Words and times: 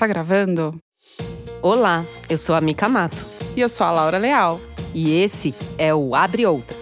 Tá 0.00 0.06
gravando? 0.06 0.80
Olá, 1.60 2.06
eu 2.30 2.38
sou 2.38 2.54
a 2.54 2.60
Mica 2.62 2.88
Mato. 2.88 3.22
E 3.54 3.60
eu 3.60 3.68
sou 3.68 3.86
a 3.86 3.90
Laura 3.90 4.16
Leal. 4.16 4.58
E 4.94 5.20
esse 5.20 5.54
é 5.76 5.94
o 5.94 6.14
Abre 6.14 6.46
Outra 6.46 6.80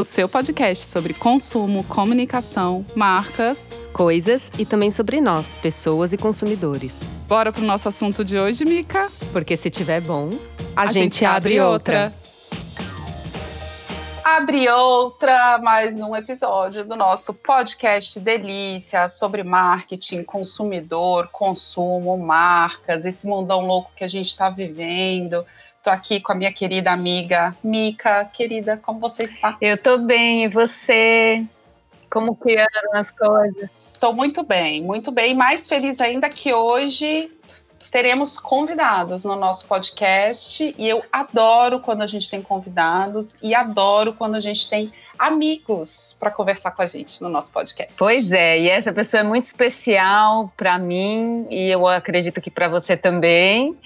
o 0.00 0.04
seu 0.04 0.26
podcast 0.26 0.86
sobre 0.86 1.12
consumo, 1.12 1.84
comunicação, 1.84 2.86
marcas, 2.94 3.68
coisas 3.92 4.50
e 4.58 4.64
também 4.64 4.90
sobre 4.90 5.20
nós, 5.20 5.54
pessoas 5.54 6.14
e 6.14 6.16
consumidores. 6.16 7.00
Bora 7.28 7.52
pro 7.52 7.62
nosso 7.62 7.86
assunto 7.86 8.24
de 8.24 8.38
hoje, 8.38 8.64
Mica? 8.64 9.10
Porque 9.30 9.56
se 9.58 9.68
tiver 9.68 10.00
bom, 10.00 10.30
a, 10.74 10.82
a 10.82 10.86
gente, 10.86 11.16
gente, 11.16 11.24
abre 11.26 11.60
outra. 11.60 12.04
outra. 12.04 12.19
Abre 14.22 14.68
outra, 14.68 15.58
mais 15.58 16.00
um 16.00 16.14
episódio 16.14 16.84
do 16.84 16.94
nosso 16.94 17.32
podcast 17.32 18.20
Delícia 18.20 19.08
sobre 19.08 19.42
marketing, 19.42 20.22
consumidor, 20.24 21.28
consumo, 21.32 22.16
marcas, 22.18 23.06
esse 23.06 23.26
mundão 23.26 23.60
louco 23.60 23.92
que 23.96 24.04
a 24.04 24.08
gente 24.08 24.26
está 24.26 24.50
vivendo. 24.50 25.44
Estou 25.78 25.92
aqui 25.92 26.20
com 26.20 26.32
a 26.32 26.34
minha 26.34 26.52
querida 26.52 26.92
amiga 26.92 27.56
Mica. 27.64 28.26
Querida, 28.26 28.76
como 28.76 29.00
você 29.00 29.24
está? 29.24 29.56
Eu 29.60 29.76
estou 29.76 29.98
bem, 29.98 30.44
e 30.44 30.48
você? 30.48 31.42
Como 32.10 32.36
que 32.36 32.52
andam 32.52 33.00
as 33.00 33.10
coisas? 33.10 33.70
Estou 33.82 34.12
muito 34.12 34.42
bem, 34.42 34.82
muito 34.82 35.10
bem. 35.10 35.34
Mais 35.34 35.66
feliz 35.66 36.00
ainda 36.00 36.28
que 36.28 36.52
hoje 36.52 37.30
teremos 37.90 38.38
convidados 38.38 39.24
no 39.24 39.34
nosso 39.36 39.66
podcast 39.66 40.74
e 40.78 40.88
eu 40.88 41.02
adoro 41.12 41.80
quando 41.80 42.02
a 42.02 42.06
gente 42.06 42.30
tem 42.30 42.40
convidados 42.40 43.36
e 43.42 43.54
adoro 43.54 44.12
quando 44.12 44.36
a 44.36 44.40
gente 44.40 44.68
tem 44.70 44.92
amigos 45.18 46.16
para 46.18 46.30
conversar 46.30 46.70
com 46.70 46.82
a 46.82 46.86
gente 46.86 47.20
no 47.20 47.28
nosso 47.28 47.52
podcast. 47.52 47.96
Pois 47.98 48.32
é, 48.32 48.60
e 48.60 48.68
essa 48.70 48.92
pessoa 48.92 49.20
é 49.20 49.24
muito 49.24 49.46
especial 49.46 50.52
para 50.56 50.78
mim 50.78 51.46
e 51.50 51.70
eu 51.70 51.86
acredito 51.86 52.40
que 52.40 52.50
para 52.50 52.68
você 52.68 52.96
também. 52.96 53.76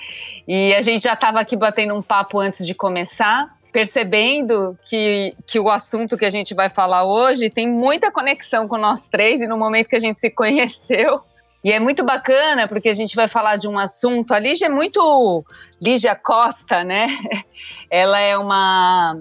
E 0.47 0.75
a 0.75 0.83
gente 0.83 1.03
já 1.03 1.15
estava 1.15 1.41
aqui 1.41 1.56
batendo 1.56 1.95
um 1.95 2.03
papo 2.03 2.39
antes 2.39 2.67
de 2.67 2.75
começar 2.75 3.55
percebendo 3.73 4.78
que, 4.89 5.34
que 5.45 5.59
o 5.59 5.69
assunto 5.69 6.17
que 6.17 6.25
a 6.25 6.31
gente 6.31 6.55
vai 6.55 6.69
falar 6.69 7.03
hoje 7.03 7.50
tem 7.50 7.69
muita 7.69 8.09
conexão 8.09 8.69
com 8.69 8.78
nós 8.78 9.09
três 9.09 9.41
e 9.41 9.48
no 9.48 9.59
momento 9.59 9.89
que 9.89 9.97
a 9.97 10.00
gente 10.00 10.21
se 10.21 10.31
conheceu, 10.31 11.21
e 11.65 11.73
é 11.73 11.81
muito 11.81 12.05
bacana 12.05 12.69
porque 12.69 12.91
a 12.91 12.93
gente 12.93 13.17
vai 13.17 13.27
falar 13.27 13.57
de 13.57 13.67
um 13.67 13.79
assunto. 13.79 14.34
A 14.34 14.39
Lígia 14.39 14.67
é 14.67 14.69
muito. 14.69 15.43
Lígia 15.81 16.15
Costa, 16.15 16.84
né? 16.84 17.09
Ela 17.91 18.21
é 18.21 18.37
uma. 18.37 19.19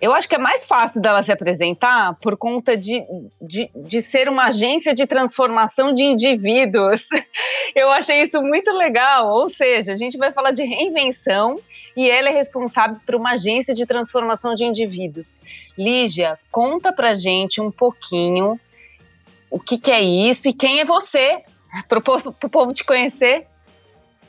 Eu 0.00 0.12
acho 0.12 0.28
que 0.28 0.36
é 0.36 0.38
mais 0.38 0.66
fácil 0.66 1.00
dela 1.00 1.22
se 1.22 1.32
apresentar 1.32 2.14
por 2.20 2.36
conta 2.36 2.76
de, 2.76 3.04
de, 3.40 3.70
de, 3.74 4.02
ser 4.02 4.28
uma 4.28 4.46
agência 4.46 4.94
de 4.94 5.06
transformação 5.06 5.92
de 5.92 6.04
indivíduos. 6.04 7.08
Eu 7.74 7.90
achei 7.90 8.22
isso 8.22 8.40
muito 8.40 8.72
legal. 8.72 9.28
Ou 9.28 9.48
seja, 9.48 9.94
a 9.94 9.96
gente 9.96 10.16
vai 10.16 10.32
falar 10.32 10.52
de 10.52 10.62
reinvenção 10.62 11.58
e 11.96 12.08
ela 12.08 12.28
é 12.28 12.32
responsável 12.32 12.98
por 13.04 13.14
uma 13.16 13.32
agência 13.32 13.74
de 13.74 13.86
transformação 13.86 14.54
de 14.54 14.64
indivíduos. 14.64 15.38
Lígia, 15.76 16.38
conta 16.50 16.92
pra 16.92 17.14
gente 17.14 17.60
um 17.60 17.70
pouquinho 17.70 18.60
o 19.50 19.58
que, 19.58 19.78
que 19.78 19.90
é 19.90 20.02
isso 20.02 20.48
e 20.48 20.52
quem 20.52 20.80
é 20.80 20.84
você 20.84 21.42
para 21.88 21.98
o 21.98 22.50
povo 22.50 22.72
te 22.72 22.84
conhecer. 22.84 23.46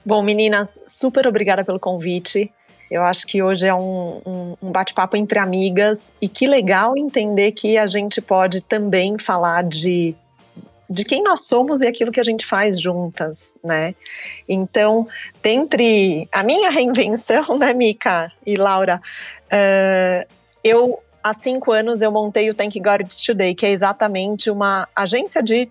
Bom, 0.05 0.21
meninas, 0.21 0.81
super 0.85 1.27
obrigada 1.27 1.63
pelo 1.63 1.79
convite. 1.79 2.51
Eu 2.89 3.03
acho 3.03 3.25
que 3.25 3.41
hoje 3.41 3.67
é 3.67 3.73
um, 3.73 4.21
um, 4.25 4.57
um 4.61 4.71
bate-papo 4.71 5.17
entre 5.17 5.39
amigas 5.39 6.13
e 6.21 6.29
que 6.29 6.45
legal 6.45 6.95
entender 6.95 7.51
que 7.51 7.77
a 7.77 7.87
gente 7.87 8.21
pode 8.21 8.63
também 8.63 9.17
falar 9.17 9.63
de 9.63 10.15
de 10.87 11.03
quem 11.03 11.23
nós 11.23 11.41
somos 11.41 11.81
e 11.81 11.87
aquilo 11.87 12.11
que 12.11 12.19
a 12.19 12.23
gente 12.23 12.45
faz 12.45 12.79
juntas, 12.79 13.57
né? 13.63 13.95
Então, 14.47 15.07
dentre 15.41 16.29
a 16.31 16.43
minha 16.43 16.69
reinvenção, 16.71 17.57
né, 17.57 17.73
Mica 17.73 18.31
e 18.45 18.55
Laura, 18.55 19.01
uh, 19.45 20.27
eu 20.63 20.99
há 21.23 21.33
cinco 21.33 21.71
anos 21.71 22.03
eu 22.03 22.11
montei 22.11 22.49
o 22.51 22.53
Thank 22.53 22.79
God 22.79 23.01
It's 23.01 23.19
Today, 23.19 23.55
que 23.55 23.65
é 23.65 23.71
exatamente 23.71 24.51
uma 24.51 24.87
agência 24.95 25.41
de 25.41 25.67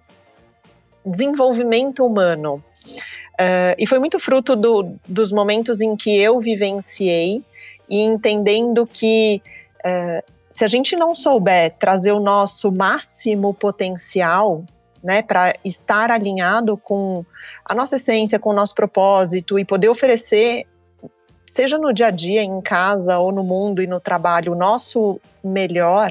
desenvolvimento 1.04 2.04
humano. 2.04 2.62
Uh, 3.34 3.74
e 3.78 3.86
foi 3.86 3.98
muito 3.98 4.18
fruto 4.18 4.54
do, 4.54 4.94
dos 5.06 5.32
momentos 5.32 5.80
em 5.80 5.96
que 5.96 6.16
eu 6.16 6.38
vivenciei 6.38 7.44
e 7.88 8.00
entendendo 8.00 8.86
que 8.86 9.42
uh, 9.80 10.32
se 10.48 10.64
a 10.64 10.68
gente 10.68 10.94
não 10.94 11.14
souber 11.14 11.72
trazer 11.72 12.12
o 12.12 12.20
nosso 12.20 12.70
máximo 12.70 13.52
potencial, 13.52 14.64
né, 15.02 15.20
para 15.20 15.54
estar 15.64 16.10
alinhado 16.10 16.76
com 16.76 17.26
a 17.64 17.74
nossa 17.74 17.96
essência, 17.96 18.38
com 18.38 18.50
o 18.50 18.54
nosso 18.54 18.74
propósito 18.74 19.58
e 19.58 19.64
poder 19.64 19.88
oferecer, 19.88 20.66
seja 21.44 21.76
no 21.76 21.92
dia 21.92 22.06
a 22.06 22.10
dia, 22.10 22.42
em 22.42 22.60
casa 22.60 23.18
ou 23.18 23.32
no 23.32 23.42
mundo 23.42 23.82
e 23.82 23.86
no 23.86 24.00
trabalho, 24.00 24.52
o 24.52 24.56
nosso 24.56 25.20
melhor, 25.42 26.10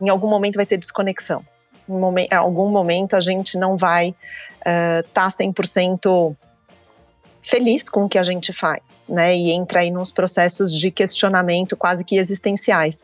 em 0.00 0.08
algum 0.08 0.28
momento 0.28 0.54
vai 0.54 0.64
ter 0.64 0.78
desconexão 0.78 1.44
em 1.88 2.34
algum 2.34 2.70
momento 2.70 3.14
a 3.14 3.20
gente 3.20 3.58
não 3.58 3.76
vai 3.76 4.14
estar 4.58 5.00
uh, 5.00 5.08
tá 5.12 5.28
100% 5.28 6.36
feliz 7.42 7.90
com 7.90 8.04
o 8.04 8.08
que 8.08 8.18
a 8.18 8.22
gente 8.22 8.54
faz, 8.54 9.06
né? 9.10 9.36
E 9.36 9.50
entra 9.50 9.80
aí 9.80 9.90
nos 9.90 10.10
processos 10.10 10.72
de 10.72 10.90
questionamento 10.90 11.76
quase 11.76 12.02
que 12.02 12.16
existenciais. 12.16 13.02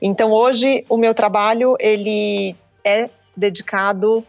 Então 0.00 0.30
hoje 0.30 0.84
o 0.88 0.96
meu 0.96 1.12
trabalho 1.12 1.76
ele 1.80 2.54
é 2.84 3.10
dedicado 3.36 4.24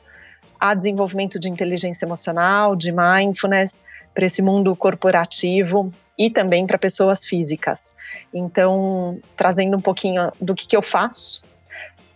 a 0.59 0.73
desenvolvimento 0.73 1.39
de 1.39 1.47
inteligência 1.47 2.05
emocional, 2.05 2.75
de 2.75 2.91
mindfulness 2.91 3.81
para 4.13 4.25
esse 4.25 4.41
mundo 4.41 4.75
corporativo 4.75 5.93
e 6.17 6.29
também 6.29 6.67
para 6.67 6.77
pessoas 6.77 7.25
físicas. 7.25 7.95
Então, 8.33 9.19
trazendo 9.35 9.77
um 9.77 9.81
pouquinho 9.81 10.31
do 10.39 10.53
que, 10.53 10.67
que 10.67 10.77
eu 10.77 10.81
faço, 10.81 11.41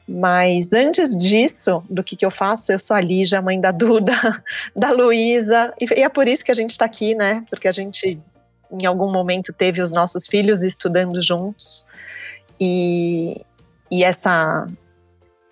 mas 0.08 0.72
antes 0.72 1.16
disso, 1.16 1.84
do 1.90 2.04
que, 2.04 2.16
que 2.16 2.26
eu 2.26 2.32
faço, 2.32 2.72
eu 2.72 2.78
sou 2.78 2.96
a 2.96 3.02
Lígia, 3.02 3.42
mãe 3.42 3.60
da 3.60 3.72
Duda, 3.72 4.14
da 4.76 4.92
Luísa, 4.92 5.74
e, 5.80 6.02
é 6.02 6.10
por 6.10 6.28
isso 6.28 6.46
que 6.46 6.52
a 6.52 6.56
gente 6.56 6.72
está 6.72 6.86
aqui, 6.86 7.16
né? 7.16 7.44
Porque 7.50 7.68
a 7.68 7.72
gente, 7.72 8.20
em 8.72 8.86
algum 8.86 9.12
momento, 9.12 9.52
teve 9.52 9.82
os 9.82 9.92
nossos 9.92 10.28
filhos 10.28 10.64
estudando 10.64 11.22
juntos, 11.22 11.86
e, 12.60 13.42
e 13.90 14.04
essa 14.04 14.68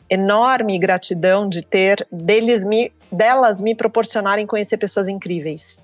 enorme 0.10 0.78
gratidão 0.78 1.50
de 1.50 1.64
ter 1.64 2.08
deles 2.12 2.64
me, 2.64 2.92
delas 3.12 3.62
me 3.62 3.74
proporcionarem 3.74 4.46
conhecer 4.46 4.78
pessoas 4.78 5.08
incríveis. 5.08 5.82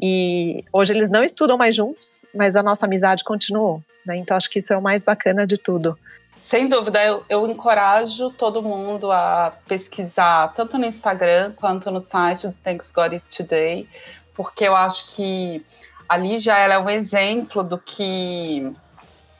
E 0.00 0.62
hoje 0.70 0.92
eles 0.92 1.08
não 1.08 1.24
estudam 1.24 1.56
mais 1.56 1.74
juntos, 1.74 2.22
mas 2.34 2.54
a 2.54 2.62
nossa 2.62 2.84
amizade 2.84 3.24
continuou. 3.24 3.82
Né? 4.04 4.16
Então 4.16 4.36
acho 4.36 4.50
que 4.50 4.58
isso 4.58 4.72
é 4.72 4.76
o 4.76 4.82
mais 4.82 5.02
bacana 5.02 5.46
de 5.46 5.56
tudo. 5.56 5.98
Sem 6.38 6.68
dúvida, 6.68 7.02
eu, 7.04 7.24
eu, 7.28 7.46
encorajo 7.46 8.30
todo 8.30 8.62
mundo 8.62 9.10
a 9.10 9.54
pesquisar, 9.66 10.52
tanto 10.54 10.78
no 10.78 10.84
Instagram 10.84 11.52
quanto 11.52 11.90
no 11.90 11.98
site 11.98 12.48
do 12.48 12.52
Thanks 12.54 12.92
God 12.92 13.14
is 13.14 13.24
Today, 13.24 13.88
porque 14.34 14.64
eu 14.64 14.76
acho 14.76 15.16
que 15.16 15.64
a 16.08 16.16
Lígia 16.16 16.56
ela 16.56 16.74
é 16.74 16.78
um 16.78 16.90
exemplo 16.90 17.64
do 17.64 17.78
que 17.78 18.70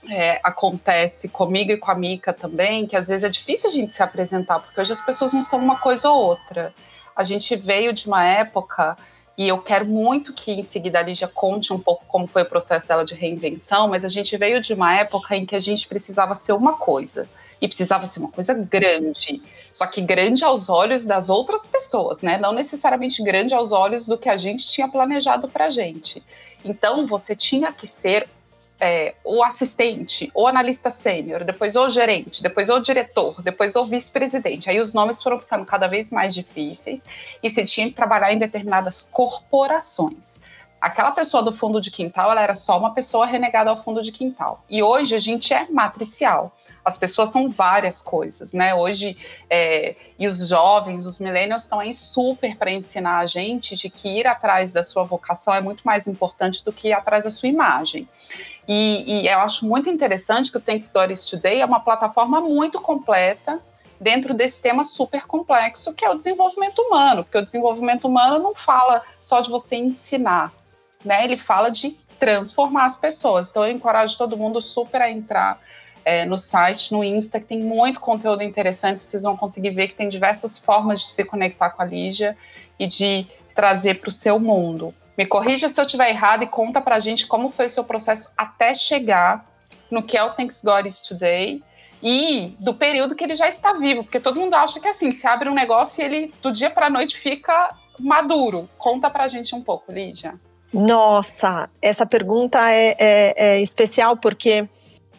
é, 0.09 0.41
acontece 0.43 1.29
comigo 1.29 1.71
e 1.71 1.77
com 1.77 1.91
a 1.91 1.95
Mica 1.95 2.33
também, 2.33 2.87
que 2.87 2.97
às 2.97 3.09
vezes 3.09 3.25
é 3.25 3.29
difícil 3.29 3.71
a 3.71 3.73
gente 3.73 3.93
se 3.93 4.03
apresentar, 4.03 4.59
porque 4.61 4.81
hoje 4.81 4.93
as 4.93 5.01
pessoas 5.01 5.33
não 5.33 5.41
são 5.41 5.59
uma 5.59 5.79
coisa 5.79 6.11
ou 6.11 6.21
outra. 6.21 6.75
A 7.15 7.25
gente 7.25 7.55
veio 7.57 7.93
de 7.93 8.07
uma 8.07 8.25
época 8.25 8.97
e 9.37 9.47
eu 9.47 9.59
quero 9.59 9.85
muito 9.85 10.33
que 10.33 10.53
em 10.53 10.63
seguida 10.63 10.99
a 10.99 11.03
Lígia 11.03 11.29
conte 11.29 11.73
um 11.73 11.79
pouco 11.79 12.05
como 12.09 12.27
foi 12.27 12.43
o 12.43 12.47
processo 12.47 12.89
dela 12.89 13.05
de 13.05 13.15
reinvenção, 13.15 13.89
mas 13.89 14.05
a 14.05 14.09
gente 14.09 14.37
veio 14.37 14.61
de 14.61 14.73
uma 14.73 14.95
época 14.95 15.37
em 15.37 15.45
que 15.45 15.55
a 15.55 15.61
gente 15.61 15.87
precisava 15.87 16.35
ser 16.35 16.53
uma 16.53 16.75
coisa. 16.75 17.29
E 17.59 17.67
precisava 17.67 18.07
ser 18.07 18.21
uma 18.21 18.31
coisa 18.31 18.53
grande. 18.53 19.43
Só 19.73 19.87
que 19.87 20.03
grande 20.03 20.45
aos 20.45 20.69
olhos 20.69 21.07
das 21.07 21.31
outras 21.31 21.67
pessoas, 21.67 22.21
né? 22.21 22.37
Não 22.37 22.53
necessariamente 22.53 23.23
grande 23.23 23.55
aos 23.55 23.73
olhos 23.73 24.07
do 24.07 24.19
que 24.19 24.29
a 24.29 24.37
gente 24.37 24.67
tinha 24.67 24.87
planejado 24.87 25.49
pra 25.49 25.71
gente. 25.71 26.23
Então 26.63 27.07
você 27.07 27.35
tinha 27.35 27.73
que 27.73 27.87
ser 27.87 28.29
é, 28.79 29.15
o 29.25 29.43
assistente, 29.43 30.31
o 30.35 30.47
analista 30.47 30.91
sênior, 30.91 31.45
depois 31.45 31.77
o 31.77 31.89
gerente, 31.89 32.43
depois 32.43 32.69
o 32.69 32.79
diretor, 32.79 33.41
depois 33.43 33.75
o 33.77 33.85
vice-presidente. 33.85 34.69
Aí 34.69 34.81
os 34.81 34.93
nomes 34.93 35.23
foram 35.23 35.39
ficando 35.39 35.65
cada 35.65 35.87
vez 35.87 36.11
mais 36.11 36.35
difíceis 36.35 37.05
e 37.43 37.51
você 37.51 37.65
tinha 37.65 37.89
que 37.89 37.95
trabalhar 37.95 38.33
em 38.33 38.39
determinadas 38.39 39.01
corporações. 39.01 40.43
Aquela 40.87 41.11
pessoa 41.11 41.43
do 41.43 41.53
fundo 41.53 41.81
de 41.81 41.91
quintal, 41.91 42.31
ela 42.31 42.41
era 42.41 42.55
só 42.55 42.79
uma 42.79 42.95
pessoa 42.95 43.27
renegada 43.27 43.69
ao 43.69 43.77
fundo 43.77 44.01
de 44.01 44.13
quintal. 44.13 44.65
E 44.71 44.85
hoje 44.85 45.17
a 45.17 45.19
gente 45.19 45.53
é 45.53 45.67
matricial. 45.69 46.57
As 46.85 46.97
pessoas 46.97 47.33
são 47.33 47.51
várias 47.51 48.01
coisas, 48.01 48.53
né? 48.53 48.73
Hoje, 48.73 49.19
é, 49.51 49.97
e 50.17 50.29
os 50.29 50.47
jovens, 50.47 51.05
os 51.05 51.19
millennials 51.19 51.65
estão 51.65 51.81
aí 51.81 51.93
super 51.93 52.57
para 52.57 52.71
ensinar 52.71 53.19
a 53.19 53.27
gente 53.27 53.75
de 53.75 53.91
que 53.91 54.09
ir 54.21 54.29
atrás 54.29 54.73
da 54.73 54.85
sua 54.85 55.03
vocação 55.03 55.53
é 55.53 55.61
muito 55.61 55.83
mais 55.83 56.07
importante 56.07 56.65
do 56.65 56.73
que 56.73 56.87
ir 56.87 56.93
atrás 56.93 57.25
da 57.25 57.31
sua 57.31 57.49
imagem. 57.49 58.09
E, 58.69 59.23
e 59.23 59.27
eu 59.29 59.41
acho 59.41 59.67
muito 59.67 59.91
interessante 59.91 60.53
que 60.53 60.59
o 60.59 60.61
Thanks 60.61 60.93
is 61.11 61.25
Today 61.25 61.63
é 61.63 61.67
uma 61.67 61.81
plataforma 61.81 62.41
muito 62.41 62.81
completa 62.81 63.61
dentro 64.01 64.35
desse 64.35 64.63
tema 64.63 64.85
super 64.85 65.27
complexo 65.27 65.95
que 65.95 66.05
é 66.05 66.11
o 66.11 66.15
desenvolvimento 66.15 66.79
humano, 66.81 67.25
porque 67.25 67.39
o 67.39 67.45
desenvolvimento 67.45 68.07
humano 68.07 68.39
não 68.39 68.55
fala 68.55 69.03
só 69.21 69.41
de 69.41 69.51
você 69.51 69.77
ensinar, 69.77 70.53
né? 71.07 71.25
Ele 71.25 71.37
fala 71.37 71.71
de 71.71 71.97
transformar 72.19 72.87
as 72.87 72.97
pessoas. 72.97 73.51
Então 73.51 73.65
eu 73.65 73.73
encorajo 73.73 74.17
todo 74.17 74.37
mundo 74.37 74.61
super 74.61 75.01
a 75.03 75.11
entrar 75.11 75.61
é, 76.05 76.25
no 76.25 76.39
site, 76.39 76.93
no 76.93 77.03
Insta, 77.03 77.41
que 77.41 77.47
tem 77.47 77.61
muito 77.61 78.01
conteúdo 78.01 78.43
interessante. 78.43 79.01
Vocês 79.01 79.23
vão 79.23 79.37
conseguir 79.37 79.71
ver 79.71 79.89
que 79.89 79.95
tem 79.95 80.09
diversas 80.09 80.59
formas 80.59 81.01
de 81.01 81.07
se 81.07 81.25
conectar 81.25 81.71
com 81.71 81.83
a 81.83 81.85
Lígia 81.85 82.37
e 82.79 82.87
de 82.87 83.27
trazer 83.55 84.01
para 84.01 84.09
o 84.09 84.13
seu 84.13 84.39
mundo. 84.39 84.95
Me 85.17 85.25
corrija 85.25 85.69
se 85.69 85.81
eu 85.81 85.85
estiver 85.85 86.11
errado 86.11 86.45
e 86.45 86.47
conta 86.47 86.81
para 86.81 86.97
a 86.97 87.01
gente 87.01 87.27
como 87.27 87.49
foi 87.49 87.67
o 87.67 87.71
seu 87.71 87.85
processo 87.85 88.33
até 88.37 88.75
chegar 88.75 89.47
no 89.91 90.03
que 90.03 90.17
é 90.17 90.23
o 90.23 90.35
Thanks 90.35 90.63
God 90.63 90.87
is 90.87 91.01
Today 91.01 91.63
e 92.03 92.55
do 92.61 92.75
período 92.75 93.17
que 93.17 93.25
ele 93.25 93.35
já 93.35 93.49
está 93.49 93.73
vivo, 93.73 94.05
porque 94.05 94.21
todo 94.21 94.39
mundo 94.39 94.55
acha 94.55 94.79
que 94.79 94.89
assim, 94.89 95.11
se 95.11 95.27
abre 95.27 95.49
um 95.49 95.55
negócio 95.55 96.03
e 96.03 96.05
ele 96.05 96.35
do 96.43 96.53
dia 96.53 96.69
para 96.69 96.87
a 96.87 96.91
noite 96.91 97.17
fica 97.17 97.75
maduro. 97.99 98.69
Conta 98.77 99.09
para 99.09 99.25
a 99.25 99.29
gente 99.29 99.55
um 99.55 99.63
pouco, 99.63 99.91
Lídia. 99.91 100.35
Nossa, 100.77 101.71
essa 101.81 102.05
pergunta 102.05 102.71
é, 102.71 102.95
é, 102.99 103.35
é 103.37 103.61
especial 103.63 104.17
porque 104.19 104.69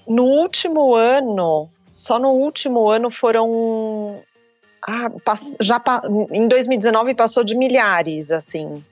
no 0.08 0.24
último 0.24 0.94
ano, 0.94 1.68
só 1.92 2.20
no 2.20 2.30
último 2.30 2.88
ano 2.88 3.10
foram 3.10 4.22
ah, 4.88 5.12
já 5.60 5.82
em 6.32 6.48
2019 6.48 7.16
passou 7.16 7.44
de 7.44 7.56
milhares, 7.56 8.32
assim. 8.32 8.86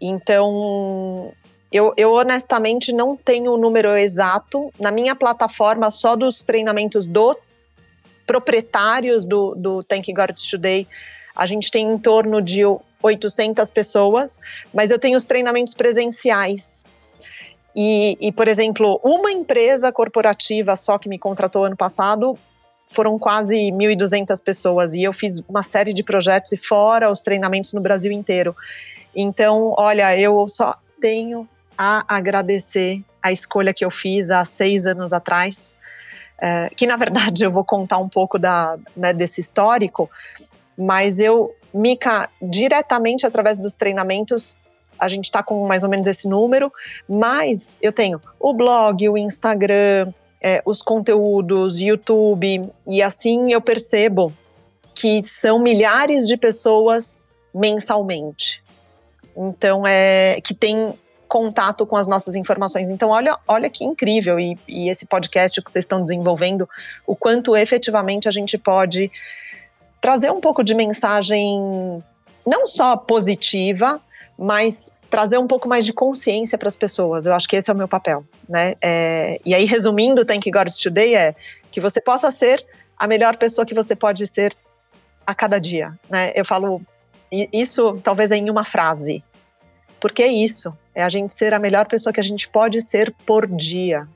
Então, 0.00 1.32
eu, 1.72 1.92
eu, 1.96 2.12
honestamente 2.12 2.92
não 2.92 3.16
tenho 3.16 3.52
o 3.52 3.58
número 3.58 3.96
exato. 3.96 4.72
Na 4.78 4.92
minha 4.92 5.16
plataforma, 5.16 5.90
só 5.90 6.14
dos 6.14 6.44
treinamentos 6.44 7.04
do 7.04 7.36
proprietários 8.26 9.24
do, 9.24 9.54
do 9.56 9.82
Thank 9.82 10.12
God 10.12 10.36
Today, 10.50 10.86
a 11.36 11.46
gente 11.46 11.70
tem 11.70 11.86
em 11.86 11.98
torno 11.98 12.40
de 12.40 12.62
800 13.02 13.70
pessoas, 13.70 14.40
mas 14.72 14.90
eu 14.90 14.98
tenho 14.98 15.16
os 15.16 15.24
treinamentos 15.24 15.74
presenciais. 15.74 16.84
E, 17.74 18.16
e, 18.20 18.32
por 18.32 18.48
exemplo, 18.48 18.98
uma 19.04 19.30
empresa 19.30 19.92
corporativa 19.92 20.74
só 20.74 20.96
que 20.98 21.08
me 21.08 21.18
contratou 21.18 21.64
ano 21.64 21.76
passado 21.76 22.38
foram 22.86 23.18
quase 23.18 23.56
1.200 23.70 24.42
pessoas 24.42 24.94
e 24.94 25.02
eu 25.02 25.12
fiz 25.12 25.42
uma 25.48 25.62
série 25.62 25.92
de 25.92 26.02
projetos 26.02 26.52
e 26.52 26.56
fora 26.56 27.10
os 27.10 27.20
treinamentos 27.20 27.72
no 27.72 27.80
Brasil 27.80 28.10
inteiro. 28.12 28.56
Então, 29.14 29.74
olha, 29.76 30.18
eu 30.18 30.48
só 30.48 30.74
tenho 31.00 31.48
a 31.76 32.04
agradecer 32.08 33.04
a 33.22 33.30
escolha 33.30 33.74
que 33.74 33.84
eu 33.84 33.90
fiz 33.90 34.30
há 34.30 34.44
seis 34.44 34.86
anos 34.86 35.12
atrás, 35.12 35.76
é, 36.40 36.70
que 36.74 36.86
na 36.86 36.96
verdade 36.96 37.44
eu 37.44 37.50
vou 37.50 37.64
contar 37.64 37.98
um 37.98 38.08
pouco 38.08 38.38
da, 38.38 38.78
né, 38.96 39.12
desse 39.12 39.40
histórico, 39.40 40.10
mas 40.76 41.18
eu, 41.18 41.54
Mica, 41.72 42.28
diretamente 42.40 43.26
através 43.26 43.58
dos 43.58 43.74
treinamentos, 43.74 44.56
a 44.98 45.08
gente 45.08 45.24
está 45.24 45.42
com 45.42 45.66
mais 45.66 45.82
ou 45.82 45.90
menos 45.90 46.06
esse 46.06 46.28
número, 46.28 46.70
mas 47.08 47.76
eu 47.80 47.92
tenho 47.92 48.20
o 48.40 48.52
blog, 48.54 49.08
o 49.08 49.18
Instagram, 49.18 50.12
é, 50.40 50.62
os 50.64 50.82
conteúdos, 50.82 51.80
YouTube, 51.80 52.70
e 52.86 53.02
assim 53.02 53.52
eu 53.52 53.60
percebo 53.60 54.32
que 54.94 55.22
são 55.22 55.58
milhares 55.58 56.26
de 56.26 56.36
pessoas 56.36 57.22
mensalmente. 57.54 58.62
Então, 59.36 59.86
é 59.86 60.40
que 60.42 60.54
tem 60.54 60.94
contato 61.28 61.84
com 61.84 61.96
as 61.96 62.06
nossas 62.06 62.34
informações. 62.34 62.88
Então, 62.88 63.10
olha, 63.10 63.38
olha 63.46 63.68
que 63.68 63.84
incrível, 63.84 64.38
e, 64.40 64.56
e 64.66 64.88
esse 64.88 65.06
podcast 65.06 65.60
que 65.60 65.70
vocês 65.70 65.84
estão 65.84 66.02
desenvolvendo, 66.02 66.68
o 67.06 67.14
quanto 67.14 67.56
efetivamente 67.56 68.28
a 68.28 68.30
gente 68.30 68.56
pode 68.56 69.10
trazer 70.06 70.30
um 70.30 70.40
pouco 70.40 70.62
de 70.62 70.72
mensagem 70.72 72.00
não 72.46 72.64
só 72.64 72.96
positiva, 72.96 74.00
mas 74.38 74.94
trazer 75.10 75.36
um 75.36 75.48
pouco 75.48 75.68
mais 75.68 75.84
de 75.84 75.92
consciência 75.92 76.56
para 76.56 76.68
as 76.68 76.76
pessoas. 76.76 77.26
Eu 77.26 77.34
acho 77.34 77.48
que 77.48 77.56
esse 77.56 77.68
é 77.68 77.74
o 77.74 77.76
meu 77.76 77.88
papel, 77.88 78.24
né? 78.48 78.74
É, 78.80 79.40
e 79.44 79.52
aí, 79.52 79.64
resumindo, 79.64 80.24
Thank 80.24 80.48
God 80.48 80.68
Today 80.80 81.16
é 81.16 81.32
que 81.72 81.80
você 81.80 82.00
possa 82.00 82.30
ser 82.30 82.64
a 82.96 83.08
melhor 83.08 83.36
pessoa 83.36 83.66
que 83.66 83.74
você 83.74 83.96
pode 83.96 84.24
ser 84.28 84.54
a 85.26 85.34
cada 85.34 85.58
dia, 85.58 85.92
né? 86.08 86.30
Eu 86.36 86.44
falo 86.44 86.80
isso 87.52 87.98
talvez 88.00 88.30
em 88.30 88.48
uma 88.48 88.64
frase, 88.64 89.24
porque 89.98 90.22
é 90.22 90.28
isso, 90.28 90.72
é 90.94 91.02
a 91.02 91.08
gente 91.08 91.32
ser 91.32 91.52
a 91.52 91.58
melhor 91.58 91.88
pessoa 91.88 92.12
que 92.12 92.20
a 92.20 92.22
gente 92.22 92.48
pode 92.48 92.80
ser 92.80 93.12
por 93.26 93.44
dia, 93.48 94.06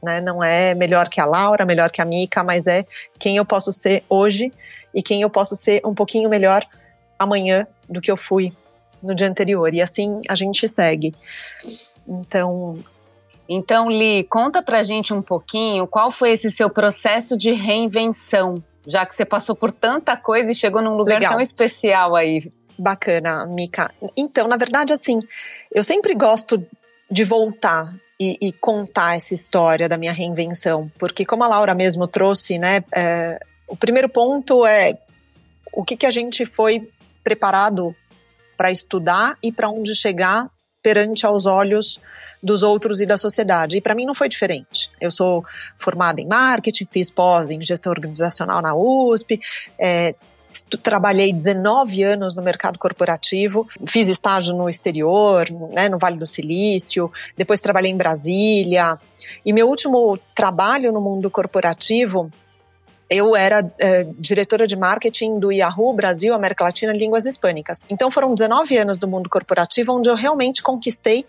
né? 0.00 0.20
Não 0.20 0.44
é 0.44 0.74
melhor 0.74 1.08
que 1.08 1.20
a 1.20 1.24
Laura, 1.24 1.66
melhor 1.66 1.90
que 1.90 2.00
a 2.00 2.04
Mica, 2.04 2.44
mas 2.44 2.68
é 2.68 2.86
quem 3.18 3.36
eu 3.36 3.44
posso 3.44 3.72
ser 3.72 4.04
hoje 4.08 4.52
e 4.94 5.02
quem 5.02 5.22
eu 5.22 5.30
posso 5.30 5.56
ser 5.56 5.80
um 5.84 5.94
pouquinho 5.94 6.30
melhor 6.30 6.64
amanhã 7.18 7.66
do 7.88 8.00
que 8.00 8.10
eu 8.10 8.16
fui 8.16 8.52
no 9.02 9.14
dia 9.14 9.28
anterior. 9.28 9.72
E 9.74 9.82
assim 9.82 10.20
a 10.28 10.34
gente 10.34 10.66
segue. 10.68 11.14
Então. 12.06 12.78
Então, 13.46 13.90
Li, 13.90 14.24
conta 14.24 14.62
pra 14.62 14.82
gente 14.82 15.12
um 15.12 15.20
pouquinho 15.20 15.86
qual 15.86 16.10
foi 16.10 16.30
esse 16.30 16.50
seu 16.50 16.70
processo 16.70 17.36
de 17.36 17.52
reinvenção, 17.52 18.54
já 18.86 19.04
que 19.04 19.14
você 19.14 19.22
passou 19.22 19.54
por 19.54 19.70
tanta 19.70 20.16
coisa 20.16 20.50
e 20.50 20.54
chegou 20.54 20.80
num 20.80 20.96
lugar 20.96 21.16
Legal. 21.16 21.32
tão 21.32 21.40
especial 21.42 22.16
aí. 22.16 22.50
Bacana, 22.78 23.44
Mica. 23.44 23.92
Então, 24.16 24.48
na 24.48 24.56
verdade, 24.56 24.94
assim, 24.94 25.20
eu 25.70 25.84
sempre 25.84 26.14
gosto 26.14 26.66
de 27.10 27.22
voltar 27.22 27.94
e, 28.18 28.38
e, 28.40 28.52
contar 28.52 29.16
essa 29.16 29.34
história 29.34 29.88
da 29.88 29.98
minha 29.98 30.12
reinvenção, 30.12 30.90
porque 30.98 31.24
como 31.26 31.44
a 31.44 31.48
Laura 31.48 31.74
mesmo 31.74 32.08
trouxe, 32.08 32.58
né, 32.58 32.82
é, 32.94 33.38
o 33.68 33.76
primeiro 33.76 34.08
ponto 34.08 34.66
é 34.66 34.98
o 35.72 35.84
que, 35.84 35.96
que 35.96 36.06
a 36.06 36.10
gente 36.10 36.46
foi 36.46 36.88
preparado 37.22 37.94
para 38.56 38.70
estudar 38.70 39.36
e 39.42 39.50
para 39.50 39.70
onde 39.70 39.94
chegar 39.94 40.48
perante 40.82 41.24
aos 41.24 41.46
olhos 41.46 42.00
dos 42.42 42.62
outros 42.62 43.00
e 43.00 43.06
da 43.06 43.16
sociedade. 43.16 43.78
E 43.78 43.80
para 43.80 43.94
mim 43.94 44.04
não 44.04 44.14
foi 44.14 44.28
diferente. 44.28 44.90
Eu 45.00 45.10
sou 45.10 45.42
formada 45.78 46.20
em 46.20 46.26
marketing, 46.26 46.86
fiz 46.90 47.10
pós 47.10 47.50
em 47.50 47.60
gestão 47.62 47.90
organizacional 47.90 48.60
na 48.60 48.74
USP, 48.74 49.40
é, 49.78 50.14
trabalhei 50.82 51.32
19 51.32 52.02
anos 52.02 52.34
no 52.34 52.42
mercado 52.42 52.78
corporativo, 52.78 53.66
fiz 53.88 54.08
estágio 54.08 54.54
no 54.54 54.68
exterior, 54.68 55.46
né, 55.72 55.88
no 55.88 55.98
Vale 55.98 56.16
do 56.16 56.26
Silício, 56.26 57.10
depois 57.36 57.60
trabalhei 57.60 57.90
em 57.90 57.96
Brasília. 57.96 58.98
E 59.44 59.52
meu 59.52 59.66
último 59.66 60.18
trabalho 60.34 60.92
no 60.92 61.00
mundo 61.00 61.30
corporativo 61.30 62.30
eu 63.08 63.36
era 63.36 63.70
é, 63.78 64.06
diretora 64.18 64.66
de 64.66 64.76
marketing 64.76 65.38
do 65.38 65.52
Yahoo 65.52 65.92
Brasil, 65.92 66.34
América 66.34 66.64
Latina, 66.64 66.92
Línguas 66.92 67.26
Hispânicas. 67.26 67.84
Então 67.88 68.10
foram 68.10 68.34
19 68.34 68.76
anos 68.76 68.98
do 68.98 69.08
mundo 69.08 69.28
corporativo 69.28 69.92
onde 69.92 70.08
eu 70.08 70.14
realmente 70.14 70.62
conquistei 70.62 71.24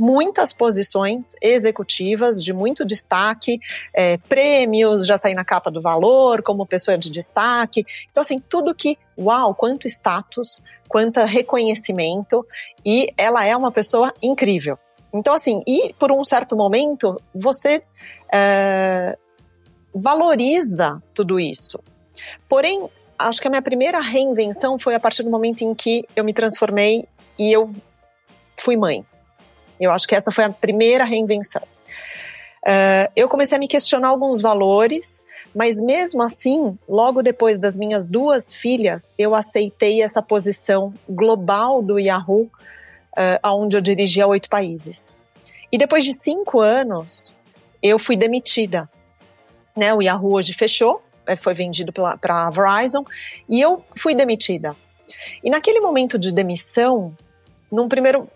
muitas 0.00 0.54
posições 0.54 1.34
executivas 1.42 2.42
de 2.42 2.54
muito 2.54 2.86
destaque, 2.86 3.60
é, 3.92 4.16
prêmios, 4.16 5.06
já 5.06 5.18
saí 5.18 5.34
na 5.34 5.44
capa 5.44 5.70
do 5.70 5.82
valor 5.82 6.40
como 6.42 6.64
pessoa 6.64 6.96
de 6.96 7.10
destaque. 7.10 7.84
Então, 8.10 8.22
assim, 8.22 8.38
tudo 8.38 8.74
que, 8.74 8.96
uau, 9.18 9.54
quanto 9.54 9.86
status, 9.86 10.62
quanto 10.88 11.20
reconhecimento, 11.20 12.46
e 12.84 13.12
ela 13.14 13.44
é 13.44 13.54
uma 13.54 13.70
pessoa 13.70 14.14
incrível. 14.22 14.78
Então, 15.12 15.34
assim, 15.34 15.60
e 15.66 15.92
por 15.98 16.10
um 16.10 16.24
certo 16.24 16.56
momento, 16.56 17.20
você 17.34 17.82
é, 18.32 19.18
valoriza 19.94 21.02
tudo 21.14 21.38
isso. 21.38 21.78
Porém, 22.48 22.88
acho 23.18 23.40
que 23.40 23.46
a 23.46 23.50
minha 23.50 23.62
primeira 23.62 24.00
reinvenção 24.00 24.78
foi 24.78 24.94
a 24.94 25.00
partir 25.00 25.22
do 25.22 25.30
momento 25.30 25.62
em 25.62 25.74
que 25.74 26.04
eu 26.16 26.24
me 26.24 26.32
transformei 26.32 27.06
e 27.38 27.52
eu 27.52 27.68
fui 28.56 28.76
mãe. 28.76 29.04
Eu 29.78 29.90
acho 29.90 30.06
que 30.06 30.14
essa 30.14 30.30
foi 30.30 30.44
a 30.44 30.50
primeira 30.50 31.04
reinvenção. 31.04 31.62
Uh, 32.62 33.10
eu 33.16 33.28
comecei 33.28 33.56
a 33.56 33.58
me 33.58 33.66
questionar 33.66 34.08
alguns 34.08 34.40
valores, 34.40 35.22
mas 35.54 35.76
mesmo 35.80 36.22
assim, 36.22 36.78
logo 36.86 37.22
depois 37.22 37.58
das 37.58 37.78
minhas 37.78 38.06
duas 38.06 38.54
filhas, 38.54 39.14
eu 39.18 39.34
aceitei 39.34 40.02
essa 40.02 40.20
posição 40.20 40.92
global 41.08 41.82
do 41.82 41.98
Yahoo, 41.98 42.42
uh, 42.42 43.48
onde 43.48 43.76
eu 43.76 43.80
dirigia 43.80 44.26
oito 44.26 44.48
países. 44.50 45.16
E 45.72 45.78
depois 45.78 46.04
de 46.04 46.12
cinco 46.12 46.60
anos, 46.60 47.34
eu 47.82 47.98
fui 47.98 48.16
demitida 48.16 48.88
né? 49.80 49.94
O 49.94 50.02
Yahoo 50.02 50.34
hoje 50.34 50.52
fechou, 50.52 51.02
é, 51.26 51.34
foi 51.34 51.54
vendido 51.54 51.92
para 51.92 52.46
a 52.46 52.50
Verizon 52.50 53.04
e 53.48 53.60
eu 53.60 53.82
fui 53.96 54.14
demitida. 54.14 54.76
E 55.42 55.50
naquele 55.50 55.80
momento 55.80 56.18
de 56.18 56.32
demissão, 56.32 57.16
num 57.72 57.88
primeiro 57.88 58.28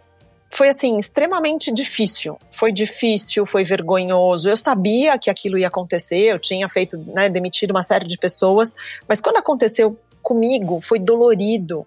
foi 0.51 0.69
assim 0.69 0.97
extremamente 0.97 1.73
difícil. 1.73 2.39
Foi 2.51 2.73
difícil, 2.73 3.45
foi 3.45 3.65
vergonhoso. 3.65 4.49
Eu 4.49 4.57
sabia 4.57 5.19
que 5.19 5.29
aquilo 5.29 5.59
ia 5.59 5.67
acontecer. 5.67 6.33
Eu 6.33 6.39
tinha 6.39 6.69
feito, 6.69 6.97
né, 7.13 7.29
demitido 7.29 7.73
uma 7.73 7.83
série 7.83 8.07
de 8.07 8.17
pessoas, 8.17 8.75
mas 9.07 9.21
quando 9.21 9.37
aconteceu 9.37 9.99
comigo, 10.23 10.81
foi 10.81 10.99
dolorido. 10.99 11.85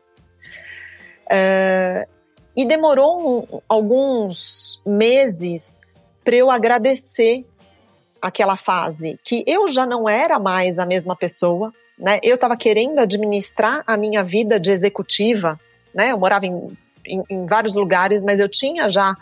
É, 1.30 2.08
e 2.56 2.66
demorou 2.66 3.22
um, 3.22 3.62
alguns 3.70 4.82
meses 4.86 5.82
para 6.24 6.36
eu 6.36 6.52
agradecer 6.52 7.46
aquela 8.22 8.56
fase 8.56 9.20
que 9.24 9.44
eu 9.48 9.68
já 9.68 9.86
não 9.86 10.08
era 10.08 10.40
mais 10.40 10.80
a 10.80 10.86
mesma 10.86 11.16
pessoa, 11.16 11.74
né? 11.98 12.20
Eu 12.24 12.36
estava 12.36 12.56
querendo 12.56 13.00
administrar 13.00 13.84
a 13.88 13.98
minha 13.98 14.24
vida 14.24 14.60
de 14.60 14.72
executiva, 14.72 15.60
né? 15.94 16.12
Eu 16.12 16.18
morava 16.20 16.46
em, 16.46 16.78
em, 17.06 17.24
em 17.30 17.46
vários 17.46 17.76
lugares, 17.76 18.24
mas 18.24 18.40
eu 18.40 18.50
tinha 18.50 18.88
já 18.88 19.16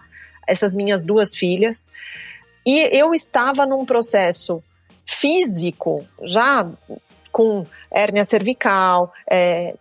essas 0.48 0.76
minhas 0.76 1.04
duas 1.04 1.36
filhas 1.36 1.92
e 2.66 2.80
eu 2.92 3.14
estava 3.14 3.66
num 3.66 3.86
processo 3.86 4.64
físico 5.06 6.06
já 6.24 6.68
com 7.36 7.66
hérnia 7.92 8.24
cervical, 8.24 9.12
é, 9.30 9.76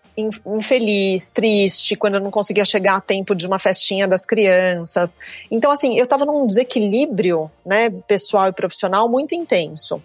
infeliz, 0.45 1.29
triste, 1.29 1.95
quando 1.95 2.15
eu 2.15 2.21
não 2.21 2.29
conseguia 2.33 2.65
chegar 2.65 2.97
a 2.97 3.01
tempo 3.01 3.33
de 3.33 3.47
uma 3.47 3.61
festinha 3.61 4.09
das 4.09 4.27
crianças. 4.27 5.21
Então, 5.49 5.71
assim, 5.71 5.97
eu 5.97 6.03
estava 6.03 6.27
num 6.27 6.49
desequilíbrio, 6.49 7.49
né, 7.65 7.91
pessoal 8.09 8.49
e 8.49 8.53
profissional 8.53 9.09
muito 9.09 9.37
intenso. 9.37 10.03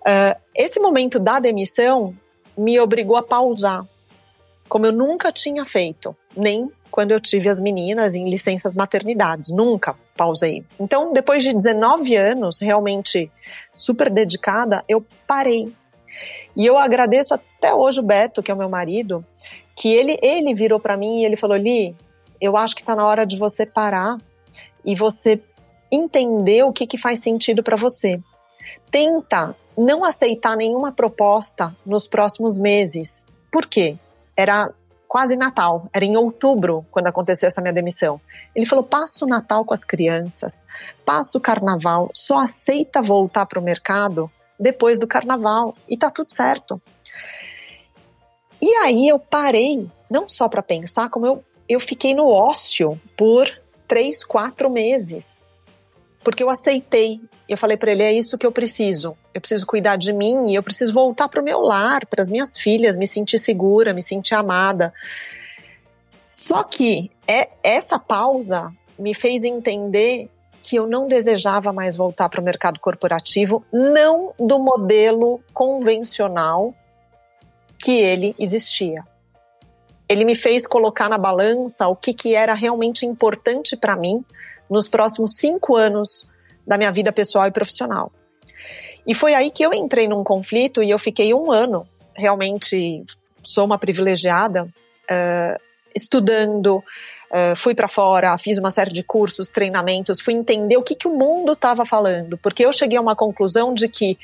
Uh, 0.00 0.36
esse 0.52 0.80
momento 0.80 1.20
da 1.20 1.38
demissão 1.38 2.12
me 2.58 2.80
obrigou 2.80 3.16
a 3.16 3.22
pausar, 3.22 3.86
como 4.68 4.84
eu 4.84 4.92
nunca 4.92 5.30
tinha 5.30 5.64
feito, 5.64 6.16
nem 6.36 6.68
quando 6.90 7.12
eu 7.12 7.20
tive 7.20 7.48
as 7.48 7.60
meninas 7.60 8.16
em 8.16 8.28
licenças 8.28 8.74
maternidades, 8.74 9.52
nunca 9.52 9.94
pausei. 10.16 10.64
Então, 10.80 11.12
depois 11.12 11.44
de 11.44 11.54
19 11.54 12.16
anos, 12.16 12.60
realmente 12.60 13.30
super 13.72 14.10
dedicada, 14.10 14.82
eu 14.88 15.06
parei 15.24 15.72
e 16.56 16.64
eu 16.64 16.78
agradeço 16.78 17.34
até 17.34 17.74
hoje 17.74 18.00
o 18.00 18.02
Beto, 18.02 18.42
que 18.42 18.50
é 18.50 18.54
o 18.54 18.58
meu 18.58 18.68
marido, 18.68 19.24
que 19.74 19.92
ele, 19.92 20.16
ele 20.22 20.54
virou 20.54 20.78
para 20.78 20.96
mim 20.96 21.20
e 21.20 21.24
ele 21.24 21.36
falou: 21.36 21.56
Li, 21.56 21.96
eu 22.40 22.56
acho 22.56 22.74
que 22.74 22.82
está 22.82 22.94
na 22.94 23.06
hora 23.06 23.26
de 23.26 23.36
você 23.36 23.66
parar 23.66 24.18
e 24.84 24.94
você 24.94 25.40
entender 25.90 26.64
o 26.64 26.72
que, 26.72 26.86
que 26.86 26.98
faz 26.98 27.20
sentido 27.20 27.62
para 27.62 27.76
você. 27.76 28.20
Tenta 28.90 29.56
não 29.76 30.04
aceitar 30.04 30.56
nenhuma 30.56 30.92
proposta 30.92 31.74
nos 31.84 32.06
próximos 32.06 32.58
meses. 32.58 33.26
Por 33.50 33.66
quê? 33.66 33.98
Era 34.36 34.72
quase 35.08 35.36
Natal, 35.36 35.88
era 35.92 36.04
em 36.04 36.16
outubro 36.16 36.84
quando 36.90 37.06
aconteceu 37.06 37.46
essa 37.46 37.60
minha 37.60 37.72
demissão. 37.72 38.20
Ele 38.54 38.66
falou: 38.66 38.84
passa 38.84 39.24
o 39.24 39.28
Natal 39.28 39.64
com 39.64 39.74
as 39.74 39.84
crianças, 39.84 40.66
passa 41.04 41.36
o 41.36 41.40
carnaval, 41.40 42.10
só 42.14 42.38
aceita 42.38 43.02
voltar 43.02 43.46
para 43.46 43.58
o 43.58 43.62
mercado 43.62 44.30
depois 44.58 44.98
do 44.98 45.06
carnaval 45.06 45.76
e 45.88 45.96
tá 45.96 46.10
tudo 46.10 46.32
certo. 46.32 46.80
E 48.60 48.72
aí 48.76 49.08
eu 49.08 49.18
parei, 49.18 49.86
não 50.10 50.28
só 50.28 50.48
para 50.48 50.62
pensar, 50.62 51.10
como 51.10 51.26
eu, 51.26 51.44
eu 51.68 51.78
fiquei 51.78 52.14
no 52.14 52.28
ócio 52.28 53.00
por 53.16 53.46
três, 53.86 54.24
quatro 54.24 54.70
meses. 54.70 55.48
Porque 56.22 56.42
eu 56.42 56.48
aceitei. 56.48 57.20
Eu 57.46 57.58
falei 57.58 57.76
para 57.76 57.92
ele: 57.92 58.02
é 58.02 58.12
isso 58.12 58.38
que 58.38 58.46
eu 58.46 58.52
preciso. 58.52 59.16
Eu 59.34 59.40
preciso 59.40 59.66
cuidar 59.66 59.96
de 59.96 60.12
mim 60.12 60.50
e 60.50 60.54
eu 60.54 60.62
preciso 60.62 60.94
voltar 60.94 61.28
para 61.28 61.40
o 61.40 61.44
meu 61.44 61.60
lar, 61.60 62.06
para 62.06 62.22
as 62.22 62.30
minhas 62.30 62.56
filhas, 62.56 62.96
me 62.96 63.06
sentir 63.06 63.38
segura, 63.38 63.92
me 63.92 64.00
sentir 64.00 64.34
amada. 64.34 64.90
Só 66.30 66.62
que 66.62 67.10
é, 67.28 67.50
essa 67.62 67.98
pausa 67.98 68.72
me 68.98 69.12
fez 69.12 69.44
entender 69.44 70.30
que 70.64 70.76
eu 70.76 70.86
não 70.86 71.06
desejava 71.06 71.74
mais 71.74 71.94
voltar 71.94 72.30
para 72.30 72.40
o 72.40 72.44
mercado 72.44 72.80
corporativo, 72.80 73.62
não 73.70 74.32
do 74.38 74.58
modelo 74.58 75.42
convencional 75.52 76.74
que 77.78 78.00
ele 78.00 78.34
existia. 78.38 79.04
Ele 80.08 80.24
me 80.24 80.34
fez 80.34 80.66
colocar 80.66 81.10
na 81.10 81.18
balança 81.18 81.86
o 81.86 81.94
que, 81.94 82.14
que 82.14 82.34
era 82.34 82.54
realmente 82.54 83.04
importante 83.04 83.76
para 83.76 83.94
mim 83.94 84.24
nos 84.70 84.88
próximos 84.88 85.34
cinco 85.36 85.76
anos 85.76 86.26
da 86.66 86.78
minha 86.78 86.90
vida 86.90 87.12
pessoal 87.12 87.46
e 87.46 87.52
profissional. 87.52 88.10
E 89.06 89.14
foi 89.14 89.34
aí 89.34 89.50
que 89.50 89.62
eu 89.62 89.74
entrei 89.74 90.08
num 90.08 90.24
conflito 90.24 90.82
e 90.82 90.88
eu 90.88 90.98
fiquei 90.98 91.34
um 91.34 91.52
ano. 91.52 91.86
Realmente 92.16 93.04
sou 93.42 93.66
uma 93.66 93.78
privilegiada, 93.78 94.62
uh, 94.62 95.60
estudando, 95.94 96.82
Uh, 97.34 97.56
fui 97.56 97.74
para 97.74 97.88
fora, 97.88 98.38
fiz 98.38 98.58
uma 98.58 98.70
série 98.70 98.92
de 98.92 99.02
cursos, 99.02 99.48
treinamentos, 99.48 100.20
fui 100.20 100.34
entender 100.34 100.76
o 100.76 100.84
que, 100.84 100.94
que 100.94 101.08
o 101.08 101.18
mundo 101.18 101.50
estava 101.50 101.84
falando, 101.84 102.38
porque 102.38 102.64
eu 102.64 102.72
cheguei 102.72 102.96
a 102.96 103.00
uma 103.00 103.16
conclusão 103.16 103.74
de 103.74 103.88
que 103.88 104.16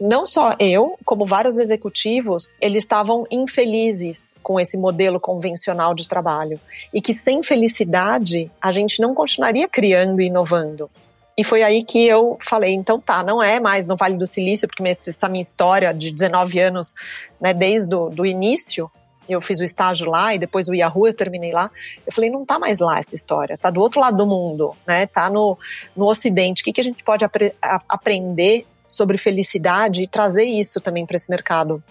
não 0.00 0.24
só 0.24 0.54
eu, 0.58 0.96
como 1.04 1.26
vários 1.26 1.58
executivos, 1.58 2.54
eles 2.62 2.84
estavam 2.84 3.26
infelizes 3.30 4.36
com 4.42 4.58
esse 4.58 4.78
modelo 4.78 5.20
convencional 5.20 5.94
de 5.94 6.08
trabalho 6.08 6.58
e 6.94 7.02
que 7.02 7.12
sem 7.12 7.42
felicidade 7.42 8.50
a 8.58 8.72
gente 8.72 9.02
não 9.02 9.14
continuaria 9.14 9.68
criando 9.68 10.22
e 10.22 10.28
inovando. 10.28 10.88
E 11.36 11.44
foi 11.44 11.62
aí 11.62 11.84
que 11.84 12.04
eu 12.04 12.36
falei, 12.40 12.72
então 12.72 12.98
tá, 12.98 13.22
não 13.22 13.42
é 13.42 13.60
mais 13.60 13.86
no 13.86 13.96
Vale 13.96 14.16
do 14.16 14.26
Silício, 14.26 14.66
porque 14.66 14.82
essa 14.88 15.28
minha 15.28 15.40
história 15.40 15.92
de 15.92 16.10
19 16.10 16.58
anos, 16.58 16.94
né, 17.40 17.54
desde 17.54 17.94
o 17.94 18.08
do 18.08 18.26
início, 18.26 18.90
eu 19.32 19.40
fiz 19.40 19.60
o 19.60 19.64
estágio 19.64 20.10
lá 20.10 20.34
e 20.34 20.38
depois 20.38 20.68
o 20.68 20.74
Yahoo 20.74 21.06
eu 21.06 21.14
terminei 21.14 21.52
lá. 21.52 21.70
Eu 22.06 22.12
falei, 22.12 22.30
não 22.30 22.44
tá 22.44 22.58
mais 22.58 22.78
lá 22.78 22.98
essa 22.98 23.14
história, 23.14 23.56
tá 23.56 23.70
do 23.70 23.80
outro 23.80 24.00
lado 24.00 24.16
do 24.16 24.26
mundo, 24.26 24.74
né? 24.86 25.06
Tá 25.06 25.28
no, 25.28 25.58
no 25.96 26.06
Ocidente. 26.06 26.62
O 26.62 26.64
que, 26.64 26.72
que 26.72 26.80
a 26.80 26.84
gente 26.84 27.02
pode 27.04 27.24
apre 27.24 27.54
aprender 27.88 28.66
sobre 28.86 29.18
felicidade 29.18 30.02
e 30.02 30.06
trazer 30.06 30.44
isso 30.44 30.80
também 30.80 31.04
para 31.04 31.16
esse 31.16 31.30
mercado 31.30 31.82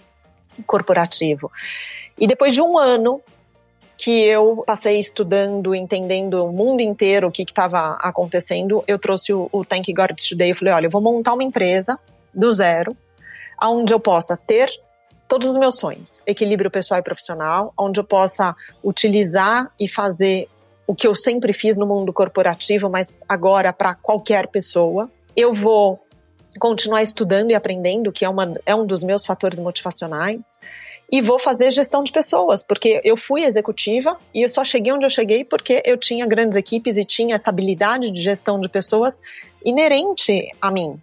corporativo? 0.65 1.51
E 2.17 2.25
depois 2.25 2.53
de 2.53 2.61
um 2.61 2.77
ano 2.77 3.21
que 3.97 4.23
eu 4.23 4.63
passei 4.65 4.99
estudando, 4.99 5.73
entendendo 5.73 6.45
o 6.45 6.51
mundo 6.51 6.81
inteiro 6.81 7.27
o 7.27 7.31
que 7.31 7.41
estava 7.41 7.97
acontecendo, 7.99 8.83
eu 8.87 8.99
trouxe 8.99 9.33
o, 9.33 9.49
o 9.51 9.65
Thank 9.65 9.91
God 9.91 10.11
Today. 10.11 10.51
Eu 10.51 10.55
falei, 10.55 10.73
olha, 10.73 10.85
eu 10.85 10.91
vou 10.91 11.01
montar 11.01 11.33
uma 11.33 11.43
empresa 11.43 11.99
do 12.33 12.51
zero, 12.53 12.95
aonde 13.57 13.91
eu 13.91 13.99
possa 13.99 14.37
ter 14.37 14.69
todos 15.27 15.49
os 15.49 15.57
meus 15.57 15.77
sonhos, 15.77 16.21
equilíbrio 16.25 16.71
pessoal 16.71 16.99
e 16.99 17.03
profissional, 17.03 17.73
onde 17.77 17.99
eu 17.99 18.03
possa 18.03 18.55
utilizar 18.83 19.71
e 19.79 19.87
fazer 19.87 20.47
o 20.85 20.95
que 20.95 21.05
eu 21.05 21.13
sempre 21.13 21.51
fiz 21.51 21.75
no 21.75 21.85
mundo 21.85 22.13
corporativo, 22.13 22.89
mas 22.89 23.13
agora 23.27 23.73
para 23.73 23.93
qualquer 23.93 24.47
pessoa. 24.47 25.11
Eu 25.35 25.53
vou 25.53 26.01
continuar 26.59 27.01
estudando 27.01 27.51
e 27.51 27.55
aprendendo, 27.55 28.11
que 28.11 28.23
é, 28.23 28.29
uma, 28.29 28.53
é 28.65 28.73
um 28.73 28.85
dos 28.85 29.03
meus 29.03 29.25
fatores 29.25 29.59
motivacionais, 29.59 30.59
e 31.11 31.21
vou 31.21 31.39
fazer 31.39 31.71
gestão 31.71 32.03
de 32.03 32.11
pessoas, 32.11 32.63
porque 32.63 33.01
eu 33.03 33.15
fui 33.15 33.43
executiva 33.43 34.17
e 34.33 34.41
eu 34.41 34.49
só 34.49 34.63
cheguei 34.63 34.91
onde 34.91 35.05
eu 35.05 35.09
cheguei 35.09 35.43
porque 35.45 35.81
eu 35.85 35.97
tinha 35.97 36.25
grandes 36.25 36.57
equipes 36.57 36.97
e 36.97 37.05
tinha 37.05 37.35
essa 37.35 37.49
habilidade 37.49 38.11
de 38.11 38.21
gestão 38.21 38.59
de 38.59 38.67
pessoas 38.67 39.21
inerente 39.63 40.49
a 40.61 40.69
mim. 40.69 40.99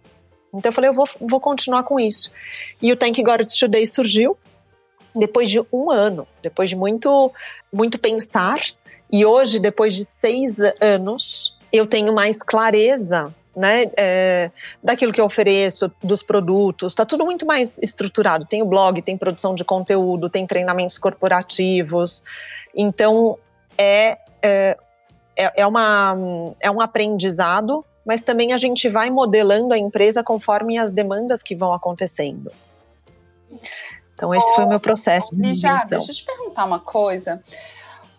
Então 0.55 0.71
eu 0.71 0.73
falei, 0.73 0.91
eu 0.91 0.95
vou, 0.95 1.07
vou 1.21 1.41
continuar 1.41 1.83
com 1.83 1.99
isso. 1.99 2.31
E 2.81 2.93
o 2.93 2.97
Thank 2.97 3.23
God 3.23 3.41
It's 3.41 3.59
Today 3.59 3.87
surgiu 3.87 4.37
depois 5.15 5.49
de 5.49 5.61
um 5.73 5.91
ano, 5.91 6.27
depois 6.43 6.69
de 6.69 6.77
muito, 6.77 7.33
muito 7.73 7.99
pensar. 7.99 8.61
E 9.11 9.25
hoje, 9.25 9.61
depois 9.61 9.95
de 9.95 10.05
seis 10.05 10.57
anos, 10.81 11.57
eu 11.73 11.87
tenho 11.87 12.13
mais 12.13 12.43
clareza 12.43 13.33
né, 13.55 13.91
é, 13.97 14.51
daquilo 14.83 15.13
que 15.13 15.21
eu 15.21 15.25
ofereço, 15.25 15.91
dos 16.03 16.23
produtos, 16.23 16.93
está 16.93 17.05
tudo 17.05 17.25
muito 17.25 17.47
mais 17.47 17.79
estruturado. 17.81 18.45
Tem 18.45 18.63
o 18.63 18.67
blog, 18.67 19.01
tem 19.03 19.17
produção 19.17 19.55
de 19.55 19.65
conteúdo, 19.65 20.29
tem 20.29 20.47
treinamentos 20.47 20.99
corporativos. 20.99 22.25
Então, 22.75 23.39
é, 23.79 24.19
é, 24.43 24.77
é, 25.37 25.53
é 25.63 25.67
uma, 25.67 26.17
é 26.61 26.71
um 26.71 26.81
aprendizado 26.81 27.85
mas 28.05 28.23
também 28.23 28.53
a 28.53 28.57
gente 28.57 28.89
vai 28.89 29.11
modelando 29.11 29.73
a 29.73 29.79
empresa 29.79 30.23
conforme 30.23 30.79
as 30.79 30.93
demandas 30.93 31.43
que 31.43 31.57
vão 31.57 31.73
acontecendo. 31.73 32.51
Então, 34.15 34.35
esse 34.35 34.49
oh, 34.51 34.55
foi 34.55 34.65
o 34.65 34.69
meu 34.69 34.81
processo 34.81 35.35
de 35.35 35.55
já, 35.55 35.77
deixa 35.77 36.11
eu 36.11 36.15
te 36.15 36.25
perguntar 36.25 36.65
uma 36.65 36.79
coisa. 36.79 37.43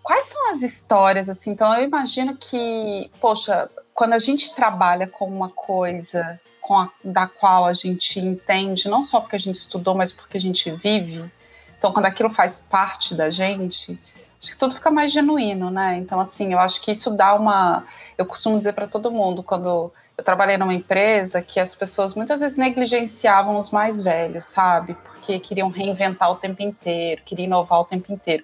Quais 0.04 0.26
são 0.26 0.52
as 0.52 0.62
histórias, 0.62 1.30
assim? 1.30 1.52
Então, 1.52 1.74
eu 1.74 1.84
imagino 1.84 2.36
que, 2.36 3.10
poxa, 3.20 3.70
quando 3.94 4.14
a 4.14 4.20
gente 4.20 4.54
trabalha 4.54 5.08
com 5.08 5.26
uma 5.26 5.50
coisa 5.50 6.40
com 6.62 6.78
a, 6.78 6.92
da 7.04 7.28
qual 7.28 7.66
a 7.66 7.74
gente 7.74 8.20
entende, 8.20 8.90
não 8.90 9.02
só 9.02 9.20
porque 9.20 9.36
a 9.36 9.40
gente 9.40 9.56
estudou, 9.56 9.96
mas 9.96 10.12
porque 10.12 10.38
a 10.38 10.42
gente 10.42 10.70
vive, 10.72 11.32
então, 11.78 11.94
quando 11.94 12.06
aquilo 12.06 12.30
faz 12.30 12.68
parte 12.70 13.14
da 13.14 13.30
gente, 13.30 14.00
acho 14.46 14.52
que 14.52 14.58
tudo 14.58 14.76
fica 14.76 14.92
mais 14.92 15.12
genuíno, 15.12 15.72
né? 15.72 15.98
Então, 15.98 16.20
assim, 16.20 16.54
eu 16.54 16.60
acho 16.60 16.82
que 16.82 16.92
isso 16.92 17.12
dá 17.12 17.34
uma. 17.34 17.84
Eu 18.18 18.26
costumo 18.26 18.58
dizer 18.58 18.74
para 18.74 18.88
todo 18.88 19.12
mundo, 19.12 19.42
quando 19.42 19.92
eu 20.18 20.24
trabalhei 20.24 20.56
numa 20.56 20.74
empresa, 20.74 21.42
que 21.42 21.60
as 21.60 21.74
pessoas 21.74 22.14
muitas 22.14 22.42
vezes 22.42 22.58
negligenciavam 22.58 23.58
os 23.58 23.72
mais 23.72 24.02
velhos, 24.04 24.46
sabe? 24.46 24.94
Porque 24.94 25.40
queriam 25.40 25.70
reinventar 25.70 26.32
o 26.32 26.36
tempo 26.36 26.62
inteiro, 26.62 27.22
queriam 27.26 27.48
inovar 27.48 27.80
o 27.82 27.86
tempo 27.86 28.14
inteiro. 28.14 28.44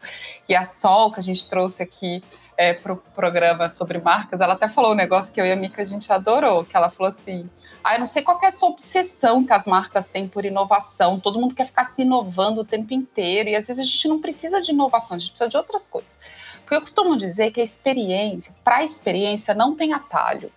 E 0.49 0.55
a 0.55 0.63
Sol, 0.63 1.11
que 1.11 1.19
a 1.19 1.23
gente 1.23 1.47
trouxe 1.47 1.83
aqui 1.83 2.23
é, 2.57 2.73
para 2.73 2.93
o 2.93 2.97
programa 2.97 3.69
sobre 3.69 3.99
marcas, 3.99 4.41
ela 4.41 4.53
até 4.53 4.67
falou 4.67 4.91
um 4.91 4.95
negócio 4.95 5.33
que 5.33 5.41
eu 5.41 5.45
e 5.45 5.51
a 5.51 5.55
Mica 5.55 5.81
a 5.81 5.85
gente 5.85 6.11
adorou, 6.11 6.63
que 6.63 6.75
ela 6.75 6.89
falou 6.89 7.09
assim 7.09 7.49
ah, 7.83 7.95
eu 7.95 7.99
não 7.99 8.05
sei 8.05 8.21
qual 8.21 8.39
é 8.43 8.45
essa 8.45 8.65
obsessão 8.65 9.43
que 9.43 9.51
as 9.51 9.65
marcas 9.65 10.11
têm 10.11 10.27
por 10.27 10.45
inovação. 10.45 11.19
Todo 11.19 11.39
mundo 11.39 11.55
quer 11.55 11.65
ficar 11.65 11.83
se 11.83 12.03
inovando 12.03 12.61
o 12.61 12.65
tempo 12.65 12.93
inteiro. 12.93 13.49
E 13.49 13.55
às 13.55 13.67
vezes 13.67 13.81
a 13.81 13.89
gente 13.89 14.07
não 14.07 14.21
precisa 14.21 14.61
de 14.61 14.71
inovação, 14.71 15.17
a 15.17 15.19
gente 15.19 15.31
precisa 15.31 15.49
de 15.49 15.57
outras 15.57 15.87
coisas. 15.87 16.21
Porque 16.59 16.75
eu 16.75 16.81
costumo 16.81 17.17
dizer 17.17 17.51
que 17.51 17.59
a 17.59 17.63
experiência, 17.63 18.53
para 18.63 18.77
a 18.77 18.83
experiência, 18.83 19.55
não 19.55 19.75
tem 19.75 19.93
atalho. 19.93 20.51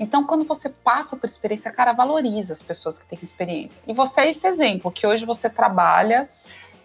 Então, 0.00 0.24
quando 0.24 0.44
você 0.44 0.70
passa 0.70 1.16
por 1.16 1.26
experiência, 1.26 1.70
cara, 1.70 1.92
valoriza 1.92 2.52
as 2.52 2.62
pessoas 2.62 2.98
que 2.98 3.08
têm 3.08 3.18
experiência. 3.22 3.82
E 3.86 3.92
você 3.92 4.22
é 4.22 4.30
esse 4.30 4.46
exemplo, 4.48 4.90
que 4.90 5.06
hoje 5.06 5.26
você 5.26 5.48
trabalha 5.50 6.28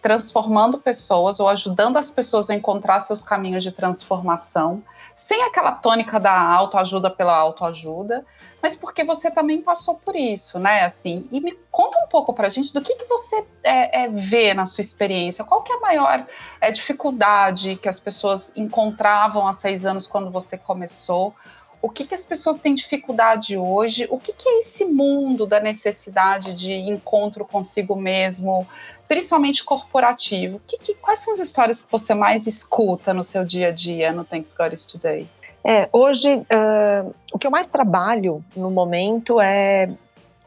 transformando 0.07 0.77
pessoas 0.77 1.37
ou 1.37 1.49
ajudando 1.49 1.97
as 1.97 2.09
pessoas 2.09 2.49
a 2.49 2.55
encontrar 2.55 3.01
seus 3.01 3.23
caminhos 3.23 3.61
de 3.61 3.73
transformação, 3.73 4.81
sem 5.13 5.43
aquela 5.43 5.73
tônica 5.73 6.17
da 6.17 6.31
autoajuda 6.31 7.09
pela 7.09 7.35
autoajuda, 7.35 8.25
mas 8.61 8.73
porque 8.73 9.03
você 9.03 9.29
também 9.29 9.61
passou 9.61 9.95
por 9.95 10.15
isso, 10.15 10.59
né? 10.59 10.85
Assim, 10.85 11.27
e 11.29 11.41
me 11.41 11.59
conta 11.69 11.97
um 12.05 12.07
pouco 12.07 12.33
pra 12.33 12.47
gente 12.47 12.73
do 12.73 12.81
que, 12.81 12.95
que 12.95 13.03
você 13.03 13.45
é, 13.61 14.03
é, 14.03 14.07
vê 14.07 14.53
na 14.53 14.65
sua 14.65 14.81
experiência, 14.81 15.43
qual 15.43 15.61
que 15.61 15.73
é 15.73 15.75
a 15.75 15.81
maior 15.81 16.25
é, 16.61 16.71
dificuldade 16.71 17.75
que 17.75 17.89
as 17.89 17.99
pessoas 17.99 18.55
encontravam 18.55 19.45
há 19.45 19.51
seis 19.51 19.85
anos 19.85 20.07
quando 20.07 20.31
você 20.31 20.57
começou, 20.57 21.35
o 21.81 21.89
que, 21.89 22.05
que 22.05 22.13
as 22.13 22.23
pessoas 22.23 22.59
têm 22.59 22.73
dificuldade 22.73 23.55
hoje, 23.55 24.07
o 24.09 24.17
que, 24.17 24.33
que 24.33 24.49
é 24.49 24.59
esse 24.59 24.85
mundo 24.85 25.45
da 25.45 25.59
necessidade 25.59 26.53
de 26.55 26.73
encontro 26.73 27.45
consigo 27.45 27.95
mesmo, 27.95 28.67
principalmente 29.07 29.63
corporativo. 29.63 30.59
Que, 30.65 30.77
que, 30.77 30.95
quais 30.95 31.19
são 31.19 31.33
as 31.33 31.39
histórias 31.39 31.81
que 31.81 31.91
você 31.91 32.13
mais 32.13 32.47
escuta 32.47 33.13
no 33.13 33.23
seu 33.23 33.45
dia 33.45 33.69
a 33.69 33.71
dia 33.71 34.11
no 34.11 34.25
Thanks 34.25 34.55
God 34.55 34.73
Today? 34.91 35.27
É, 35.63 35.87
hoje, 35.91 36.33
uh, 36.33 37.13
o 37.31 37.37
que 37.37 37.45
eu 37.45 37.51
mais 37.51 37.67
trabalho 37.67 38.43
no 38.55 38.71
momento 38.71 39.39
é, 39.39 39.89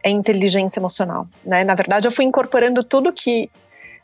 é 0.02 0.10
inteligência 0.10 0.80
emocional. 0.80 1.28
Né? 1.44 1.62
Na 1.62 1.74
verdade, 1.74 2.08
eu 2.08 2.12
fui 2.12 2.24
incorporando 2.24 2.82
tudo 2.82 3.12
que. 3.12 3.50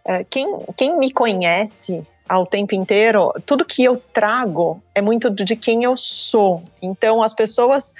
Uh, 0.04 0.24
quem, 0.30 0.46
quem 0.76 0.98
me 0.98 1.10
conhece 1.10 2.06
ao 2.28 2.46
tempo 2.46 2.74
inteiro, 2.74 3.32
tudo 3.44 3.64
que 3.64 3.84
eu 3.84 4.02
trago 4.12 4.82
é 4.94 5.00
muito 5.00 5.30
de 5.30 5.56
quem 5.56 5.84
eu 5.84 5.96
sou. 5.96 6.62
Então, 6.82 7.22
as 7.22 7.32
pessoas. 7.32 7.94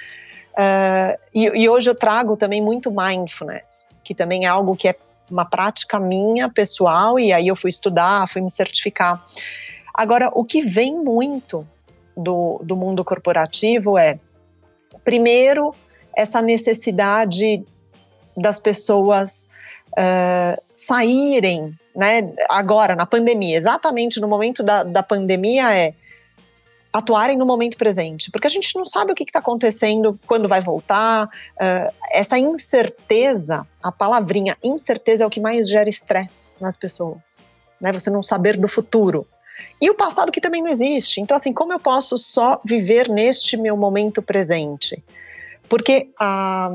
Uh, 0.53 1.17
e, 1.33 1.63
e, 1.63 1.69
hoje 1.69 1.87
eu 1.87 1.93
trago 1.93 2.35
também 2.35 2.59
muito 2.59 2.91
mindfulness, 2.91 3.87
que 4.03 4.15
também 4.15 4.45
é 4.45 4.47
algo 4.47 4.75
que 4.75 4.87
é 4.87 4.95
uma 5.29 5.45
prática 5.45 5.99
minha, 5.99 6.49
pessoal, 6.49 7.19
e 7.19 7.31
aí 7.31 7.47
eu 7.47 7.55
fui 7.55 7.69
estudar, 7.69 8.27
fui 8.27 8.41
me 8.41 8.49
certificar. 8.49 9.23
Agora, 9.93 10.31
o 10.33 10.43
que 10.43 10.61
vem 10.61 10.95
muito 10.95 11.67
do, 12.15 12.59
do 12.63 12.75
mundo 12.75 13.03
corporativo 13.03 13.97
é, 13.99 14.19
primeiro, 15.03 15.75
essa 16.15 16.41
necessidade 16.41 17.63
das 18.35 18.59
pessoas 18.59 19.49
uh, 19.91 20.61
saírem 20.73 21.77
né, 21.97 22.31
agora, 22.47 22.95
na 22.95 23.07
pandemia, 23.07 23.57
exatamente 23.57 24.21
no 24.21 24.27
momento 24.27 24.61
da, 24.61 24.83
da 24.83 25.01
pandemia, 25.01 25.75
é 25.75 25.95
atuarem 26.93 27.35
no 27.35 27.45
momento 27.45 27.75
presente, 27.75 28.29
porque 28.29 28.45
a 28.45 28.49
gente 28.49 28.75
não 28.75 28.85
sabe 28.85 29.11
o 29.11 29.15
que 29.15 29.23
está 29.23 29.39
acontecendo, 29.39 30.17
quando 30.27 30.47
vai 30.47 30.61
voltar. 30.61 31.25
Uh, 31.25 31.93
essa 32.11 32.37
incerteza, 32.37 33.67
a 33.81 33.91
palavrinha 33.91 34.55
incerteza 34.63 35.23
é 35.23 35.27
o 35.27 35.29
que 35.29 35.39
mais 35.39 35.67
gera 35.67 35.89
estresse 35.89 36.49
nas 36.61 36.77
pessoas, 36.77 37.51
né? 37.81 37.91
Você 37.91 38.11
não 38.11 38.21
saber 38.21 38.57
do 38.57 38.67
futuro. 38.67 39.27
E 39.81 39.89
o 39.89 39.95
passado 39.95 40.31
que 40.31 40.39
também 40.39 40.61
não 40.61 40.69
existe. 40.69 41.19
Então, 41.19 41.35
assim, 41.35 41.51
como 41.51 41.73
eu 41.73 41.79
posso 41.79 42.15
só 42.15 42.61
viver 42.63 43.09
neste 43.09 43.57
meu 43.57 43.75
momento 43.75 44.21
presente? 44.21 45.03
Porque 45.67 46.09
a, 46.19 46.69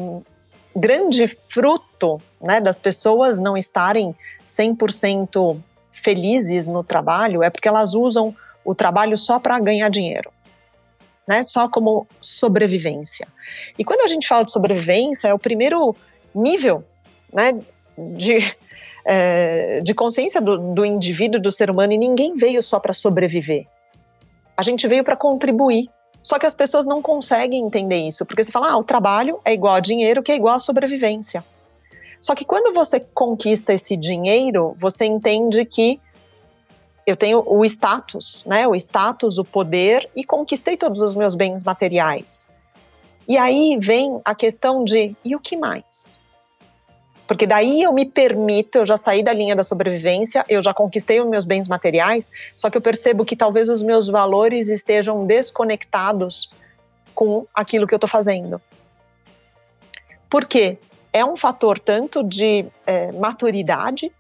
grande 0.74 1.26
fruto 1.26 2.20
né, 2.40 2.60
das 2.60 2.78
pessoas 2.78 3.38
não 3.38 3.56
estarem 3.56 4.14
100% 4.46 5.60
felizes 5.90 6.66
no 6.66 6.82
trabalho 6.82 7.42
é 7.42 7.50
porque 7.50 7.68
elas 7.68 7.94
usam 7.94 8.34
o 8.64 8.74
trabalho 8.74 9.16
só 9.16 9.38
para 9.38 9.58
ganhar 9.58 9.88
dinheiro, 9.88 10.30
né, 11.26 11.42
só 11.42 11.68
como 11.68 12.06
sobrevivência. 12.20 13.28
E 13.78 13.84
quando 13.84 14.00
a 14.00 14.08
gente 14.08 14.26
fala 14.26 14.44
de 14.44 14.52
sobrevivência, 14.52 15.28
é 15.28 15.34
o 15.34 15.38
primeiro 15.38 15.94
nível 16.34 16.84
né, 17.32 17.58
de, 17.98 18.38
é, 19.04 19.80
de 19.80 19.94
consciência 19.94 20.40
do, 20.40 20.74
do 20.74 20.84
indivíduo, 20.84 21.40
do 21.40 21.52
ser 21.52 21.70
humano, 21.70 21.92
e 21.92 21.98
ninguém 21.98 22.34
veio 22.36 22.62
só 22.62 22.78
para 22.80 22.92
sobreviver. 22.92 23.66
A 24.56 24.62
gente 24.62 24.86
veio 24.86 25.04
para 25.04 25.16
contribuir 25.16 25.90
só 26.22 26.38
que 26.38 26.46
as 26.46 26.54
pessoas 26.54 26.86
não 26.86 27.02
conseguem 27.02 27.64
entender 27.64 28.06
isso, 28.06 28.24
porque 28.24 28.44
você 28.44 28.52
fala, 28.52 28.70
ah, 28.70 28.78
o 28.78 28.84
trabalho 28.84 29.40
é 29.44 29.52
igual 29.52 29.74
a 29.74 29.80
dinheiro, 29.80 30.22
que 30.22 30.30
é 30.30 30.36
igual 30.36 30.54
a 30.54 30.60
sobrevivência. 30.60 31.44
Só 32.20 32.36
que 32.36 32.44
quando 32.44 32.72
você 32.72 33.00
conquista 33.00 33.74
esse 33.74 33.96
dinheiro, 33.96 34.76
você 34.78 35.04
entende 35.04 35.64
que 35.64 36.00
eu 37.04 37.16
tenho 37.16 37.42
o 37.44 37.64
status, 37.64 38.44
né? 38.46 38.68
O 38.68 38.76
status, 38.76 39.38
o 39.38 39.44
poder 39.44 40.08
e 40.14 40.22
conquistei 40.22 40.76
todos 40.76 41.02
os 41.02 41.16
meus 41.16 41.34
bens 41.34 41.64
materiais. 41.64 42.54
E 43.26 43.36
aí 43.36 43.76
vem 43.80 44.20
a 44.24 44.36
questão 44.36 44.84
de 44.84 45.16
e 45.24 45.34
o 45.34 45.40
que 45.40 45.56
mais? 45.56 46.21
Porque 47.26 47.46
daí 47.46 47.82
eu 47.82 47.92
me 47.92 48.04
permito, 48.04 48.78
eu 48.78 48.84
já 48.84 48.96
saí 48.96 49.22
da 49.22 49.32
linha 49.32 49.54
da 49.54 49.62
sobrevivência, 49.62 50.44
eu 50.48 50.60
já 50.60 50.74
conquistei 50.74 51.20
os 51.20 51.28
meus 51.28 51.44
bens 51.44 51.68
materiais, 51.68 52.30
só 52.56 52.68
que 52.68 52.76
eu 52.76 52.80
percebo 52.82 53.24
que 53.24 53.36
talvez 53.36 53.68
os 53.68 53.82
meus 53.82 54.08
valores 54.08 54.68
estejam 54.68 55.24
desconectados 55.24 56.50
com 57.14 57.46
aquilo 57.54 57.86
que 57.86 57.94
eu 57.94 57.96
estou 57.96 58.08
fazendo. 58.08 58.60
Por 60.28 60.44
quê? 60.44 60.78
É 61.12 61.24
um 61.24 61.36
fator 61.36 61.78
tanto 61.78 62.22
de 62.22 62.64
é, 62.86 63.12
maturidade, 63.12 64.10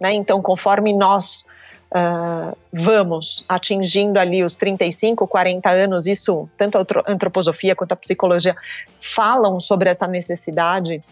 né? 0.00 0.12
Então, 0.12 0.42
conforme 0.42 0.92
nós 0.92 1.46
uh, 1.92 2.56
vamos 2.72 3.44
atingindo 3.48 4.18
ali 4.18 4.42
os 4.42 4.56
35, 4.56 5.26
40 5.26 5.70
anos, 5.70 6.06
isso, 6.06 6.48
tanto 6.56 6.78
a 6.78 6.84
antroposofia 7.06 7.76
quanto 7.76 7.92
a 7.92 7.96
psicologia 7.96 8.56
falam 8.98 9.60
sobre 9.60 9.88
essa 9.88 10.08
necessidade 10.08 11.02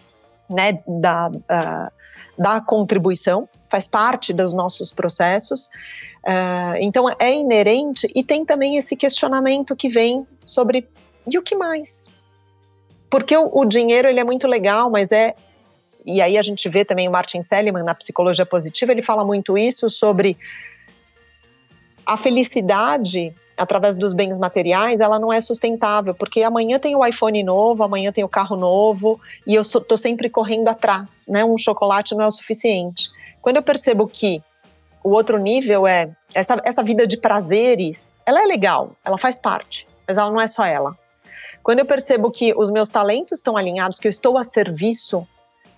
né, 0.51 0.81
da, 0.87 1.29
da, 1.29 1.93
da 2.37 2.61
contribuição, 2.61 3.49
faz 3.69 3.87
parte 3.87 4.33
dos 4.33 4.53
nossos 4.53 4.93
processos. 4.93 5.69
Uh, 6.27 6.77
então 6.81 7.07
é 7.19 7.33
inerente 7.33 8.11
e 8.15 8.23
tem 8.23 8.45
também 8.45 8.77
esse 8.77 8.95
questionamento 8.95 9.75
que 9.75 9.89
vem 9.89 10.27
sobre 10.45 10.87
e 11.27 11.39
o 11.39 11.43
que 11.43 11.57
mais? 11.57 12.15
Porque 13.09 13.35
o, 13.37 13.51
o 13.53 13.65
dinheiro 13.65 14.09
ele 14.09 14.21
é 14.21 14.25
muito 14.25 14.47
legal, 14.47 14.91
mas 14.91 15.13
é 15.13 15.35
e 16.05 16.21
aí 16.21 16.37
a 16.37 16.43
gente 16.43 16.69
vê 16.69 16.85
também 16.85 17.09
o 17.09 17.13
Martin 17.13 17.41
Seligman 17.41 17.85
na 17.85 17.95
psicologia 17.95 18.45
positiva, 18.45 18.93
ele 18.93 19.03
fala 19.03 19.25
muito 19.25 19.57
isso 19.57 19.89
sobre 19.89 20.37
a 22.05 22.17
felicidade 22.17 23.35
através 23.61 23.95
dos 23.95 24.15
bens 24.15 24.39
materiais, 24.39 25.03
ela 25.03 25.19
não 25.19 25.31
é 25.31 25.39
sustentável, 25.39 26.15
porque 26.15 26.43
amanhã 26.43 26.79
tem 26.79 26.97
o 26.97 27.05
iPhone 27.05 27.43
novo, 27.43 27.83
amanhã 27.83 28.11
tem 28.11 28.25
o 28.25 28.29
carro 28.29 28.57
novo, 28.57 29.21
e 29.47 29.55
eu 29.55 29.61
estou 29.61 29.99
sempre 29.99 30.31
correndo 30.31 30.69
atrás, 30.69 31.27
né? 31.29 31.45
Um 31.45 31.59
chocolate 31.59 32.15
não 32.15 32.25
é 32.25 32.27
o 32.27 32.31
suficiente. 32.31 33.11
Quando 33.43 33.57
eu 33.57 33.63
percebo 33.63 34.07
que 34.07 34.43
o 35.05 35.11
outro 35.11 35.39
nível 35.39 35.87
é 35.87 36.11
essa, 36.35 36.59
essa 36.65 36.83
vida 36.83 37.07
de 37.07 37.19
prazeres, 37.19 38.17
ela 38.25 38.43
é 38.43 38.47
legal, 38.47 38.97
ela 39.05 39.19
faz 39.19 39.39
parte, 39.39 39.87
mas 40.09 40.17
ela 40.17 40.31
não 40.31 40.41
é 40.41 40.47
só 40.47 40.65
ela. 40.65 40.97
Quando 41.63 41.81
eu 41.81 41.87
percebo 41.87 42.31
que 42.31 42.55
os 42.57 42.71
meus 42.71 42.89
talentos 42.89 43.39
estão 43.39 43.59
alinhados, 43.59 44.01
que 44.01 44.09
eu 44.09 44.11
estou 44.11 44.39
a 44.39 44.43
serviço, 44.43 45.29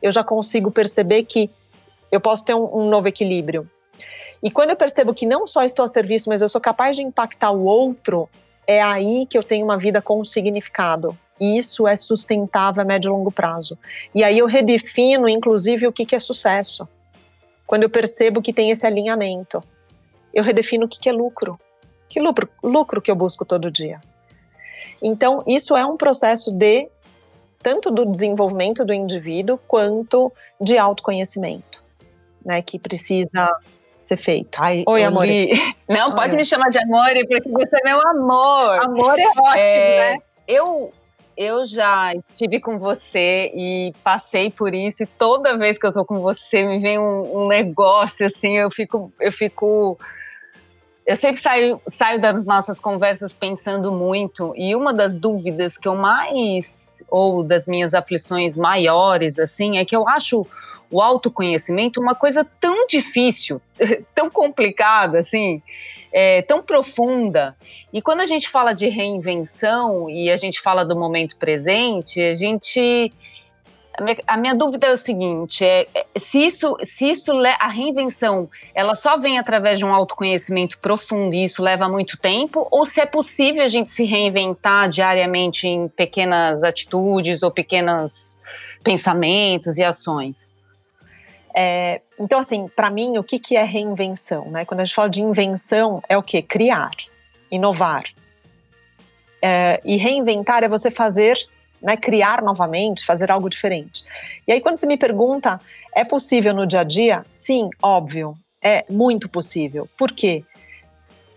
eu 0.01 0.13
já 0.13 0.23
consigo 0.23 0.71
perceber 0.71 1.25
que 1.25 1.51
eu 2.13 2.21
posso 2.21 2.45
ter 2.45 2.55
um, 2.55 2.83
um 2.83 2.89
novo 2.89 3.09
equilíbrio. 3.09 3.69
E 4.43 4.51
quando 4.51 4.71
eu 4.71 4.77
percebo 4.77 5.15
que 5.15 5.25
não 5.25 5.47
só 5.47 5.63
estou 5.63 5.85
a 5.85 5.89
serviço, 5.89 6.29
mas 6.29 6.43
eu 6.43 6.49
sou 6.49 6.61
capaz 6.61 6.97
de 6.97 7.03
impactar 7.03 7.51
o 7.53 7.65
outro, 7.65 8.29
é 8.67 8.83
aí 8.83 9.27
que 9.27 9.39
eu 9.39 9.43
tenho 9.43 9.65
uma 9.65 9.79
vida 9.79 10.03
com 10.03 10.25
significado. 10.25 11.17
E 11.41 11.57
isso 11.57 11.87
é 11.87 11.97
sustentável 11.97 12.83
a 12.83 12.85
médio 12.85 13.09
e 13.09 13.13
longo 13.13 13.31
prazo. 13.31 13.79
E 14.15 14.23
aí 14.23 14.39
eu 14.39 14.47
redefino, 14.47 15.29
inclusive, 15.29 15.87
o 15.87 15.93
que, 15.93 16.15
é 16.15 16.19
sucesso. 16.19 16.89
Quando 17.67 17.85
eu 17.85 17.91
percebo 17.91 18.43
que 18.43 18.53
tem 18.53 18.71
esse 18.71 18.87
alinhamento, 18.87 19.63
eu 20.35 20.45
redefino 20.45 20.87
o 20.87 20.89
que, 20.89 20.99
que 20.99 21.09
é 21.09 21.13
lucro. 21.13 21.59
Que 22.09 22.21
lucro? 22.21 22.49
Lucro 22.63 23.01
que 23.01 23.11
eu 23.11 23.17
busco 23.17 23.45
todo 23.45 23.71
dia. 23.71 24.01
Então, 25.01 25.43
isso 25.47 25.77
é 25.77 25.85
um 25.85 25.97
processo 25.97 26.53
de 26.53 26.89
tanto 27.63 27.91
do 27.91 28.05
desenvolvimento 28.05 28.85
do 28.85 28.93
indivíduo 28.93 29.59
quanto 29.69 30.33
de 30.61 30.77
autoconhecimento, 30.77 31.83
né, 32.45 32.61
que 32.61 32.79
precisa 32.79 33.49
ser 34.13 34.17
feito. 34.17 34.59
Ai, 34.61 34.85
Oi, 34.87 35.05
amor. 35.05 35.27
Não, 35.89 36.11
pode 36.11 36.33
Oi. 36.33 36.37
me 36.37 36.45
chamar 36.45 36.71
de 36.71 36.79
amor, 36.79 37.09
porque 37.29 37.49
você 37.49 37.77
é 37.77 37.85
meu 37.85 38.01
amor. 38.09 38.85
Amor 38.85 39.19
é 39.19 39.27
ótimo, 39.39 39.57
é, 39.57 40.15
né? 40.15 40.19
Eu 40.47 40.93
eu 41.35 41.65
já 41.65 42.15
estive 42.15 42.61
com 42.61 42.79
você 42.79 43.51
e 43.55 43.95
passei 44.05 44.51
por 44.51 44.75
isso, 44.75 45.03
e 45.03 45.07
toda 45.07 45.57
vez 45.57 45.79
que 45.79 45.87
eu 45.87 45.93
tô 45.93 46.05
com 46.05 46.21
você 46.21 46.63
me 46.63 46.79
vem 46.79 46.99
um, 46.99 47.45
um 47.45 47.49
negócio 47.49 48.27
assim, 48.27 48.59
eu 48.59 48.71
fico, 48.71 49.13
eu 49.19 49.33
fico. 49.33 49.99
Eu 51.05 51.17
sempre 51.17 51.41
saio, 51.41 51.81
saio 51.89 52.21
das 52.21 52.45
nossas 52.45 52.79
conversas 52.79 53.33
pensando 53.33 53.91
muito, 53.91 54.53
e 54.55 54.77
uma 54.77 54.93
das 54.93 55.17
dúvidas 55.17 55.77
que 55.77 55.89
eu 55.89 55.97
mais, 55.97 57.03
ou 57.11 57.43
das 57.43 57.67
minhas 57.67 57.93
aflições 57.93 58.57
maiores, 58.57 59.39
assim, 59.39 59.79
é 59.79 59.85
que 59.85 59.97
eu 59.97 60.07
acho 60.07 60.47
o 60.93 61.01
autoconhecimento 61.01 62.01
uma 62.01 62.15
coisa 62.15 62.47
tão 62.61 62.87
difícil, 62.87 63.61
tão 64.15 64.31
complicada, 64.31 65.19
assim, 65.19 65.63
é, 66.13 66.43
tão 66.43 66.63
profunda. 66.63 67.57
E 67.93 68.03
quando 68.03 68.21
a 68.21 68.27
gente 68.27 68.49
fala 68.49 68.75
de 68.75 68.89
reinvenção 68.89 70.09
e 70.09 70.31
a 70.31 70.37
gente 70.37 70.61
fala 70.61 70.85
do 70.85 70.95
momento 70.95 71.37
presente, 71.37 72.21
a 72.21 72.35
gente 72.35 73.11
a 73.99 74.03
minha, 74.03 74.17
a 74.27 74.37
minha, 74.39 74.55
dúvida 74.55 74.87
é 74.87 74.93
o 74.93 74.97
seguinte: 74.97 75.65
é, 75.65 75.87
é, 75.95 76.07
se 76.19 76.39
isso, 76.39 76.77
se 76.83 77.11
isso 77.11 77.33
a 77.59 77.69
reinvenção, 77.69 78.49
ela 78.75 78.95
só 78.95 79.19
vem 79.19 79.39
através 79.39 79.79
de 79.79 79.85
um 79.85 79.93
autoconhecimento 79.93 80.79
profundo 80.79 81.35
e 81.35 81.45
isso 81.45 81.63
leva 81.63 81.89
muito 81.89 82.17
tempo, 82.17 82.67
ou 82.71 82.87
se 82.87 83.01
é 83.01 83.07
possível 83.07 83.63
a 83.63 83.69
gente 83.69 83.91
se 83.91 84.05
reinventar 84.05 84.89
diariamente 84.89 85.67
em 85.67 85.89
pequenas 85.89 86.63
atitudes 86.63 87.43
ou 87.43 87.51
pequenos 87.51 88.39
pensamentos 88.83 89.77
e 89.77 89.85
ações? 89.85 90.57
É, 91.55 92.01
então, 92.19 92.39
assim, 92.39 92.69
para 92.69 92.91
mim, 92.91 93.19
o 93.19 93.25
que, 93.25 93.39
que 93.39 93.57
é 93.57 93.63
reinvenção? 93.63 94.51
Né? 94.51 94.65
Quando 94.65 94.81
a 94.81 94.85
gente 94.85 94.95
fala 94.95 95.11
de 95.11 95.23
invenção, 95.23 96.03
é 96.09 96.17
o 96.17 96.23
que? 96.23 96.41
Criar, 96.41 96.93
inovar. 97.51 98.05
É, 99.41 99.81
e 99.85 99.97
reinventar 99.97 100.63
é 100.63 100.69
você 100.69 100.91
fazer 100.91 101.37
né, 101.83 101.97
criar 101.97 102.43
novamente, 102.43 103.05
fazer 103.05 103.31
algo 103.31 103.51
diferente. 103.51 104.05
E 104.47 104.53
aí, 104.53 104.61
quando 104.61 104.79
você 104.79 104.87
me 104.87 104.97
pergunta, 104.97 105.61
é 105.95 106.05
possível 106.05 106.55
no 106.55 106.67
dia 106.67 106.81
a 106.81 106.85
dia? 106.85 107.27
Sim, 107.33 107.69
óbvio, 107.83 108.35
é 108.63 108.85
muito 108.89 109.29
possível. 109.29 109.89
Por 109.99 110.13
quê? 110.13 110.45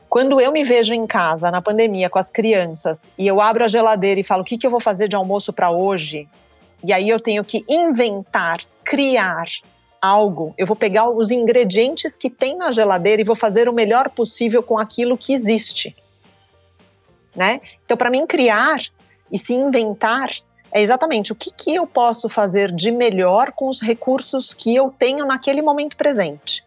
Quando 0.08 0.40
eu 0.40 0.52
me 0.52 0.64
vejo 0.64 0.94
em 0.94 1.08
casa, 1.08 1.50
na 1.50 1.62
pandemia, 1.62 2.10
com 2.10 2.20
as 2.20 2.30
crianças, 2.30 3.12
e 3.18 3.26
eu 3.26 3.42
abro 3.42 3.64
a 3.64 3.68
geladeira 3.68 4.20
e 4.20 4.24
falo 4.24 4.44
o 4.44 4.46
que, 4.46 4.58
que 4.58 4.66
eu 4.66 4.72
vou 4.72 4.80
fazer 4.80 5.08
de 5.08 5.16
almoço 5.16 5.52
para 5.52 5.72
hoje, 5.72 6.30
e 6.84 6.94
aí 6.94 7.10
eu 7.10 7.20
tenho 7.20 7.44
que 7.44 7.66
inventar, 7.68 8.60
criar 8.84 9.46
algo, 10.06 10.54
eu 10.58 10.68
vou 10.68 10.76
pegar 10.76 11.10
os 11.10 11.32
ingredientes 11.32 12.16
que 12.16 12.30
tem 12.30 12.56
na 12.58 12.72
geladeira 12.72 13.22
e 13.22 13.26
vou 13.26 13.36
fazer 13.36 13.68
o 13.68 13.74
melhor 13.74 14.10
possível 14.10 14.62
com 14.62 14.78
aquilo 14.78 15.18
que 15.18 15.34
existe. 15.34 15.96
Né? 17.36 17.60
Então, 17.84 17.98
para 17.98 18.10
mim, 18.10 18.26
criar 18.26 18.80
e 19.32 19.38
se 19.38 19.54
inventar 19.54 20.30
é 20.72 20.82
exatamente 20.82 21.32
o 21.32 21.36
que, 21.36 21.52
que 21.52 21.74
eu 21.74 21.88
posso 21.88 22.28
fazer 22.28 22.72
de 22.72 22.92
melhor 22.92 23.52
com 23.52 23.68
os 23.68 23.82
recursos 23.82 24.54
que 24.54 24.76
eu 24.76 24.94
tenho 24.98 25.26
naquele 25.26 25.62
momento 25.62 25.96
presente. 25.96 26.64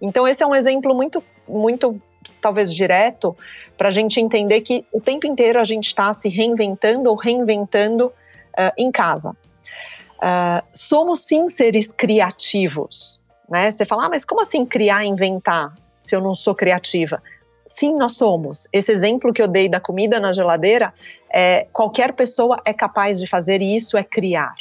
Então, 0.00 0.26
esse 0.26 0.42
é 0.42 0.46
um 0.46 0.54
exemplo 0.54 0.94
muito, 0.94 1.22
muito 1.46 2.00
talvez 2.40 2.72
direto, 2.72 3.36
para 3.76 3.88
a 3.88 3.90
gente 3.90 4.20
entender 4.20 4.60
que 4.60 4.84
o 4.92 5.00
tempo 5.00 5.26
inteiro 5.26 5.60
a 5.60 5.64
gente 5.64 5.88
está 5.88 6.12
se 6.12 6.28
reinventando 6.28 7.10
ou 7.10 7.16
reinventando 7.16 8.06
uh, 8.06 8.72
em 8.76 8.90
casa. 8.92 9.36
Uh, 10.18 10.66
somos 10.72 11.20
sim 11.20 11.48
seres 11.48 11.92
criativos, 11.92 13.22
né? 13.48 13.70
Você 13.70 13.84
fala, 13.84 14.06
ah, 14.06 14.08
mas 14.08 14.24
como 14.24 14.40
assim 14.40 14.66
criar, 14.66 15.04
inventar, 15.04 15.74
se 16.00 16.14
eu 16.14 16.20
não 16.20 16.34
sou 16.34 16.54
criativa? 16.54 17.22
Sim, 17.64 17.94
nós 17.94 18.14
somos. 18.14 18.66
Esse 18.72 18.90
exemplo 18.90 19.32
que 19.32 19.42
eu 19.42 19.46
dei 19.46 19.68
da 19.68 19.78
comida 19.78 20.18
na 20.18 20.32
geladeira, 20.32 20.92
é, 21.30 21.66
qualquer 21.72 22.14
pessoa 22.14 22.60
é 22.64 22.72
capaz 22.72 23.18
de 23.18 23.26
fazer 23.26 23.60
e 23.60 23.76
isso 23.76 23.96
é 23.96 24.02
criar. 24.02 24.54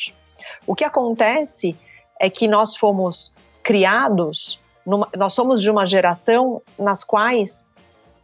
O 0.66 0.76
que 0.76 0.84
acontece 0.84 1.76
é 2.20 2.30
que 2.30 2.48
nós 2.48 2.76
fomos 2.76 3.36
criados, 3.64 4.60
numa, 4.86 5.08
nós 5.16 5.34
somos 5.34 5.62
de 5.62 5.72
uma 5.72 5.86
geração 5.86 6.62
nas 6.78 7.04
quais 7.04 7.68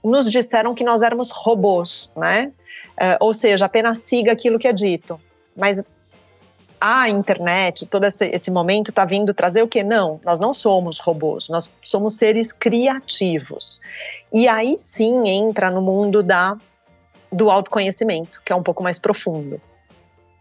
nos 0.04 0.30
disseram 0.30 0.76
que 0.76 0.84
nós 0.84 1.02
éramos 1.02 1.32
robôs, 1.32 2.12
né? 2.16 2.52
É, 2.98 3.18
ou 3.20 3.34
seja, 3.34 3.66
apenas 3.66 4.00
siga 4.00 4.34
aquilo 4.34 4.60
que 4.60 4.68
é 4.68 4.74
dito. 4.74 5.20
Mas 5.56 5.84
a 6.86 7.08
internet, 7.08 7.86
todo 7.86 8.04
esse, 8.04 8.28
esse 8.28 8.52
momento 8.52 8.90
está 8.90 9.06
vindo 9.06 9.34
trazer 9.34 9.64
o 9.64 9.68
que? 9.70 9.82
Não, 9.82 10.20
nós 10.22 10.38
não 10.38 10.54
somos 10.54 11.00
robôs, 11.00 11.48
nós 11.48 11.72
somos 11.82 12.18
seres 12.18 12.52
criativos. 12.52 13.80
E 14.34 14.50
aí 14.50 14.78
sim 14.78 15.30
entra 15.30 15.72
no 15.72 15.82
mundo 15.82 16.22
da, 16.22 16.58
do 17.32 17.50
autoconhecimento, 17.50 18.42
que 18.44 18.52
é 18.52 18.56
um 18.56 18.62
pouco 18.62 18.84
mais 18.84 19.00
profundo. 19.00 19.62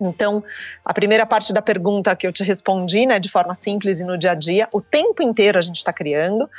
Então, 0.01 0.43
a 0.85 0.93
primeira 0.93 1.25
parte 1.25 1.53
da 1.53 1.63
pergunta 1.63 2.17
que 2.17 2.27
eu 2.27 2.33
te 2.33 2.43
respondi, 2.43 3.07
né, 3.07 3.21
de 3.21 3.29
forma 3.29 3.55
simples 3.55 4.01
e 4.01 4.05
no 4.05 4.19
dia 4.19 4.33
a 4.33 4.35
dia, 4.35 4.69
o 4.73 4.81
tempo 4.81 5.23
inteiro 5.23 5.61
a 5.61 5.63
gente 5.63 5.77
está 5.77 5.93
criando. 5.93 6.51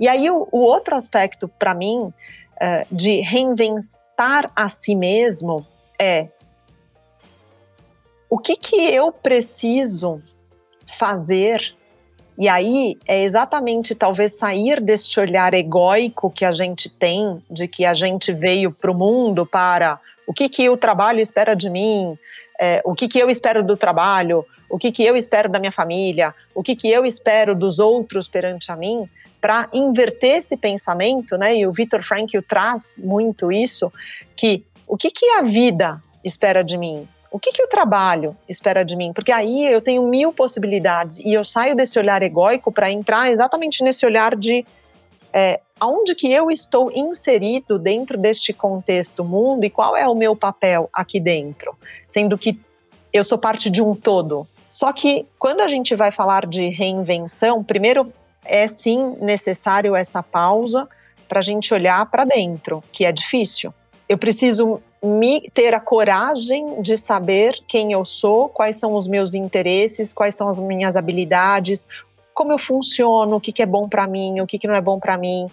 E 0.00 0.08
aí, 0.08 0.28
o, 0.28 0.48
o 0.50 0.58
outro 0.58 0.96
aspecto, 0.96 1.46
para 1.46 1.72
mim, 1.72 2.00
uh, 2.00 2.12
de 2.90 3.20
reinventar 3.20 4.50
a 4.56 4.68
si 4.68 4.96
mesmo 4.96 5.64
é 6.00 6.26
o 8.30 8.38
que, 8.38 8.54
que 8.54 8.76
eu 8.76 9.10
preciso 9.10 10.22
fazer? 10.86 11.74
E 12.38 12.48
aí 12.48 12.96
é 13.06 13.24
exatamente 13.24 13.94
talvez 13.94 14.38
sair 14.38 14.80
deste 14.80 15.18
olhar 15.18 15.52
egóico 15.52 16.30
que 16.30 16.44
a 16.44 16.52
gente 16.52 16.88
tem, 16.88 17.42
de 17.50 17.66
que 17.66 17.84
a 17.84 17.92
gente 17.92 18.32
veio 18.32 18.70
para 18.70 18.90
o 18.90 18.94
mundo 18.94 19.44
para 19.44 20.00
o 20.26 20.32
que, 20.32 20.48
que 20.48 20.70
o 20.70 20.76
trabalho 20.76 21.18
espera 21.18 21.56
de 21.56 21.68
mim, 21.68 22.16
é, 22.58 22.80
o 22.84 22.94
que, 22.94 23.08
que 23.08 23.18
eu 23.18 23.28
espero 23.28 23.64
do 23.64 23.76
trabalho, 23.76 24.46
o 24.70 24.78
que, 24.78 24.92
que 24.92 25.04
eu 25.04 25.16
espero 25.16 25.48
da 25.48 25.58
minha 25.58 25.72
família, 25.72 26.32
o 26.54 26.62
que, 26.62 26.76
que 26.76 26.88
eu 26.88 27.04
espero 27.04 27.56
dos 27.56 27.80
outros 27.80 28.28
perante 28.28 28.70
a 28.70 28.76
mim, 28.76 29.10
para 29.40 29.68
inverter 29.72 30.36
esse 30.36 30.56
pensamento, 30.56 31.36
né? 31.36 31.56
E 31.56 31.66
o 31.66 31.72
Victor 31.72 32.04
Frankl 32.04 32.38
traz 32.46 32.96
muito 33.02 33.50
isso, 33.50 33.92
que 34.36 34.64
o 34.86 34.96
que, 34.96 35.10
que 35.10 35.26
a 35.30 35.42
vida 35.42 36.00
espera 36.24 36.62
de 36.62 36.78
mim? 36.78 37.08
O 37.30 37.38
que, 37.38 37.52
que 37.52 37.62
o 37.62 37.68
trabalho 37.68 38.36
espera 38.48 38.84
de 38.84 38.96
mim? 38.96 39.12
Porque 39.12 39.30
aí 39.30 39.66
eu 39.66 39.80
tenho 39.80 40.02
mil 40.02 40.32
possibilidades 40.32 41.20
e 41.20 41.32
eu 41.32 41.44
saio 41.44 41.76
desse 41.76 41.98
olhar 41.98 42.22
egóico 42.22 42.72
para 42.72 42.90
entrar 42.90 43.30
exatamente 43.30 43.84
nesse 43.84 44.04
olhar 44.04 44.34
de 44.34 44.66
é, 45.32 45.60
aonde 45.78 46.14
que 46.14 46.30
eu 46.30 46.50
estou 46.50 46.90
inserido 46.90 47.78
dentro 47.78 48.18
deste 48.18 48.52
contexto 48.52 49.24
mundo 49.24 49.64
e 49.64 49.70
qual 49.70 49.96
é 49.96 50.08
o 50.08 50.14
meu 50.14 50.34
papel 50.34 50.90
aqui 50.92 51.20
dentro, 51.20 51.76
sendo 52.08 52.36
que 52.36 52.60
eu 53.12 53.22
sou 53.22 53.38
parte 53.38 53.70
de 53.70 53.82
um 53.82 53.94
todo. 53.94 54.46
Só 54.68 54.92
que 54.92 55.26
quando 55.38 55.60
a 55.60 55.68
gente 55.68 55.94
vai 55.94 56.10
falar 56.10 56.46
de 56.46 56.68
reinvenção, 56.68 57.62
primeiro 57.62 58.12
é 58.44 58.66
sim 58.66 59.16
necessário 59.20 59.94
essa 59.94 60.22
pausa 60.22 60.88
para 61.28 61.38
a 61.38 61.42
gente 61.42 61.72
olhar 61.72 62.04
para 62.06 62.24
dentro, 62.24 62.82
que 62.90 63.04
é 63.04 63.12
difícil. 63.12 63.72
Eu 64.08 64.18
preciso 64.18 64.82
me 65.02 65.40
ter 65.54 65.74
a 65.74 65.80
coragem 65.80 66.82
de 66.82 66.96
saber 66.96 67.58
quem 67.66 67.92
eu 67.92 68.04
sou, 68.04 68.48
quais 68.48 68.76
são 68.76 68.94
os 68.94 69.06
meus 69.06 69.34
interesses, 69.34 70.12
quais 70.12 70.34
são 70.34 70.48
as 70.48 70.60
minhas 70.60 70.94
habilidades, 70.94 71.88
como 72.34 72.52
eu 72.52 72.58
funciono, 72.58 73.36
o 73.36 73.40
que, 73.40 73.52
que 73.52 73.62
é 73.62 73.66
bom 73.66 73.88
para 73.88 74.06
mim, 74.06 74.40
o 74.40 74.46
que, 74.46 74.58
que 74.58 74.66
não 74.66 74.74
é 74.74 74.80
bom 74.80 74.98
para 74.98 75.16
mim. 75.16 75.48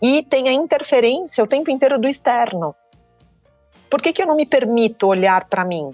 E 0.00 0.22
tem 0.22 0.48
a 0.48 0.52
interferência 0.52 1.42
o 1.42 1.46
tempo 1.46 1.70
inteiro 1.70 2.00
do 2.00 2.08
externo. 2.08 2.74
Por 3.90 4.00
que, 4.00 4.12
que 4.12 4.22
eu 4.22 4.26
não 4.26 4.36
me 4.36 4.46
permito 4.46 5.06
olhar 5.06 5.46
para 5.46 5.64
mim? 5.64 5.92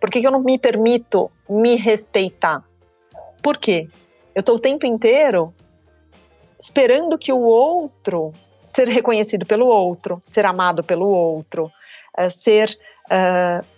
Por 0.00 0.10
que, 0.10 0.20
que 0.20 0.26
eu 0.26 0.30
não 0.30 0.42
me 0.42 0.58
permito 0.58 1.30
me 1.48 1.76
respeitar? 1.76 2.62
Por 3.42 3.56
quê? 3.56 3.88
Eu 4.34 4.40
estou 4.40 4.56
o 4.56 4.60
tempo 4.60 4.86
inteiro 4.86 5.54
esperando 6.58 7.18
que 7.18 7.32
o 7.32 7.40
outro 7.40 8.32
ser 8.66 8.88
reconhecido 8.88 9.46
pelo 9.46 9.66
outro, 9.66 10.18
ser 10.24 10.44
amado 10.44 10.82
pelo 10.82 11.06
outro, 11.06 11.70
ser, 12.30 12.78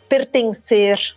pertencer 0.09 1.17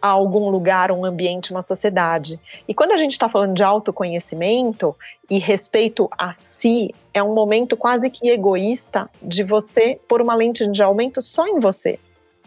a 0.00 0.08
algum 0.08 0.48
lugar, 0.48 0.90
um 0.90 1.04
ambiente, 1.04 1.50
uma 1.50 1.62
sociedade. 1.62 2.40
E 2.66 2.74
quando 2.74 2.92
a 2.92 2.96
gente 2.96 3.12
está 3.12 3.28
falando 3.28 3.54
de 3.54 3.62
autoconhecimento 3.62 4.96
e 5.28 5.38
respeito 5.38 6.08
a 6.16 6.32
si, 6.32 6.94
é 7.12 7.22
um 7.22 7.34
momento 7.34 7.76
quase 7.76 8.10
que 8.10 8.30
egoísta 8.30 9.10
de 9.22 9.42
você 9.42 10.00
pôr 10.08 10.22
uma 10.22 10.34
lente 10.34 10.66
de 10.66 10.82
aumento 10.82 11.20
só 11.20 11.46
em 11.46 11.60
você. 11.60 11.98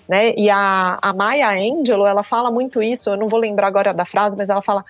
Né? 0.07 0.33
E 0.35 0.49
a, 0.49 0.97
a 1.01 1.13
Maya 1.13 1.49
Angelou, 1.49 2.07
ela 2.07 2.23
fala 2.23 2.51
muito 2.51 2.81
isso, 2.81 3.09
eu 3.09 3.17
não 3.17 3.27
vou 3.27 3.39
lembrar 3.39 3.67
agora 3.67 3.93
da 3.93 4.05
frase, 4.05 4.35
mas 4.35 4.49
ela 4.49 4.61
fala 4.61 4.83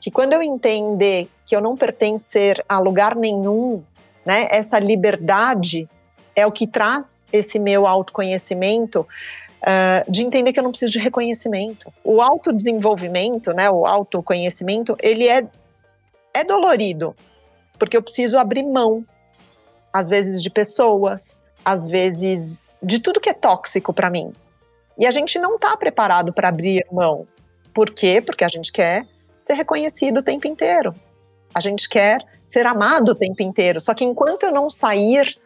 que 0.00 0.10
quando 0.10 0.32
eu 0.32 0.42
entender 0.42 1.28
que 1.44 1.56
eu 1.56 1.60
não 1.60 1.76
pertencer 1.76 2.62
a 2.68 2.78
lugar 2.78 3.16
nenhum, 3.16 3.82
né, 4.24 4.46
essa 4.50 4.78
liberdade 4.78 5.88
é 6.38 6.46
o 6.46 6.52
que 6.52 6.66
traz 6.66 7.26
esse 7.32 7.58
meu 7.58 7.84
autoconhecimento 7.84 9.00
uh, 9.00 10.10
de 10.10 10.22
entender 10.22 10.52
que 10.52 10.60
eu 10.60 10.62
não 10.62 10.70
preciso 10.70 10.92
de 10.92 11.00
reconhecimento. 11.00 11.92
O 12.04 12.22
autodesenvolvimento, 12.22 13.52
né, 13.52 13.68
o 13.68 13.84
autoconhecimento, 13.84 14.96
ele 15.00 15.26
é, 15.26 15.44
é 16.32 16.44
dolorido, 16.44 17.16
porque 17.76 17.96
eu 17.96 18.02
preciso 18.02 18.38
abrir 18.38 18.62
mão, 18.62 19.04
às 19.92 20.08
vezes, 20.08 20.40
de 20.40 20.48
pessoas, 20.48 21.42
às 21.64 21.88
vezes, 21.88 22.78
de 22.80 23.00
tudo 23.00 23.20
que 23.20 23.30
é 23.30 23.34
tóxico 23.34 23.92
para 23.92 24.08
mim. 24.08 24.32
E 24.96 25.06
a 25.06 25.10
gente 25.10 25.40
não 25.40 25.56
está 25.56 25.76
preparado 25.76 26.32
para 26.32 26.48
abrir 26.48 26.86
mão. 26.92 27.26
Por 27.74 27.90
quê? 27.90 28.20
Porque 28.24 28.44
a 28.44 28.48
gente 28.48 28.70
quer 28.72 29.06
ser 29.40 29.54
reconhecido 29.54 30.18
o 30.18 30.22
tempo 30.22 30.46
inteiro. 30.46 30.94
A 31.52 31.60
gente 31.60 31.88
quer 31.88 32.20
ser 32.46 32.66
amado 32.66 33.10
o 33.10 33.14
tempo 33.14 33.42
inteiro. 33.42 33.80
Só 33.80 33.92
que 33.92 34.04
enquanto 34.04 34.44
eu 34.44 34.52
não 34.52 34.70
sair 34.70 35.36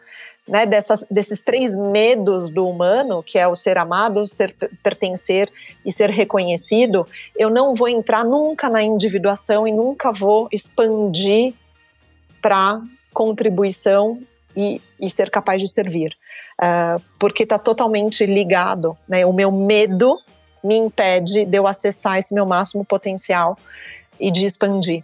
né, 0.47 0.65
dessas, 0.65 1.05
desses 1.09 1.39
três 1.39 1.75
medos 1.75 2.49
do 2.49 2.67
humano, 2.67 3.23
que 3.23 3.37
é 3.37 3.47
o 3.47 3.55
ser 3.55 3.77
amado, 3.77 4.25
ser 4.25 4.53
pertencer 4.81 5.51
e 5.85 5.91
ser 5.91 6.09
reconhecido, 6.09 7.07
eu 7.35 7.49
não 7.49 7.73
vou 7.73 7.87
entrar 7.87 8.23
nunca 8.23 8.69
na 8.69 8.83
individuação 8.83 9.67
e 9.67 9.71
nunca 9.71 10.11
vou 10.11 10.47
expandir 10.51 11.53
para 12.41 12.81
contribuição 13.13 14.21
e, 14.55 14.81
e, 14.99 15.09
ser 15.09 15.31
capaz 15.31 15.61
de 15.61 15.67
servir, 15.67 16.15
uh, 16.61 17.01
porque 17.17 17.43
está 17.43 17.57
totalmente 17.57 18.25
ligado. 18.25 18.97
Né, 19.07 19.25
o 19.25 19.33
meu 19.33 19.51
medo 19.51 20.17
me 20.63 20.75
impede 20.75 21.45
de 21.45 21.57
eu 21.57 21.65
acessar 21.65 22.17
esse 22.17 22.33
meu 22.33 22.45
máximo 22.45 22.83
potencial 22.85 23.57
e 24.19 24.29
de 24.29 24.45
expandir. 24.45 25.03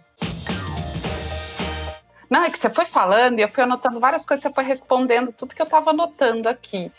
Não, 2.30 2.44
é 2.44 2.50
que 2.50 2.56
você 2.56 2.70
foi 2.70 2.86
falando 2.86 3.40
e 3.40 3.42
eu 3.42 3.48
fui 3.48 3.64
anotando 3.64 3.98
várias 3.98 4.24
coisas, 4.24 4.44
você 4.44 4.54
foi 4.54 4.62
respondendo 4.62 5.32
tudo 5.32 5.52
que 5.52 5.60
eu 5.60 5.64
estava 5.64 5.90
anotando 5.90 6.48
aqui. 6.48 6.92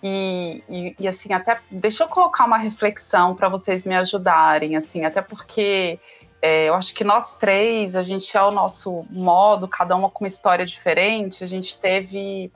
E, 0.00 0.62
e, 0.68 0.96
e, 1.00 1.08
assim, 1.08 1.32
até 1.32 1.58
deixa 1.68 2.04
eu 2.04 2.08
colocar 2.08 2.44
uma 2.44 2.56
reflexão 2.56 3.34
para 3.34 3.48
vocês 3.48 3.84
me 3.84 3.96
ajudarem, 3.96 4.76
assim, 4.76 5.04
até 5.04 5.20
porque 5.20 5.98
é, 6.40 6.68
eu 6.68 6.74
acho 6.74 6.94
que 6.94 7.02
nós 7.02 7.34
três, 7.34 7.96
a 7.96 8.04
gente 8.04 8.36
é 8.36 8.42
o 8.42 8.52
nosso 8.52 9.04
modo, 9.10 9.66
cada 9.66 9.96
uma 9.96 10.08
com 10.08 10.24
uma 10.24 10.28
história 10.28 10.64
diferente, 10.64 11.42
a 11.42 11.46
gente 11.48 11.80
teve. 11.80 12.52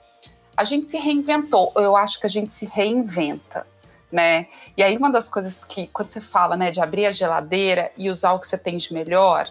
A 0.57 0.63
gente 0.63 0.87
se 0.87 0.99
reinventou, 0.99 1.73
eu 1.77 1.97
acho 1.97 2.21
que 2.21 2.27
a 2.27 2.31
gente 2.31 2.53
se 2.53 2.67
reinventa. 2.67 3.67
Né? 4.13 4.47
E 4.77 4.83
aí, 4.83 4.97
uma 4.97 5.11
das 5.11 5.29
coisas 5.29 5.65
que, 5.65 5.87
quando 5.89 6.11
você 6.11 6.21
fala 6.21 6.57
né, 6.57 6.71
de 6.71 6.81
abrir 6.81 7.07
a 7.07 7.13
geladeira 7.13 7.91
e 7.97 8.11
usar 8.11 8.33
o 8.33 8.39
que 8.39 8.47
você 8.47 8.59
tem 8.59 8.77
de 8.77 8.93
melhor, 8.93 9.49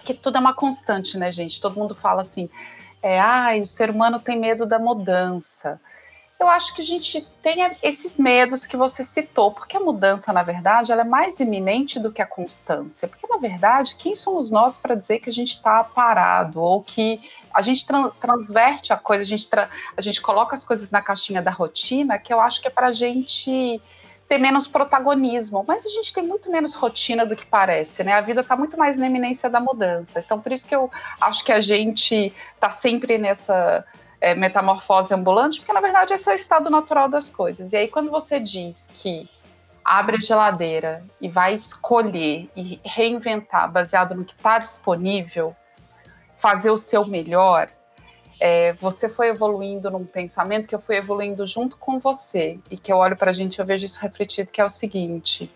porque 0.00 0.14
tudo 0.14 0.38
é 0.38 0.40
uma 0.40 0.54
constante, 0.54 1.18
né, 1.18 1.30
gente? 1.30 1.60
Todo 1.60 1.78
mundo 1.78 1.94
fala 1.94 2.22
assim, 2.22 2.48
é, 3.02 3.20
ah, 3.20 3.50
o 3.60 3.66
ser 3.66 3.90
humano 3.90 4.18
tem 4.18 4.38
medo 4.38 4.64
da 4.64 4.78
mudança. 4.78 5.78
Eu 6.38 6.48
acho 6.48 6.74
que 6.74 6.80
a 6.80 6.84
gente 6.84 7.20
tem 7.42 7.58
esses 7.82 8.16
medos 8.16 8.64
que 8.64 8.74
você 8.74 9.04
citou, 9.04 9.52
porque 9.52 9.76
a 9.76 9.80
mudança, 9.80 10.32
na 10.32 10.42
verdade, 10.42 10.90
ela 10.90 11.02
é 11.02 11.04
mais 11.04 11.38
iminente 11.38 12.00
do 12.00 12.10
que 12.10 12.22
a 12.22 12.26
constância. 12.26 13.06
Porque, 13.06 13.26
na 13.26 13.36
verdade, 13.36 13.94
quem 13.96 14.14
somos 14.14 14.50
nós 14.50 14.78
para 14.78 14.94
dizer 14.94 15.18
que 15.18 15.28
a 15.28 15.32
gente 15.32 15.56
está 15.56 15.84
parado 15.84 16.62
ou 16.62 16.82
que 16.82 17.20
a 17.52 17.60
gente 17.60 17.86
tra 17.86 18.08
transverte 18.18 18.90
a 18.90 18.96
coisa, 18.96 19.22
a 19.22 19.26
gente, 19.26 19.48
a 19.54 20.00
gente 20.00 20.22
coloca 20.22 20.54
as 20.54 20.64
coisas 20.64 20.90
na 20.90 21.02
caixinha 21.02 21.42
da 21.42 21.50
rotina, 21.50 22.18
que 22.18 22.32
eu 22.32 22.40
acho 22.40 22.62
que 22.62 22.68
é 22.68 22.70
para 22.70 22.86
a 22.86 22.92
gente 22.92 23.82
ter 24.30 24.38
menos 24.38 24.68
protagonismo, 24.68 25.64
mas 25.66 25.84
a 25.84 25.88
gente 25.88 26.14
tem 26.14 26.22
muito 26.24 26.52
menos 26.52 26.76
rotina 26.76 27.26
do 27.26 27.34
que 27.34 27.44
parece, 27.44 28.04
né? 28.04 28.12
A 28.12 28.20
vida 28.20 28.42
está 28.42 28.54
muito 28.54 28.78
mais 28.78 28.96
na 28.96 29.08
eminência 29.08 29.50
da 29.50 29.58
mudança. 29.58 30.20
Então, 30.20 30.40
por 30.40 30.52
isso 30.52 30.68
que 30.68 30.76
eu 30.76 30.88
acho 31.20 31.44
que 31.44 31.50
a 31.50 31.60
gente 31.60 32.32
está 32.54 32.70
sempre 32.70 33.18
nessa 33.18 33.84
é, 34.20 34.32
metamorfose 34.36 35.12
ambulante, 35.12 35.58
porque 35.58 35.72
na 35.72 35.80
verdade 35.80 36.14
esse 36.14 36.30
é 36.30 36.32
o 36.32 36.36
estado 36.36 36.70
natural 36.70 37.08
das 37.08 37.28
coisas. 37.28 37.72
E 37.72 37.76
aí, 37.76 37.88
quando 37.88 38.08
você 38.08 38.38
diz 38.38 38.92
que 38.94 39.28
abre 39.84 40.14
a 40.14 40.20
geladeira 40.20 41.04
e 41.20 41.28
vai 41.28 41.52
escolher 41.52 42.48
e 42.54 42.80
reinventar 42.84 43.68
baseado 43.68 44.14
no 44.14 44.24
que 44.24 44.34
está 44.34 44.60
disponível, 44.60 45.56
fazer 46.36 46.70
o 46.70 46.78
seu 46.78 47.04
melhor, 47.04 47.68
é, 48.40 48.72
você 48.72 49.08
foi 49.08 49.28
evoluindo 49.28 49.90
num 49.90 50.04
pensamento 50.04 50.66
que 50.66 50.74
eu 50.74 50.80
fui 50.80 50.96
evoluindo 50.96 51.46
junto 51.46 51.76
com 51.76 51.98
você 51.98 52.58
e 52.70 52.78
que 52.78 52.90
eu 52.90 52.96
olho 52.96 53.16
para 53.16 53.30
a 53.30 53.34
gente 53.34 53.56
e 53.56 53.60
eu 53.60 53.66
vejo 53.66 53.84
isso 53.84 54.00
refletido 54.00 54.50
que 54.50 54.60
é 54.60 54.64
o 54.64 54.70
seguinte: 54.70 55.50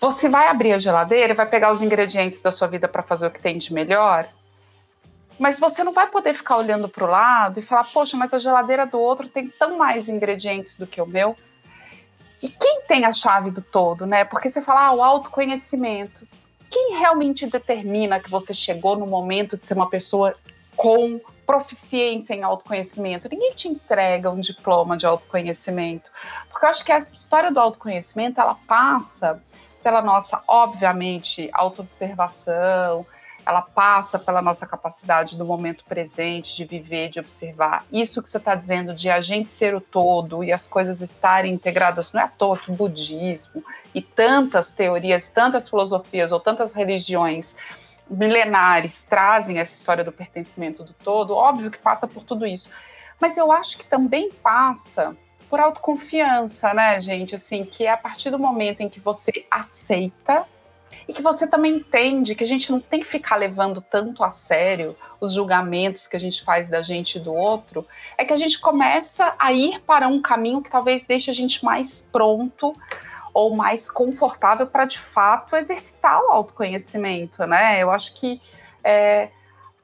você 0.00 0.28
vai 0.28 0.48
abrir 0.48 0.72
a 0.72 0.78
geladeira, 0.78 1.34
vai 1.34 1.48
pegar 1.48 1.70
os 1.70 1.80
ingredientes 1.80 2.42
da 2.42 2.50
sua 2.50 2.66
vida 2.66 2.88
para 2.88 3.02
fazer 3.02 3.28
o 3.28 3.30
que 3.30 3.40
tem 3.40 3.56
de 3.56 3.72
melhor, 3.72 4.28
mas 5.38 5.58
você 5.58 5.82
não 5.82 5.92
vai 5.92 6.06
poder 6.06 6.34
ficar 6.34 6.58
olhando 6.58 6.88
para 6.88 7.04
o 7.04 7.06
lado 7.06 7.60
e 7.60 7.62
falar, 7.62 7.84
poxa, 7.84 8.16
mas 8.16 8.34
a 8.34 8.38
geladeira 8.38 8.84
do 8.84 8.98
outro 8.98 9.26
tem 9.26 9.48
tão 9.48 9.78
mais 9.78 10.08
ingredientes 10.08 10.76
do 10.76 10.86
que 10.86 11.00
o 11.00 11.06
meu. 11.06 11.34
E 12.42 12.48
quem 12.48 12.82
tem 12.82 13.06
a 13.06 13.12
chave 13.12 13.50
do 13.50 13.62
todo, 13.62 14.04
né? 14.04 14.24
Porque 14.24 14.50
você 14.50 14.60
fala, 14.60 14.88
ah, 14.88 14.92
o 14.92 15.02
autoconhecimento. 15.02 16.26
Quem 16.70 16.98
realmente 16.98 17.46
determina 17.46 18.20
que 18.20 18.30
você 18.30 18.52
chegou 18.52 18.98
no 18.98 19.06
momento 19.06 19.56
de 19.56 19.64
ser 19.64 19.74
uma 19.74 19.88
pessoa 19.88 20.34
com 20.76 21.20
proficiência 21.50 22.32
em 22.32 22.44
autoconhecimento. 22.44 23.28
Ninguém 23.28 23.52
te 23.54 23.66
entrega 23.66 24.30
um 24.30 24.38
diploma 24.38 24.96
de 24.96 25.04
autoconhecimento. 25.04 26.08
Porque 26.48 26.64
eu 26.64 26.70
acho 26.70 26.84
que 26.84 26.92
essa 26.92 27.12
história 27.12 27.50
do 27.50 27.58
autoconhecimento, 27.58 28.40
ela 28.40 28.54
passa 28.54 29.42
pela 29.82 30.00
nossa, 30.00 30.40
obviamente, 30.46 31.50
autoobservação, 31.52 33.04
ela 33.44 33.62
passa 33.62 34.16
pela 34.16 34.40
nossa 34.40 34.64
capacidade 34.64 35.36
do 35.36 35.44
momento 35.44 35.82
presente, 35.88 36.54
de 36.54 36.64
viver, 36.64 37.08
de 37.08 37.18
observar. 37.18 37.84
Isso 37.90 38.22
que 38.22 38.28
você 38.28 38.36
está 38.36 38.54
dizendo 38.54 38.94
de 38.94 39.10
a 39.10 39.20
gente 39.20 39.50
ser 39.50 39.74
o 39.74 39.80
todo 39.80 40.44
e 40.44 40.52
as 40.52 40.68
coisas 40.68 41.00
estarem 41.00 41.52
integradas, 41.52 42.12
não 42.12 42.20
é 42.20 42.24
à 42.26 42.28
toa 42.28 42.56
que 42.56 42.70
o 42.70 42.74
budismo 42.76 43.64
e 43.92 44.00
tantas 44.00 44.72
teorias, 44.72 45.28
tantas 45.30 45.68
filosofias 45.68 46.30
ou 46.30 46.38
tantas 46.38 46.74
religiões 46.74 47.56
milenares 48.10 49.02
trazem 49.02 49.58
essa 49.58 49.76
história 49.76 50.02
do 50.02 50.12
pertencimento 50.12 50.82
do 50.82 50.92
todo, 50.92 51.34
óbvio 51.34 51.70
que 51.70 51.78
passa 51.78 52.08
por 52.08 52.24
tudo 52.24 52.46
isso. 52.46 52.70
Mas 53.20 53.36
eu 53.36 53.52
acho 53.52 53.78
que 53.78 53.84
também 53.84 54.30
passa 54.30 55.16
por 55.48 55.60
autoconfiança, 55.60 56.72
né, 56.74 56.98
gente? 57.00 57.34
Assim, 57.34 57.64
que 57.64 57.86
é 57.86 57.90
a 57.90 57.96
partir 57.96 58.30
do 58.30 58.38
momento 58.38 58.80
em 58.80 58.88
que 58.88 59.00
você 59.00 59.44
aceita 59.50 60.46
e 61.06 61.12
que 61.12 61.22
você 61.22 61.46
também 61.46 61.76
entende 61.76 62.34
que 62.34 62.44
a 62.44 62.46
gente 62.46 62.70
não 62.70 62.80
tem 62.80 63.00
que 63.00 63.06
ficar 63.06 63.36
levando 63.36 63.80
tanto 63.80 64.22
a 64.22 64.30
sério 64.30 64.96
os 65.20 65.32
julgamentos 65.32 66.06
que 66.06 66.16
a 66.16 66.20
gente 66.20 66.42
faz 66.42 66.68
da 66.68 66.82
gente 66.82 67.16
e 67.16 67.20
do 67.20 67.34
outro, 67.34 67.86
é 68.16 68.24
que 68.24 68.32
a 68.32 68.36
gente 68.36 68.60
começa 68.60 69.34
a 69.38 69.52
ir 69.52 69.80
para 69.80 70.08
um 70.08 70.20
caminho 70.20 70.62
que 70.62 70.70
talvez 70.70 71.04
deixe 71.04 71.30
a 71.30 71.34
gente 71.34 71.64
mais 71.64 72.08
pronto 72.12 72.74
ou 73.32 73.54
mais 73.54 73.90
confortável 73.90 74.66
para 74.66 74.84
de 74.84 74.98
fato 74.98 75.56
exercitar 75.56 76.20
o 76.22 76.32
autoconhecimento, 76.32 77.46
né? 77.46 77.82
Eu 77.82 77.90
acho 77.90 78.14
que 78.14 78.40
é, 78.82 79.30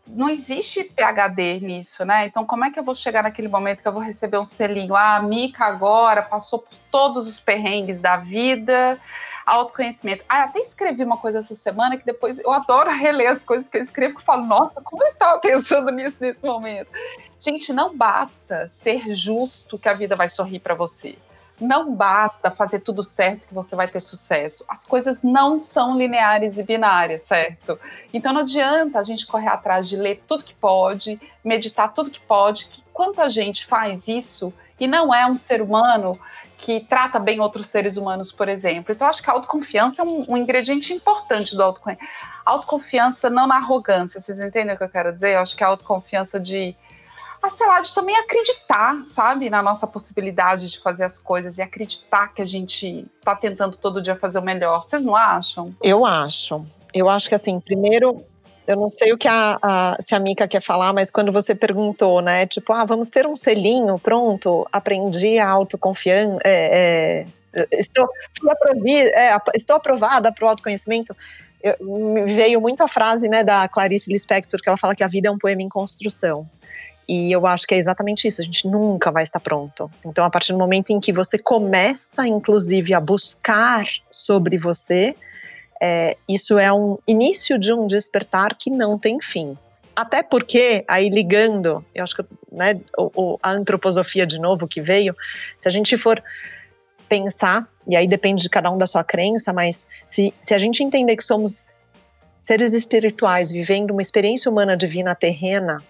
não 0.07 0.29
existe 0.29 0.85
PhD 0.85 1.61
nisso, 1.61 2.05
né? 2.05 2.27
Então, 2.27 2.45
como 2.45 2.65
é 2.65 2.71
que 2.71 2.79
eu 2.79 2.85
vou 2.85 2.95
chegar 2.95 3.23
naquele 3.23 3.49
momento 3.49 3.83
que 3.83 3.89
eu 3.89 3.93
vou 3.93 4.03
receber 4.03 4.39
um 4.39 4.45
selinho? 4.45 4.95
Ah, 4.95 5.17
a 5.17 5.23
Mica 5.23 5.65
agora 5.65 6.23
passou 6.23 6.61
por 6.61 6.77
todos 6.91 7.27
os 7.27 7.41
perrengues 7.41 8.01
da 8.01 8.17
vida, 8.17 8.99
autoconhecimento. 9.45 10.25
Ah, 10.29 10.45
até 10.45 10.61
escrevi 10.61 11.03
uma 11.03 11.17
coisa 11.17 11.41
essa 11.41 11.55
semana 11.55 11.97
que 11.97 12.05
depois 12.05 12.39
eu 12.39 12.53
adoro 12.53 12.91
reler 12.91 13.31
as 13.31 13.43
coisas 13.43 13.69
que 13.69 13.77
eu 13.77 13.83
escrevo, 13.83 14.15
que 14.15 14.21
eu 14.21 14.25
falo, 14.25 14.45
nossa, 14.47 14.81
como 14.81 15.03
eu 15.03 15.07
estava 15.07 15.41
pensando 15.41 15.91
nisso 15.91 16.19
nesse 16.21 16.47
momento. 16.47 16.89
Gente, 17.39 17.73
não 17.73 17.97
basta 17.97 18.69
ser 18.71 19.13
justo 19.13 19.79
que 19.79 19.89
a 19.89 19.95
vida 19.95 20.15
vai 20.15 20.29
sorrir 20.29 20.61
para 20.61 20.75
você 20.75 21.17
não 21.61 21.95
basta 21.95 22.51
fazer 22.51 22.81
tudo 22.81 23.03
certo 23.03 23.47
que 23.49 23.55
você 23.55 23.75
vai 23.75 23.89
ter 23.89 24.01
sucesso. 24.01 24.65
As 24.69 24.85
coisas 24.85 25.23
não 25.23 25.57
são 25.57 25.97
lineares 25.97 26.59
e 26.59 26.63
binárias, 26.63 27.23
certo? 27.23 27.79
Então 28.13 28.33
não 28.33 28.43
adianta 28.43 28.99
a 28.99 29.03
gente 29.03 29.27
correr 29.27 29.49
atrás 29.49 29.89
de 29.89 29.97
ler 29.97 30.23
tudo 30.27 30.45
que 30.45 30.55
pode, 30.55 31.21
meditar 31.45 31.93
tudo 31.93 32.11
que 32.11 32.21
pode, 32.21 32.67
que 32.67 32.83
quanta 32.93 33.29
gente 33.29 33.65
faz 33.67 34.09
isso 34.09 34.53
e 34.79 34.87
não 34.87 35.15
é 35.15 35.27
um 35.27 35.35
ser 35.35 35.63
humano 35.63 36.19
que 36.57 36.81
trata 36.81 37.19
bem 37.19 37.41
outros 37.41 37.69
seres 37.69 37.97
humanos, 37.97 38.33
por 38.33 38.49
exemplo. 38.49 38.93
Então, 38.93 39.09
acho 39.09 39.23
que 39.23 39.31
a 39.31 39.33
autoconfiança 39.33 40.03
é 40.03 40.05
um, 40.05 40.25
um 40.31 40.37
ingrediente 40.37 40.93
importante 40.93 41.55
do 41.55 41.63
autoconhecimento. 41.63 42.13
Autoconfiança 42.45 43.29
não 43.29 43.47
na 43.47 43.57
arrogância, 43.57 44.21
vocês 44.21 44.41
entendem 44.41 44.75
o 44.75 44.79
que 44.79 44.85
eu 44.85 44.89
quero 44.89 45.13
dizer? 45.13 45.35
Eu 45.35 45.41
acho 45.41 45.57
que 45.57 45.65
a 45.65 45.67
autoconfiança 45.67 46.41
de 46.41 46.75
a 47.47 47.81
de 47.81 47.95
também 47.95 48.17
acreditar, 48.17 49.05
sabe, 49.05 49.51
na 49.51 49.63
nossa 49.63 49.87
possibilidade 49.87 50.71
de 50.71 50.81
fazer 50.81 51.05
as 51.05 51.19
coisas 51.19 51.59
e 51.59 51.63
acreditar 51.63 52.29
que 52.29 52.43
a 52.43 52.45
gente 52.45 53.07
tá 53.23 53.35
tentando 53.35 53.77
todo 53.77 54.03
dia 54.03 54.17
fazer 54.17 54.39
o 54.39 54.43
melhor. 54.43 54.83
Vocês 54.83 55.05
não 55.05 55.17
acham? 55.17 55.75
Eu 55.83 56.05
acho. 56.05 56.65
Eu 56.93 57.11
acho 57.11 57.29
que 57.29 57.35
assim, 57.35 57.61
primeiro, 57.61 58.25
eu 58.67 58.77
não 58.77 58.91
sei 58.91 59.13
o 59.13 59.19
que 59.19 59.29
a, 59.29 59.59
a, 59.63 59.97
se 60.01 60.15
a 60.15 60.19
Mica 60.19 60.49
quer 60.49 60.61
falar, 60.61 60.93
mas 60.93 61.11
quando 61.11 61.31
você 61.31 61.55
perguntou, 61.55 62.21
né, 62.21 62.47
tipo, 62.47 62.73
ah, 62.73 62.85
vamos 62.85 63.09
ter 63.11 63.27
um 63.27 63.37
selinho, 63.37 63.99
pronto, 63.99 64.67
aprendi 64.73 65.39
a 65.39 65.49
autoconfiança, 65.49 66.39
é, 66.45 67.27
é, 67.55 67.67
estou, 67.73 68.09
é, 69.15 69.37
estou 69.55 69.77
aprovada 69.77 70.33
para 70.33 70.45
o 70.45 70.49
autoconhecimento, 70.49 71.17
eu, 71.63 71.77
me 71.81 72.23
veio 72.35 72.61
muito 72.61 72.83
a 72.83 72.89
frase, 72.89 73.29
né, 73.29 73.43
da 73.43 73.69
Clarice 73.69 74.11
Lispector, 74.11 74.61
que 74.61 74.69
ela 74.69 74.77
fala 74.77 74.95
que 74.95 75.05
a 75.05 75.09
vida 75.09 75.29
é 75.29 75.31
um 75.31 75.39
poema 75.39 75.63
em 75.63 75.69
construção. 75.69 76.49
E 77.09 77.31
eu 77.31 77.47
acho 77.47 77.67
que 77.67 77.75
é 77.75 77.79
exatamente 77.79 78.27
isso, 78.27 78.41
a 78.41 78.45
gente 78.45 78.67
nunca 78.67 79.13
vai 79.13 79.23
estar 79.23 79.39
pronto. 79.39 79.91
Então, 80.05 80.25
a 80.25 80.31
partir 80.31 80.53
do 80.53 80.59
momento 80.59 80.91
em 80.91 80.99
que 80.99 81.13
você 81.13 81.39
começa, 81.39 82.27
inclusive, 82.27 82.93
a 82.95 83.01
buscar 83.01 83.85
sobre 84.11 84.59
você, 84.59 85.15
é, 85.81 86.17
isso 86.29 86.59
é 86.59 86.73
um 86.73 86.99
início 87.07 87.59
de 87.59 87.73
um 87.73 87.87
despertar 87.87 88.57
que 88.57 88.71
não 88.71 88.99
tem 88.99 89.21
fim. 89.21 89.57
Até 89.95 90.23
porque, 90.23 90.85
aí 90.89 91.09
ligando, 91.09 91.85
eu 91.95 92.03
acho 92.03 92.17
que 92.17 92.25
né, 92.51 92.79
o, 92.99 93.39
a 93.43 93.51
antroposofia 93.51 94.27
de 94.27 94.39
novo 94.39 94.67
que 94.67 94.81
veio, 94.81 95.15
se 95.57 95.69
a 95.69 95.71
gente 95.71 95.97
for 95.97 96.23
pensar, 97.09 97.69
e 97.87 97.97
aí 97.97 98.07
depende 98.07 98.43
de 98.43 98.51
cada 98.51 98.71
um 98.71 98.77
da 98.77 98.87
sua 98.87 99.05
crença, 99.05 99.53
mas 99.53 99.87
se, 100.05 100.35
se 100.41 100.55
a 100.55 100.59
gente 100.59 100.83
entender 100.83 101.17
que 101.17 101.23
somos 101.25 101.65
seres 102.39 102.75
espirituais 102.75 103.51
vivendo 103.51 103.93
uma 103.93 104.03
experiência 104.03 104.51
humana 104.51 104.77
divina 104.77 105.15
terrena, 105.15 105.83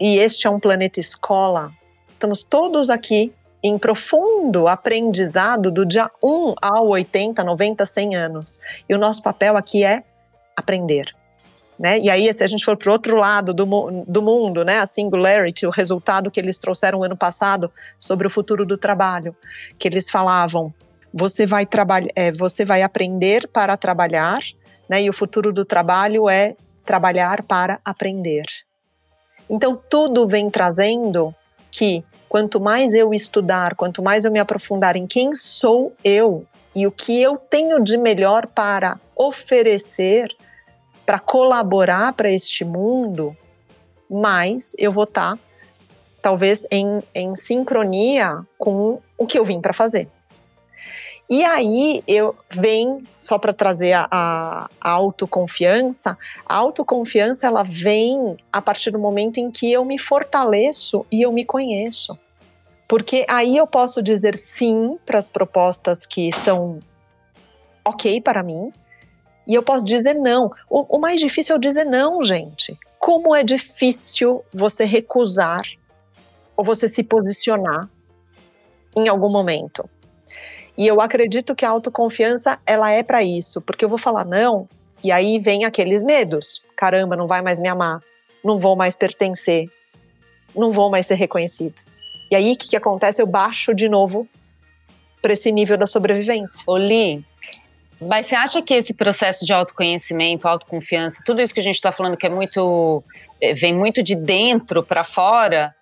e 0.00 0.16
este 0.16 0.46
é 0.46 0.50
um 0.50 0.58
planeta 0.58 0.98
escola, 0.98 1.72
estamos 2.08 2.42
todos 2.42 2.88
aqui 2.88 3.32
em 3.62 3.78
profundo 3.78 4.66
aprendizado 4.66 5.70
do 5.70 5.84
dia 5.84 6.10
1 6.22 6.54
ao 6.62 6.88
80, 6.88 7.44
90, 7.44 7.84
100 7.84 8.16
anos. 8.16 8.58
E 8.88 8.94
o 8.94 8.98
nosso 8.98 9.22
papel 9.22 9.56
aqui 9.56 9.84
é 9.84 10.02
aprender. 10.56 11.14
Né? 11.78 11.98
E 11.98 12.10
aí, 12.10 12.32
se 12.32 12.42
a 12.42 12.46
gente 12.46 12.64
for 12.64 12.76
para 12.76 12.90
o 12.90 12.92
outro 12.92 13.16
lado 13.16 13.52
do, 13.54 13.66
do 14.06 14.22
mundo, 14.22 14.64
né, 14.64 14.78
a 14.78 14.86
singularity, 14.86 15.66
o 15.66 15.70
resultado 15.70 16.30
que 16.30 16.40
eles 16.40 16.58
trouxeram 16.58 17.02
ano 17.02 17.16
passado 17.16 17.70
sobre 17.98 18.26
o 18.26 18.30
futuro 18.30 18.66
do 18.66 18.76
trabalho, 18.76 19.34
que 19.78 19.88
eles 19.88 20.10
falavam, 20.10 20.72
você 21.12 21.46
vai 21.46 21.66
é, 22.14 22.32
você 22.32 22.64
vai 22.64 22.82
aprender 22.82 23.48
para 23.48 23.76
trabalhar, 23.76 24.40
né, 24.88 25.02
e 25.02 25.08
o 25.08 25.12
futuro 25.12 25.52
do 25.52 25.64
trabalho 25.64 26.28
é 26.28 26.54
trabalhar 26.84 27.42
para 27.42 27.80
aprender. 27.84 28.44
Então, 29.50 29.74
tudo 29.74 30.28
vem 30.28 30.48
trazendo 30.48 31.34
que 31.72 32.04
quanto 32.28 32.60
mais 32.60 32.94
eu 32.94 33.12
estudar, 33.12 33.74
quanto 33.74 34.00
mais 34.00 34.24
eu 34.24 34.30
me 34.30 34.38
aprofundar 34.38 34.94
em 34.94 35.08
quem 35.08 35.34
sou 35.34 35.92
eu 36.04 36.46
e 36.72 36.86
o 36.86 36.92
que 36.92 37.20
eu 37.20 37.36
tenho 37.36 37.82
de 37.82 37.96
melhor 37.96 38.46
para 38.46 39.00
oferecer, 39.16 40.32
para 41.04 41.18
colaborar 41.18 42.12
para 42.12 42.30
este 42.30 42.64
mundo, 42.64 43.36
mais 44.08 44.72
eu 44.78 44.92
vou 44.92 45.02
estar, 45.02 45.34
tá, 45.34 45.42
talvez, 46.22 46.64
em, 46.70 47.02
em 47.12 47.34
sincronia 47.34 48.42
com 48.56 49.00
o 49.18 49.26
que 49.26 49.36
eu 49.36 49.44
vim 49.44 49.60
para 49.60 49.72
fazer. 49.72 50.08
E 51.30 51.44
aí 51.44 52.02
eu 52.08 52.34
venho, 52.50 53.04
só 53.14 53.38
para 53.38 53.52
trazer 53.52 53.92
a, 53.92 54.08
a, 54.10 54.90
autoconfiança, 54.90 56.18
a 56.44 56.56
autoconfiança 56.56 57.46
ela 57.46 57.62
vem 57.62 58.36
a 58.52 58.60
partir 58.60 58.90
do 58.90 58.98
momento 58.98 59.38
em 59.38 59.48
que 59.48 59.70
eu 59.70 59.84
me 59.84 59.96
fortaleço 59.96 61.06
e 61.08 61.22
eu 61.22 61.30
me 61.30 61.44
conheço. 61.44 62.18
Porque 62.88 63.24
aí 63.28 63.56
eu 63.56 63.64
posso 63.64 64.02
dizer 64.02 64.36
sim 64.36 64.98
para 65.06 65.18
as 65.18 65.28
propostas 65.28 66.04
que 66.04 66.32
são 66.32 66.80
ok 67.84 68.20
para 68.20 68.42
mim, 68.42 68.72
e 69.46 69.54
eu 69.54 69.62
posso 69.62 69.84
dizer 69.84 70.14
não. 70.14 70.50
O, 70.68 70.96
o 70.96 70.98
mais 70.98 71.20
difícil 71.20 71.54
é 71.54 71.56
eu 71.56 71.60
dizer 71.60 71.84
não, 71.84 72.20
gente. 72.24 72.76
Como 72.98 73.36
é 73.36 73.44
difícil 73.44 74.44
você 74.52 74.84
recusar 74.84 75.62
ou 76.56 76.64
você 76.64 76.88
se 76.88 77.04
posicionar 77.04 77.88
em 78.96 79.08
algum 79.08 79.30
momento. 79.30 79.88
E 80.80 80.86
eu 80.86 80.98
acredito 80.98 81.54
que 81.54 81.66
a 81.66 81.68
autoconfiança 81.68 82.58
ela 82.66 82.90
é 82.90 83.02
para 83.02 83.22
isso, 83.22 83.60
porque 83.60 83.84
eu 83.84 83.88
vou 83.90 83.98
falar 83.98 84.24
não, 84.24 84.66
e 85.04 85.12
aí 85.12 85.38
vem 85.38 85.66
aqueles 85.66 86.02
medos. 86.02 86.64
Caramba, 86.74 87.14
não 87.14 87.26
vai 87.26 87.42
mais 87.42 87.60
me 87.60 87.68
amar, 87.68 88.00
não 88.42 88.58
vou 88.58 88.74
mais 88.74 88.94
pertencer, 88.94 89.68
não 90.56 90.72
vou 90.72 90.88
mais 90.88 91.04
ser 91.04 91.16
reconhecido. 91.16 91.82
E 92.30 92.34
aí 92.34 92.52
o 92.52 92.56
que, 92.56 92.70
que 92.70 92.76
acontece? 92.76 93.20
Eu 93.20 93.26
baixo 93.26 93.74
de 93.74 93.90
novo 93.90 94.26
para 95.20 95.34
esse 95.34 95.52
nível 95.52 95.76
da 95.76 95.84
sobrevivência. 95.84 96.64
Oli, 96.66 97.22
mas 98.00 98.24
você 98.24 98.34
acha 98.34 98.62
que 98.62 98.72
esse 98.72 98.94
processo 98.94 99.44
de 99.44 99.52
autoconhecimento, 99.52 100.48
autoconfiança, 100.48 101.22
tudo 101.26 101.42
isso 101.42 101.52
que 101.52 101.60
a 101.60 101.62
gente 101.62 101.74
está 101.74 101.92
falando 101.92 102.16
que 102.16 102.24
é 102.24 102.30
muito 102.30 103.04
é, 103.38 103.52
vem 103.52 103.74
muito 103.74 104.02
de 104.02 104.16
dentro 104.16 104.82
para 104.82 105.04
fora, 105.04 105.74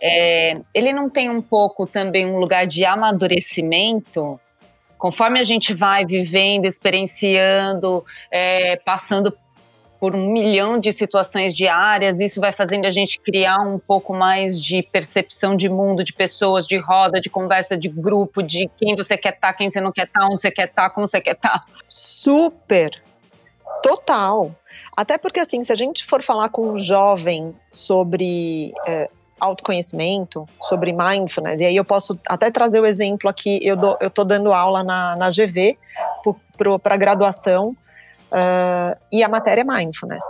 é, 0.00 0.56
ele 0.74 0.94
não 0.94 1.10
tem 1.10 1.28
um 1.28 1.42
pouco 1.42 1.86
também 1.86 2.24
um 2.24 2.38
lugar 2.38 2.66
de 2.66 2.86
amadurecimento 2.86 4.40
Conforme 4.98 5.38
a 5.38 5.44
gente 5.44 5.74
vai 5.74 6.04
vivendo, 6.06 6.64
experienciando, 6.66 8.04
é, 8.30 8.76
passando 8.76 9.36
por 10.00 10.14
um 10.14 10.30
milhão 10.30 10.78
de 10.78 10.92
situações 10.92 11.54
diárias, 11.54 12.20
isso 12.20 12.40
vai 12.40 12.52
fazendo 12.52 12.86
a 12.86 12.90
gente 12.90 13.18
criar 13.20 13.58
um 13.60 13.78
pouco 13.78 14.14
mais 14.14 14.60
de 14.60 14.82
percepção 14.82 15.56
de 15.56 15.68
mundo, 15.68 16.04
de 16.04 16.12
pessoas, 16.12 16.66
de 16.66 16.76
roda, 16.76 17.20
de 17.20 17.30
conversa, 17.30 17.76
de 17.76 17.88
grupo, 17.88 18.42
de 18.42 18.68
quem 18.76 18.94
você 18.94 19.16
quer 19.16 19.34
estar, 19.34 19.48
tá, 19.48 19.54
quem 19.54 19.70
você 19.70 19.80
não 19.80 19.92
quer 19.92 20.04
estar, 20.04 20.20
tá, 20.20 20.26
onde 20.26 20.40
você 20.40 20.50
quer 20.50 20.68
estar, 20.68 20.82
tá, 20.82 20.90
como 20.90 21.08
você 21.08 21.20
quer 21.20 21.32
estar. 21.32 21.64
Super! 21.88 23.02
Total! 23.82 24.54
Até 24.96 25.18
porque, 25.18 25.40
assim, 25.40 25.62
se 25.62 25.72
a 25.72 25.76
gente 25.76 26.04
for 26.04 26.22
falar 26.22 26.48
com 26.48 26.72
um 26.72 26.76
jovem 26.76 27.54
sobre 27.72 28.72
é, 28.86 29.08
autoconhecimento, 29.38 30.48
sobre 30.60 30.92
mindfulness. 30.92 31.60
E 31.60 31.66
aí 31.66 31.76
eu 31.76 31.84
posso 31.84 32.18
até 32.26 32.50
trazer 32.50 32.80
o 32.80 32.86
exemplo 32.86 33.28
aqui, 33.28 33.60
eu 33.62 33.76
estou 34.00 34.24
dando 34.24 34.52
aula 34.52 34.82
na, 34.82 35.16
na 35.16 35.28
GV 35.28 35.78
para 36.82 36.96
graduação 36.96 37.76
uh, 38.30 38.96
e 39.12 39.22
a 39.22 39.28
matéria 39.28 39.62
é 39.62 39.64
mindfulness. 39.64 40.24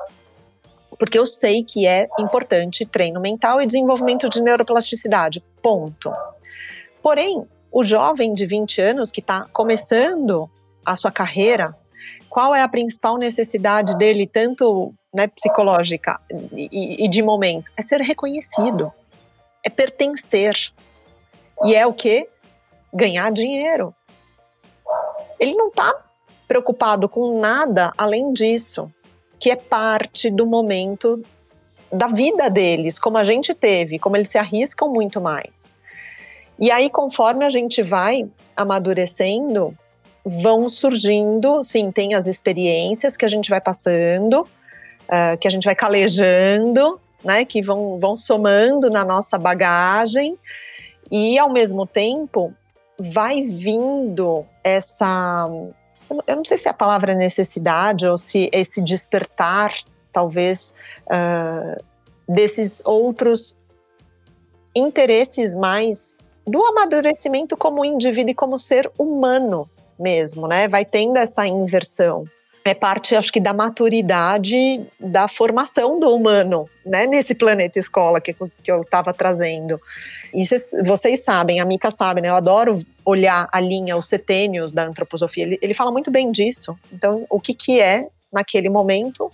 Porque 0.98 1.18
eu 1.18 1.26
sei 1.26 1.62
que 1.62 1.86
é 1.86 2.08
importante 2.18 2.86
treino 2.86 3.20
mental 3.20 3.60
e 3.60 3.66
desenvolvimento 3.66 4.28
de 4.28 4.42
neuroplasticidade, 4.42 5.42
ponto. 5.62 6.12
Porém, 7.02 7.46
o 7.70 7.84
jovem 7.84 8.32
de 8.32 8.46
20 8.46 8.80
anos 8.80 9.10
que 9.10 9.20
está 9.20 9.44
começando 9.52 10.50
a 10.84 10.96
sua 10.96 11.10
carreira, 11.10 11.76
qual 12.30 12.54
é 12.54 12.62
a 12.62 12.68
principal 12.68 13.18
necessidade 13.18 13.96
dele, 13.98 14.26
tanto 14.26 14.90
né, 15.16 15.26
psicológica 15.28 16.20
e, 16.52 17.06
e 17.06 17.08
de 17.08 17.22
momento, 17.22 17.72
é 17.74 17.80
ser 17.80 18.02
reconhecido, 18.02 18.92
é 19.64 19.70
pertencer. 19.70 20.54
E 21.64 21.74
é 21.74 21.86
o 21.86 21.92
que? 21.94 22.28
Ganhar 22.92 23.32
dinheiro. 23.32 23.94
Ele 25.40 25.54
não 25.54 25.68
está 25.68 25.94
preocupado 26.46 27.08
com 27.08 27.40
nada 27.40 27.94
além 27.96 28.30
disso, 28.34 28.92
que 29.40 29.50
é 29.50 29.56
parte 29.56 30.30
do 30.30 30.44
momento 30.44 31.22
da 31.90 32.08
vida 32.08 32.50
deles, 32.50 32.98
como 32.98 33.16
a 33.16 33.24
gente 33.24 33.54
teve, 33.54 33.98
como 33.98 34.18
eles 34.18 34.28
se 34.28 34.36
arriscam 34.36 34.92
muito 34.92 35.18
mais. 35.18 35.78
E 36.58 36.70
aí, 36.70 36.90
conforme 36.90 37.44
a 37.44 37.50
gente 37.50 37.82
vai 37.82 38.28
amadurecendo, 38.54 39.74
vão 40.22 40.68
surgindo, 40.68 41.62
sim, 41.62 41.90
tem 41.90 42.14
as 42.14 42.26
experiências 42.26 43.16
que 43.16 43.24
a 43.24 43.28
gente 43.28 43.48
vai 43.48 43.60
passando, 43.62 44.46
uh, 45.08 45.36
que 45.38 45.46
a 45.46 45.50
gente 45.50 45.64
vai 45.64 45.74
calejando, 45.74 47.00
né, 47.24 47.44
que 47.44 47.62
vão, 47.62 47.98
vão 47.98 48.16
somando 48.16 48.90
na 48.90 49.04
nossa 49.04 49.38
bagagem, 49.38 50.38
e 51.10 51.38
ao 51.38 51.52
mesmo 51.52 51.86
tempo 51.86 52.52
vai 52.98 53.42
vindo 53.42 54.44
essa. 54.62 55.46
Eu 56.26 56.36
não 56.36 56.44
sei 56.44 56.56
se 56.56 56.68
é 56.68 56.70
a 56.70 56.74
palavra 56.74 57.14
necessidade 57.14 58.06
ou 58.06 58.16
se 58.16 58.48
esse 58.52 58.82
despertar, 58.82 59.72
talvez, 60.12 60.74
uh, 61.06 61.82
desses 62.28 62.82
outros 62.84 63.56
interesses 64.74 65.54
mais 65.56 66.30
do 66.46 66.64
amadurecimento 66.64 67.56
como 67.56 67.84
indivíduo 67.84 68.30
e 68.30 68.34
como 68.34 68.58
ser 68.58 68.90
humano 68.96 69.68
mesmo, 69.98 70.46
né? 70.46 70.68
Vai 70.68 70.84
tendo 70.84 71.16
essa 71.16 71.46
inversão. 71.46 72.24
É 72.68 72.74
parte, 72.74 73.14
acho 73.14 73.32
que, 73.32 73.38
da 73.38 73.52
maturidade 73.54 74.84
da 74.98 75.28
formação 75.28 76.00
do 76.00 76.10
humano, 76.12 76.68
né? 76.84 77.06
Nesse 77.06 77.34
planeta 77.34 77.78
escola 77.78 78.20
que, 78.20 78.34
que 78.34 78.70
eu 78.70 78.82
estava 78.82 79.14
trazendo. 79.14 79.78
E 80.34 80.44
cês, 80.44 80.70
vocês 80.84 81.22
sabem, 81.22 81.60
a 81.60 81.64
Mika 81.64 81.90
sabe, 81.90 82.20
né? 82.20 82.28
Eu 82.28 82.34
adoro 82.34 82.78
olhar 83.04 83.48
a 83.52 83.60
linha, 83.60 83.96
os 83.96 84.08
setênios 84.08 84.72
da 84.72 84.84
antroposofia. 84.84 85.44
Ele, 85.44 85.58
ele 85.62 85.74
fala 85.74 85.92
muito 85.92 86.10
bem 86.10 86.32
disso. 86.32 86.76
Então, 86.92 87.24
o 87.30 87.40
que, 87.40 87.54
que 87.54 87.80
é, 87.80 88.08
naquele 88.32 88.68
momento, 88.68 89.30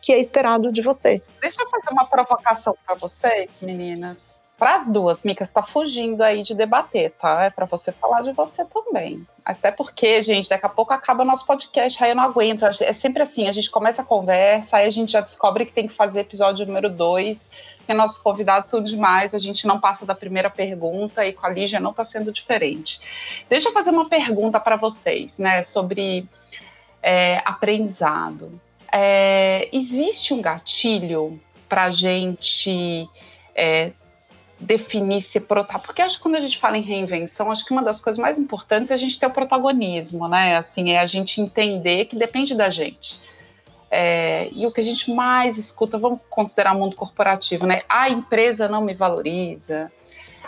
que 0.00 0.12
é 0.12 0.18
esperado 0.18 0.70
de 0.70 0.80
você. 0.80 1.20
Deixa 1.40 1.60
eu 1.60 1.68
fazer 1.68 1.90
uma 1.90 2.06
provocação 2.06 2.76
para 2.86 2.94
vocês, 2.94 3.62
meninas 3.62 4.49
para 4.60 4.76
as 4.76 4.88
duas, 4.88 5.22
Mica, 5.22 5.42
está 5.42 5.62
fugindo 5.62 6.20
aí 6.22 6.42
de 6.42 6.54
debater, 6.54 7.12
tá? 7.12 7.44
É 7.44 7.50
para 7.50 7.64
você 7.64 7.92
falar 7.92 8.20
de 8.20 8.30
você 8.32 8.62
também. 8.66 9.26
Até 9.42 9.72
porque, 9.72 10.20
gente, 10.20 10.50
daqui 10.50 10.66
a 10.66 10.68
pouco 10.68 10.92
acaba 10.92 11.24
nosso 11.24 11.46
podcast, 11.46 12.04
aí 12.04 12.10
eu 12.10 12.14
não 12.14 12.22
aguento. 12.22 12.66
É 12.66 12.92
sempre 12.92 13.22
assim, 13.22 13.48
a 13.48 13.52
gente 13.52 13.70
começa 13.70 14.02
a 14.02 14.04
conversa, 14.04 14.76
aí 14.76 14.86
a 14.86 14.90
gente 14.90 15.12
já 15.12 15.22
descobre 15.22 15.64
que 15.64 15.72
tem 15.72 15.86
que 15.86 15.94
fazer 15.94 16.20
episódio 16.20 16.66
número 16.66 16.90
dois, 16.90 17.50
porque 17.78 17.94
nossos 17.94 18.18
convidados 18.18 18.68
são 18.68 18.82
demais, 18.82 19.34
a 19.34 19.38
gente 19.38 19.66
não 19.66 19.80
passa 19.80 20.04
da 20.04 20.14
primeira 20.14 20.50
pergunta 20.50 21.24
e 21.24 21.32
com 21.32 21.46
a 21.46 21.48
Lígia 21.48 21.80
não 21.80 21.92
está 21.92 22.04
sendo 22.04 22.30
diferente. 22.30 23.46
Deixa 23.48 23.70
eu 23.70 23.72
fazer 23.72 23.90
uma 23.92 24.10
pergunta 24.10 24.60
para 24.60 24.76
vocês, 24.76 25.38
né, 25.38 25.62
sobre 25.62 26.28
é, 27.02 27.40
aprendizado. 27.46 28.60
É, 28.92 29.70
existe 29.72 30.34
um 30.34 30.42
gatilho 30.42 31.40
para 31.66 31.84
a 31.84 31.90
gente 31.90 33.08
é, 33.54 33.92
definir 34.60 35.20
se 35.20 35.40
protagonista. 35.40 35.86
Porque 35.86 36.02
acho 36.02 36.16
que 36.16 36.22
quando 36.22 36.36
a 36.36 36.40
gente 36.40 36.58
fala 36.58 36.76
em 36.76 36.82
reinvenção, 36.82 37.50
acho 37.50 37.64
que 37.64 37.72
uma 37.72 37.82
das 37.82 38.00
coisas 38.00 38.20
mais 38.20 38.38
importantes 38.38 38.90
é 38.90 38.94
a 38.94 38.98
gente 38.98 39.18
ter 39.18 39.26
o 39.26 39.30
protagonismo, 39.30 40.28
né? 40.28 40.56
Assim, 40.56 40.92
é 40.92 41.00
a 41.00 41.06
gente 41.06 41.40
entender 41.40 42.04
que 42.04 42.16
depende 42.16 42.54
da 42.54 42.68
gente. 42.68 43.20
É, 43.90 44.48
e 44.52 44.66
o 44.66 44.70
que 44.70 44.80
a 44.80 44.84
gente 44.84 45.10
mais 45.10 45.58
escuta, 45.58 45.98
vamos 45.98 46.20
considerar 46.28 46.74
mundo 46.74 46.94
corporativo, 46.94 47.66
né? 47.66 47.78
A 47.88 48.08
empresa 48.08 48.68
não 48.68 48.82
me 48.82 48.94
valoriza, 48.94 49.90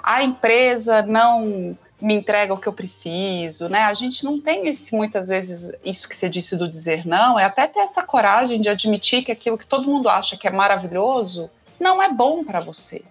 a 0.02 0.22
empresa 0.22 1.02
não 1.02 1.76
me 2.00 2.14
entrega 2.14 2.52
o 2.52 2.58
que 2.58 2.68
eu 2.68 2.72
preciso, 2.72 3.68
né? 3.68 3.82
A 3.82 3.94
gente 3.94 4.24
não 4.24 4.40
tem 4.40 4.68
esse 4.68 4.94
muitas 4.94 5.28
vezes 5.28 5.78
isso 5.84 6.08
que 6.08 6.14
você 6.14 6.28
disse 6.28 6.56
do 6.56 6.68
dizer 6.68 7.06
não, 7.06 7.38
é 7.38 7.44
até 7.44 7.66
ter 7.66 7.80
essa 7.80 8.04
coragem 8.04 8.60
de 8.60 8.68
admitir 8.68 9.24
que 9.24 9.32
aquilo 9.32 9.56
que 9.56 9.66
todo 9.66 9.86
mundo 9.86 10.08
acha 10.08 10.36
que 10.36 10.46
é 10.46 10.50
maravilhoso 10.50 11.50
não 11.80 12.02
é 12.02 12.12
bom 12.12 12.44
para 12.44 12.60
você. 12.60 13.02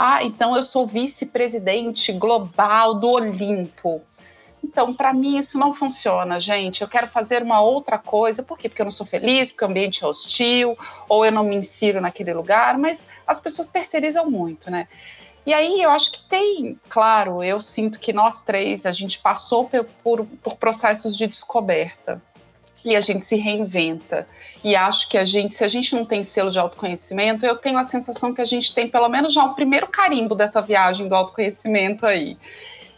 Ah, 0.00 0.22
então 0.22 0.54
eu 0.54 0.62
sou 0.62 0.86
vice-presidente 0.86 2.12
global 2.12 2.94
do 2.94 3.08
Olimpo. 3.10 4.00
Então, 4.62 4.94
para 4.94 5.12
mim, 5.12 5.36
isso 5.36 5.58
não 5.58 5.74
funciona, 5.74 6.38
gente. 6.38 6.82
Eu 6.82 6.86
quero 6.86 7.08
fazer 7.08 7.42
uma 7.42 7.60
outra 7.60 7.98
coisa. 7.98 8.44
Por 8.44 8.56
quê? 8.56 8.68
Porque 8.68 8.80
eu 8.80 8.84
não 8.84 8.92
sou 8.92 9.04
feliz, 9.04 9.50
porque 9.50 9.64
o 9.64 9.68
ambiente 9.68 10.04
é 10.04 10.06
hostil, 10.06 10.78
ou 11.08 11.26
eu 11.26 11.32
não 11.32 11.42
me 11.42 11.56
insiro 11.56 12.00
naquele 12.00 12.32
lugar, 12.32 12.78
mas 12.78 13.08
as 13.26 13.40
pessoas 13.40 13.70
terceirizam 13.70 14.30
muito, 14.30 14.70
né? 14.70 14.86
E 15.44 15.52
aí 15.52 15.82
eu 15.82 15.90
acho 15.90 16.12
que 16.12 16.28
tem, 16.28 16.78
claro, 16.88 17.42
eu 17.42 17.60
sinto 17.60 17.98
que 17.98 18.12
nós 18.12 18.44
três, 18.44 18.86
a 18.86 18.92
gente 18.92 19.18
passou 19.18 19.68
por, 19.68 19.84
por, 20.04 20.24
por 20.44 20.56
processos 20.58 21.16
de 21.16 21.26
descoberta 21.26 22.22
e 22.84 22.94
a 22.96 23.00
gente 23.00 23.24
se 23.24 23.36
reinventa. 23.36 24.26
E 24.62 24.74
acho 24.74 25.08
que 25.08 25.16
a 25.16 25.24
gente, 25.24 25.54
se 25.54 25.64
a 25.64 25.68
gente 25.68 25.94
não 25.94 26.04
tem 26.04 26.22
selo 26.24 26.50
de 26.50 26.58
autoconhecimento, 26.58 27.46
eu 27.46 27.56
tenho 27.56 27.78
a 27.78 27.84
sensação 27.84 28.34
que 28.34 28.40
a 28.40 28.44
gente 28.44 28.74
tem 28.74 28.88
pelo 28.88 29.08
menos 29.08 29.32
já 29.32 29.44
o 29.44 29.54
primeiro 29.54 29.86
carimbo 29.86 30.34
dessa 30.34 30.60
viagem 30.60 31.08
do 31.08 31.14
autoconhecimento 31.14 32.06
aí. 32.06 32.36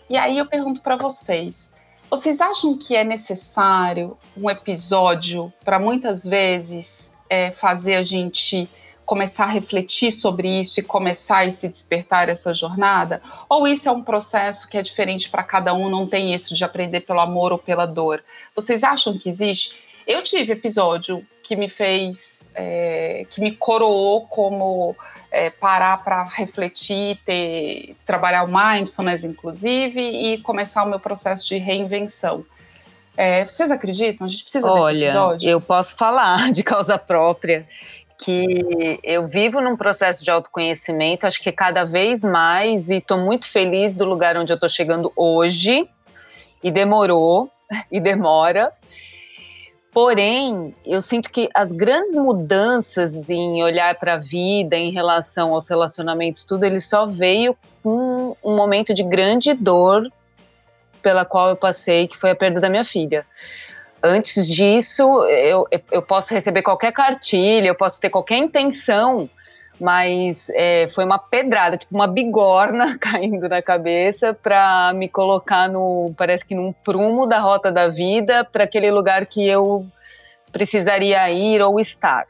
E 0.09 0.17
aí 0.17 0.39
eu 0.39 0.47
pergunto 0.47 0.81
para 0.81 0.97
vocês: 0.97 1.77
vocês 2.11 2.41
acham 2.41 2.77
que 2.77 2.97
é 2.97 3.05
necessário 3.05 4.17
um 4.37 4.51
episódio 4.51 5.53
para 5.65 5.79
muitas 5.79 6.25
vezes 6.25 7.19
é, 7.29 7.53
fazer 7.53 7.97
a 7.97 8.03
gente 8.03 8.69
começar 9.11 9.47
a 9.47 9.49
refletir 9.49 10.13
sobre 10.13 10.61
isso 10.61 10.79
e 10.79 10.85
começar 10.85 11.45
a 11.45 11.51
se 11.51 11.69
despertar 11.69 12.29
essa 12.29 12.55
jornada? 12.55 13.21
Ou 13.49 13.67
isso 13.67 13.89
é 13.89 13.93
um 13.93 14.05
processo 14.05 14.71
que 14.71 14.79
é 14.79 14.83
diferente 14.83 15.29
para 15.29 15.43
cada 15.43 15.75
um, 15.75 15.91
não 15.91 16.07
tem 16.07 16.33
isso 16.33 16.55
de 16.55 16.63
aprender 16.63 17.01
pelo 17.01 17.19
amor 17.19 17.51
ou 17.51 17.59
pela 17.59 17.87
dor? 17.87 18.23
Vocês 18.55 18.85
acham 18.85 19.19
que 19.19 19.29
existe? 19.29 19.83
Eu 20.07 20.23
tive 20.23 20.53
episódio 20.53 21.27
que 21.43 21.57
me 21.57 21.69
fez, 21.69 22.53
é, 22.55 23.27
que 23.29 23.41
me 23.41 23.51
coroou 23.51 24.29
como 24.29 24.95
é, 25.29 25.51
parar 25.51 26.05
para 26.05 26.23
refletir, 26.23 27.19
ter, 27.27 27.97
trabalhar 28.07 28.45
o 28.45 28.47
mindfulness, 28.49 29.25
inclusive, 29.25 30.01
e 30.01 30.39
começar 30.39 30.85
o 30.85 30.89
meu 30.89 31.01
processo 31.01 31.49
de 31.49 31.57
reinvenção. 31.57 32.47
É, 33.17 33.45
vocês 33.45 33.71
acreditam? 33.71 34.25
A 34.25 34.31
gente 34.31 34.45
precisa 34.45 34.71
Olha, 34.71 34.95
desse 34.95 35.05
episódio? 35.11 35.51
Eu 35.51 35.61
posso 35.61 35.97
falar 35.97 36.51
de 36.53 36.63
causa 36.63 36.97
própria 36.97 37.67
que 38.23 38.99
eu 39.03 39.25
vivo 39.25 39.61
num 39.61 39.77
processo 39.77 40.23
de 40.25 40.31
autoconhecimento, 40.31 41.27
acho 41.27 41.43
que 41.43 41.51
cada 41.51 41.85
vez 41.85 42.23
mais, 42.23 42.91
e 42.91 42.97
estou 42.97 43.19
muito 43.19 43.49
feliz 43.49 43.95
do 43.95 44.05
lugar 44.05 44.37
onde 44.37 44.53
eu 44.53 44.57
estou 44.57 44.69
chegando 44.69 45.13
hoje, 45.17 45.89
e 46.63 46.71
demorou, 46.71 47.51
e 47.91 47.99
demora, 47.99 48.73
Porém, 49.93 50.73
eu 50.87 51.03
sinto 51.03 51.31
que 51.31 51.49
as 51.53 51.73
grandes 51.73 52.15
mudanças 52.15 53.29
em 53.29 53.61
olhar 53.63 53.97
para 53.97 54.15
a 54.15 54.19
vida, 54.19 54.77
em 54.77 54.93
relação 54.93 55.53
aos 55.53 55.69
relacionamentos, 55.69 56.45
tudo, 56.45 56.65
ele 56.65 56.79
só 56.79 57.07
veio 57.07 57.57
com 57.83 58.37
um 58.43 58.55
momento 58.55 58.95
de 58.95 59.03
grande 59.03 59.53
dor 59.53 60.09
pela 61.03 61.25
qual 61.25 61.49
eu 61.49 61.57
passei, 61.57 62.07
que 62.07 62.17
foi 62.17 62.31
a 62.31 62.37
perda 62.37 62.61
da 62.61 62.71
minha 62.71 62.85
filha. 62.85 63.27
Antes 64.03 64.47
disso, 64.47 65.03
eu, 65.25 65.67
eu 65.91 66.03
posso 66.03 66.33
receber 66.33 66.63
qualquer 66.63 66.93
cartilha, 66.93 67.69
eu 67.69 67.75
posso 67.75 68.01
ter 68.01 68.11
qualquer 68.11 68.39
intenção 68.39 69.29
mas 69.81 70.51
é, 70.51 70.87
foi 70.89 71.07
uma 71.07 71.19
pedrada, 71.19 71.79
tipo 71.79 71.95
uma 71.95 72.07
bigorna 72.07 72.99
caindo 73.01 73.49
na 73.49 73.63
cabeça 73.63 74.35
para 74.35 74.93
me 74.93 75.09
colocar 75.09 75.69
no, 75.69 76.13
parece 76.17 76.45
que 76.45 76.55
num 76.55 76.73
prumo 76.73 77.27
da 77.27 77.41
rota 77.41 77.73
da 77.73 77.89
vida, 77.89 78.45
para 78.45 78.65
aquele 78.65 78.91
lugar 78.91 79.25
que 79.25 79.47
eu 79.49 79.87
precisaria 80.53 81.31
ir 81.31 81.63
ou 81.63 81.81
estar. 81.81 82.27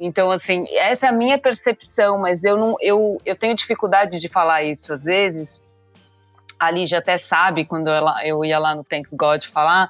Então, 0.00 0.30
assim, 0.32 0.66
essa 0.72 1.06
é 1.06 1.08
a 1.10 1.12
minha 1.12 1.38
percepção, 1.38 2.18
mas 2.18 2.42
eu 2.42 2.56
não, 2.56 2.76
eu, 2.80 3.16
eu 3.24 3.36
tenho 3.36 3.54
dificuldade 3.54 4.18
de 4.18 4.28
falar 4.28 4.64
isso 4.64 4.92
às 4.92 5.04
vezes. 5.04 5.62
A 6.58 6.70
Lígia 6.70 6.98
até 6.98 7.16
sabe 7.16 7.64
quando 7.64 7.88
ela, 7.88 8.26
eu 8.26 8.44
ia 8.44 8.58
lá 8.58 8.74
no 8.74 8.82
Thanks 8.82 9.14
God 9.14 9.44
falar, 9.44 9.88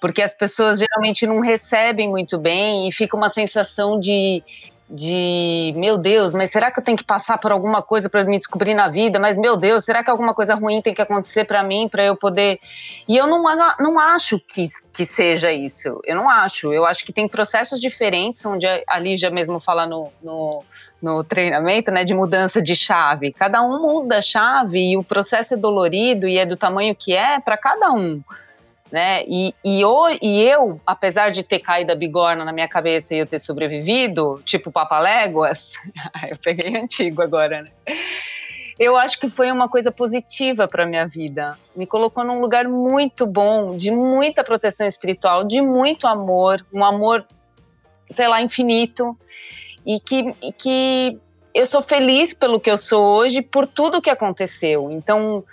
porque 0.00 0.22
as 0.22 0.34
pessoas 0.34 0.78
geralmente 0.78 1.26
não 1.26 1.40
recebem 1.40 2.08
muito 2.08 2.38
bem 2.38 2.88
e 2.88 2.92
fica 2.92 3.16
uma 3.16 3.28
sensação 3.28 4.00
de 4.00 4.42
de 4.92 5.72
meu 5.76 5.96
Deus, 5.96 6.34
mas 6.34 6.50
será 6.50 6.68
que 6.68 6.80
eu 6.80 6.84
tenho 6.84 6.96
que 6.96 7.04
passar 7.04 7.38
por 7.38 7.52
alguma 7.52 7.80
coisa 7.80 8.10
para 8.10 8.24
me 8.24 8.36
descobrir 8.36 8.74
na 8.74 8.88
vida? 8.88 9.20
Mas 9.20 9.38
meu 9.38 9.56
Deus, 9.56 9.84
será 9.84 10.02
que 10.02 10.10
alguma 10.10 10.34
coisa 10.34 10.56
ruim 10.56 10.82
tem 10.82 10.92
que 10.92 11.00
acontecer 11.00 11.44
para 11.44 11.62
mim 11.62 11.88
para 11.88 12.04
eu 12.04 12.16
poder? 12.16 12.58
E 13.08 13.16
eu 13.16 13.26
não, 13.28 13.44
não 13.78 14.00
acho 14.00 14.40
que, 14.40 14.66
que 14.92 15.06
seja 15.06 15.52
isso. 15.52 16.00
Eu 16.04 16.16
não 16.16 16.28
acho. 16.28 16.72
Eu 16.72 16.84
acho 16.84 17.04
que 17.04 17.12
tem 17.12 17.28
processos 17.28 17.80
diferentes, 17.80 18.44
onde 18.44 18.66
a 18.66 18.98
Lígia 18.98 19.30
mesmo 19.30 19.60
fala 19.60 19.86
no, 19.86 20.10
no, 20.20 20.64
no 21.00 21.22
treinamento, 21.22 21.92
né, 21.92 22.02
de 22.02 22.12
mudança 22.12 22.60
de 22.60 22.74
chave. 22.74 23.32
Cada 23.32 23.62
um 23.62 23.80
muda 23.80 24.18
a 24.18 24.22
chave 24.22 24.90
e 24.90 24.96
o 24.96 25.04
processo 25.04 25.54
é 25.54 25.56
dolorido 25.56 26.26
e 26.26 26.36
é 26.36 26.44
do 26.44 26.56
tamanho 26.56 26.96
que 26.96 27.14
é 27.14 27.38
para 27.38 27.56
cada 27.56 27.92
um 27.92 28.20
né? 28.90 29.22
E, 29.26 29.54
e, 29.64 29.80
eu, 29.80 29.94
e 30.20 30.42
eu, 30.42 30.80
apesar 30.86 31.30
de 31.30 31.42
ter 31.42 31.60
caído 31.60 31.92
a 31.92 31.94
bigorna 31.94 32.44
na 32.44 32.52
minha 32.52 32.68
cabeça 32.68 33.14
e 33.14 33.18
eu 33.18 33.26
ter 33.26 33.38
sobrevivido, 33.38 34.40
tipo 34.44 34.70
Papaléguas, 34.70 35.74
eu 36.28 36.36
peguei 36.38 36.76
antigo 36.76 37.22
agora, 37.22 37.62
né? 37.62 37.70
Eu 38.78 38.96
acho 38.96 39.20
que 39.20 39.28
foi 39.28 39.52
uma 39.52 39.68
coisa 39.68 39.92
positiva 39.92 40.66
para 40.66 40.86
minha 40.86 41.06
vida. 41.06 41.56
Me 41.76 41.86
colocou 41.86 42.24
num 42.24 42.40
lugar 42.40 42.66
muito 42.66 43.26
bom, 43.26 43.76
de 43.76 43.90
muita 43.90 44.42
proteção 44.42 44.86
espiritual, 44.86 45.44
de 45.44 45.60
muito 45.60 46.06
amor, 46.06 46.64
um 46.72 46.82
amor, 46.82 47.26
sei 48.08 48.26
lá, 48.26 48.40
infinito, 48.40 49.12
e 49.84 50.00
que, 50.00 50.34
e 50.42 50.50
que 50.50 51.18
eu 51.52 51.66
sou 51.66 51.82
feliz 51.82 52.32
pelo 52.32 52.58
que 52.58 52.70
eu 52.70 52.78
sou 52.78 53.04
hoje, 53.04 53.42
por 53.42 53.66
tudo 53.66 54.00
que 54.00 54.08
aconteceu. 54.08 54.90
Então, 54.90 55.44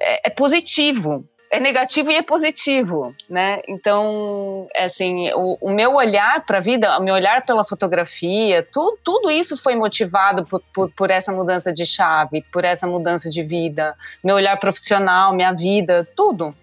é, 0.00 0.26
é 0.28 0.30
positivo 0.30 1.24
é 1.52 1.60
negativo 1.60 2.10
e 2.10 2.16
é 2.16 2.22
positivo, 2.22 3.14
né? 3.28 3.60
Então, 3.68 4.66
é 4.74 4.84
assim, 4.84 5.30
o, 5.34 5.58
o 5.60 5.70
meu 5.70 5.94
olhar 5.94 6.42
para 6.46 6.56
a 6.56 6.60
vida, 6.62 6.98
o 6.98 7.02
meu 7.02 7.14
olhar 7.14 7.44
pela 7.44 7.62
fotografia, 7.62 8.66
tu, 8.72 8.96
tudo 9.04 9.30
isso 9.30 9.54
foi 9.54 9.76
motivado 9.76 10.46
por, 10.46 10.62
por, 10.72 10.90
por, 10.90 11.10
essa 11.10 11.30
mudança 11.30 11.70
de 11.70 11.84
chave, 11.84 12.42
por 12.50 12.64
essa 12.64 12.86
mudança 12.86 13.28
de 13.28 13.42
vida, 13.42 13.94
meu 14.24 14.36
olhar 14.36 14.58
profissional, 14.58 15.34
minha 15.34 15.52
vida, 15.52 16.08
tudo. 16.16 16.54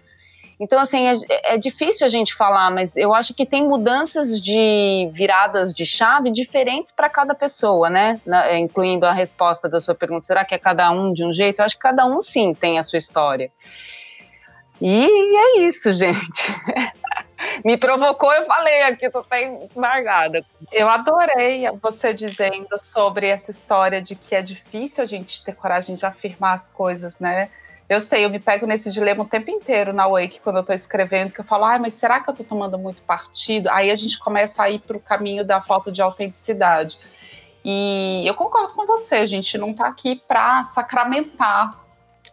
Então, 0.59 0.81
assim, 0.81 1.07
é, 1.07 1.53
é 1.53 1.57
difícil 1.59 2.07
a 2.07 2.09
gente 2.09 2.33
falar, 2.33 2.71
mas 2.71 2.97
eu 2.97 3.13
acho 3.13 3.35
que 3.35 3.45
tem 3.45 3.63
mudanças 3.63 4.41
de 4.41 5.07
viradas 5.13 5.71
de 5.71 5.85
chave 5.85 6.31
diferentes 6.31 6.91
para 6.91 7.07
cada 7.07 7.35
pessoa, 7.35 7.91
né? 7.91 8.19
Na, 8.25 8.57
incluindo 8.57 9.05
a 9.05 9.13
resposta 9.13 9.69
da 9.69 9.79
sua 9.79 9.93
pergunta, 9.93 10.25
será 10.25 10.43
que 10.43 10.55
é 10.55 10.57
cada 10.57 10.89
um 10.89 11.13
de 11.13 11.23
um 11.23 11.31
jeito? 11.31 11.59
Eu 11.59 11.65
acho 11.65 11.75
que 11.75 11.81
cada 11.81 12.07
um, 12.07 12.19
sim, 12.21 12.55
tem 12.55 12.79
a 12.79 12.83
sua 12.83 12.97
história. 12.97 13.51
E 14.81 15.05
é 15.37 15.61
isso, 15.61 15.91
gente. 15.91 16.55
Me 17.63 17.77
provocou, 17.77 18.31
eu 18.33 18.43
falei 18.43 18.83
aqui, 18.83 19.09
tu 19.09 19.23
tá 19.23 19.41
embargada. 19.41 20.43
Eu 20.71 20.89
adorei 20.89 21.69
você 21.81 22.13
dizendo 22.13 22.77
sobre 22.77 23.27
essa 23.27 23.51
história 23.51 24.01
de 24.01 24.15
que 24.15 24.35
é 24.35 24.41
difícil 24.41 25.03
a 25.03 25.07
gente 25.07 25.43
ter 25.43 25.53
coragem 25.53 25.95
de 25.95 26.05
afirmar 26.05 26.53
as 26.53 26.71
coisas, 26.71 27.19
né? 27.19 27.49
Eu 27.87 27.99
sei, 27.99 28.23
eu 28.23 28.29
me 28.29 28.39
pego 28.39 28.67
nesse 28.67 28.91
dilema 28.91 29.23
o 29.23 29.27
tempo 29.27 29.49
inteiro 29.49 29.91
na 29.91 30.07
Wake 30.07 30.41
quando 30.41 30.57
eu 30.57 30.63
tô 30.63 30.71
escrevendo, 30.73 31.33
que 31.33 31.39
eu 31.41 31.45
falo, 31.45 31.65
ah, 31.65 31.79
mas 31.79 31.95
será 31.95 32.19
que 32.19 32.29
eu 32.29 32.35
tô 32.35 32.43
tomando 32.43 32.77
muito 32.77 33.01
partido? 33.01 33.67
Aí 33.69 33.89
a 33.89 33.95
gente 33.95 34.19
começa 34.19 34.61
a 34.61 34.69
ir 34.69 34.79
pro 34.79 34.99
caminho 34.99 35.43
da 35.43 35.59
falta 35.59 35.91
de 35.91 36.01
autenticidade. 36.01 36.99
E 37.65 38.23
eu 38.25 38.35
concordo 38.35 38.73
com 38.75 38.85
você, 38.85 39.15
a 39.15 39.25
gente 39.25 39.57
não 39.57 39.73
tá 39.73 39.87
aqui 39.87 40.21
para 40.27 40.63
sacramentar 40.63 41.83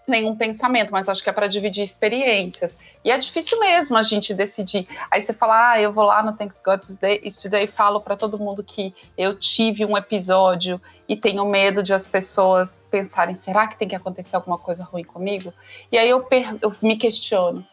nenhum 0.07 0.37
pensamento, 0.37 0.93
mas 0.93 1.09
acho 1.09 1.23
que 1.23 1.29
é 1.29 1.33
para 1.33 1.47
dividir 1.49 1.83
experiências. 1.83 2.81
E 3.05 3.11
é 3.11 3.19
difícil 3.19 3.59
mesmo 3.59 3.97
a 3.97 4.03
gente 4.03 4.33
decidir. 4.33 4.87
Aí 5.11 5.21
você 5.21 5.33
fala, 5.33 5.73
ah, 5.73 5.81
eu 5.81 5.93
vou 5.93 6.05
lá 6.05 6.23
no 6.23 6.33
Thanks 6.33 6.63
God 6.65 6.81
Today, 6.81 7.21
e 7.23 7.67
falo 7.67 8.01
para 8.01 8.17
todo 8.17 8.39
mundo 8.39 8.63
que 8.63 8.95
eu 9.19 9.39
tive 9.39 9.85
um 9.85 9.97
episódio 9.97 10.81
e 11.09 11.17
tenho 11.17 11.45
medo 11.47 11.83
de 11.83 11.93
as 11.93 12.07
pessoas 12.07 12.87
pensarem, 12.91 13.35
será 13.35 13.67
que 13.67 13.77
tem 13.77 13.89
que 13.89 13.97
acontecer 13.97 14.37
alguma 14.37 14.59
coisa 14.59 14.85
ruim 14.85 15.05
comigo? 15.05 15.53
E 15.91 15.99
aí 15.99 16.09
eu, 16.09 16.27
eu 16.63 16.75
me 16.81 16.97
questiono, 16.97 17.67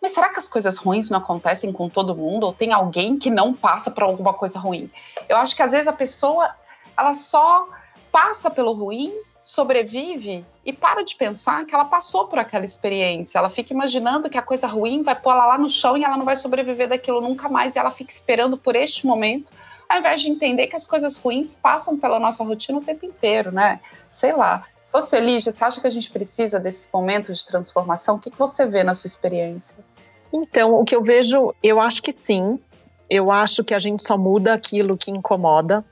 mas 0.00 0.12
será 0.12 0.28
que 0.28 0.38
as 0.38 0.48
coisas 0.48 0.76
ruins 0.76 1.08
não 1.08 1.18
acontecem 1.18 1.72
com 1.72 1.88
todo 1.88 2.14
mundo? 2.14 2.44
Ou 2.46 2.52
tem 2.52 2.72
alguém 2.72 3.18
que 3.18 3.30
não 3.30 3.52
passa 3.52 3.90
por 3.90 4.04
alguma 4.04 4.32
coisa 4.32 4.58
ruim? 4.58 4.90
Eu 5.28 5.36
acho 5.36 5.56
que 5.56 5.62
às 5.62 5.72
vezes 5.72 5.88
a 5.88 5.92
pessoa, 5.92 6.48
ela 6.96 7.14
só 7.14 7.66
passa 8.12 8.50
pelo 8.50 8.72
ruim 8.72 9.12
sobrevive 9.42 10.44
e 10.68 10.72
para 10.74 11.02
de 11.02 11.14
pensar 11.14 11.64
que 11.64 11.74
ela 11.74 11.86
passou 11.86 12.26
por 12.26 12.38
aquela 12.38 12.62
experiência. 12.62 13.38
Ela 13.38 13.48
fica 13.48 13.72
imaginando 13.72 14.28
que 14.28 14.36
a 14.36 14.42
coisa 14.42 14.66
ruim 14.66 15.00
vai 15.00 15.18
pôr 15.18 15.30
ela 15.30 15.46
lá 15.46 15.56
no 15.56 15.66
chão 15.66 15.96
e 15.96 16.04
ela 16.04 16.14
não 16.14 16.26
vai 16.26 16.36
sobreviver 16.36 16.90
daquilo 16.90 17.22
nunca 17.22 17.48
mais. 17.48 17.74
E 17.74 17.78
ela 17.78 17.90
fica 17.90 18.12
esperando 18.12 18.58
por 18.58 18.76
este 18.76 19.06
momento, 19.06 19.50
ao 19.88 19.98
invés 19.98 20.20
de 20.20 20.28
entender 20.28 20.66
que 20.66 20.76
as 20.76 20.86
coisas 20.86 21.16
ruins 21.16 21.54
passam 21.54 21.98
pela 21.98 22.20
nossa 22.20 22.44
rotina 22.44 22.76
o 22.76 22.82
tempo 22.82 23.06
inteiro, 23.06 23.50
né? 23.50 23.80
Sei 24.10 24.30
lá. 24.34 24.66
Você, 24.92 25.18
Lígia, 25.20 25.50
você 25.50 25.64
acha 25.64 25.80
que 25.80 25.86
a 25.86 25.90
gente 25.90 26.10
precisa 26.10 26.60
desse 26.60 26.90
momento 26.92 27.32
de 27.32 27.46
transformação? 27.46 28.16
O 28.16 28.18
que 28.18 28.30
você 28.36 28.66
vê 28.66 28.84
na 28.84 28.94
sua 28.94 29.08
experiência? 29.08 29.82
Então, 30.30 30.74
o 30.74 30.84
que 30.84 30.94
eu 30.94 31.02
vejo, 31.02 31.54
eu 31.62 31.80
acho 31.80 32.02
que 32.02 32.12
sim. 32.12 32.60
Eu 33.08 33.30
acho 33.30 33.64
que 33.64 33.72
a 33.72 33.78
gente 33.78 34.02
só 34.02 34.18
muda 34.18 34.52
aquilo 34.52 34.98
que 34.98 35.10
incomoda. 35.10 35.82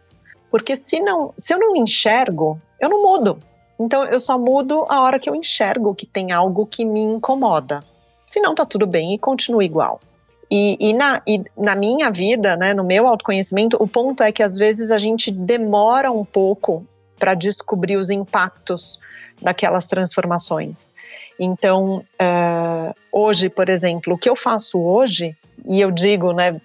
Porque 0.51 0.77
se, 0.77 1.01
não, 1.01 1.33
se 1.35 1.55
eu 1.55 1.59
não 1.59 1.75
enxergo, 1.77 2.61
eu 2.79 2.91
não 2.91 3.03
mudo. 3.03 3.41
Então 3.79 4.05
eu 4.05 4.19
só 4.19 4.39
mudo 4.39 4.85
a 4.89 5.03
hora 5.03 5.19
que 5.19 5.29
eu 5.29 5.35
enxergo 5.35 5.95
que 5.95 6.07
tem 6.07 6.33
algo 6.33 6.67
que 6.67 6.85
me 6.85 7.01
incomoda. 7.01 7.85
Se 8.27 8.41
não, 8.41 8.55
tá 8.55 8.65
tudo 8.65 8.87
bem 8.87 9.15
e 9.15 9.19
continua 9.19 9.65
igual. 9.65 10.01
E, 10.51 10.77
e, 10.81 10.93
na, 10.93 11.21
e 11.27 11.43
na 11.57 11.75
minha 11.75 12.11
vida, 12.11 12.57
né, 12.57 12.73
no 12.73 12.85
meu 12.85 13.07
autoconhecimento, 13.07 13.77
o 13.81 13.87
ponto 13.87 14.23
é 14.23 14.31
que 14.31 14.43
às 14.43 14.57
vezes 14.57 14.91
a 14.91 14.99
gente 14.99 15.31
demora 15.31 16.11
um 16.11 16.25
pouco 16.25 16.87
para 17.19 17.35
descobrir 17.35 17.97
os 17.97 18.11
impactos 18.11 19.01
daquelas 19.41 19.87
transformações. 19.87 20.95
Então, 21.39 22.05
uh, 22.21 22.95
hoje, 23.13 23.49
por 23.49 23.69
exemplo, 23.69 24.15
o 24.15 24.19
que 24.19 24.31
eu 24.31 24.37
faço 24.37 24.81
hoje, 24.81 25.37
e 25.67 25.81
eu 25.81 25.91
digo, 25.91 26.33
né, 26.33 26.61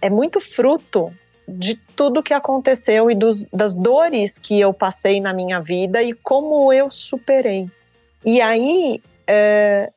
é 0.00 0.10
muito 0.10 0.40
fruto 0.40 1.12
de 1.48 1.76
tudo 1.94 2.22
que 2.22 2.34
aconteceu 2.34 3.10
e 3.10 3.14
dos, 3.14 3.44
das 3.52 3.74
dores 3.74 4.38
que 4.38 4.58
eu 4.60 4.72
passei 4.72 5.20
na 5.20 5.32
minha 5.32 5.60
vida 5.60 6.02
e 6.02 6.12
como 6.12 6.72
eu 6.72 6.90
superei. 6.90 7.70
E 8.24 8.40
aí, 8.40 9.00
é, 9.26 9.92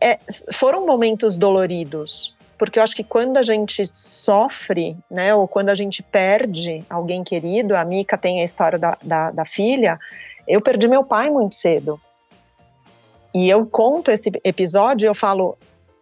é, 0.00 0.18
foram 0.52 0.84
momentos 0.84 1.36
doloridos, 1.36 2.34
porque 2.58 2.78
eu 2.78 2.82
acho 2.82 2.96
que 2.96 3.04
quando 3.04 3.36
a 3.36 3.42
gente 3.42 3.84
sofre, 3.86 4.96
né, 5.10 5.32
ou 5.34 5.46
quando 5.46 5.68
a 5.68 5.74
gente 5.74 6.02
perde 6.02 6.84
alguém 6.90 7.22
querido, 7.22 7.76
a 7.76 7.84
Mika 7.84 8.18
tem 8.18 8.40
a 8.40 8.44
história 8.44 8.78
da, 8.78 8.98
da, 9.02 9.30
da 9.30 9.44
filha, 9.44 9.98
eu 10.46 10.60
perdi 10.60 10.88
meu 10.88 11.04
pai 11.04 11.30
muito 11.30 11.54
cedo. 11.54 12.00
E 13.34 13.48
eu 13.48 13.64
conto 13.64 14.10
esse 14.10 14.30
episódio 14.44 15.06
eu 15.06 15.14
falo, 15.14 15.56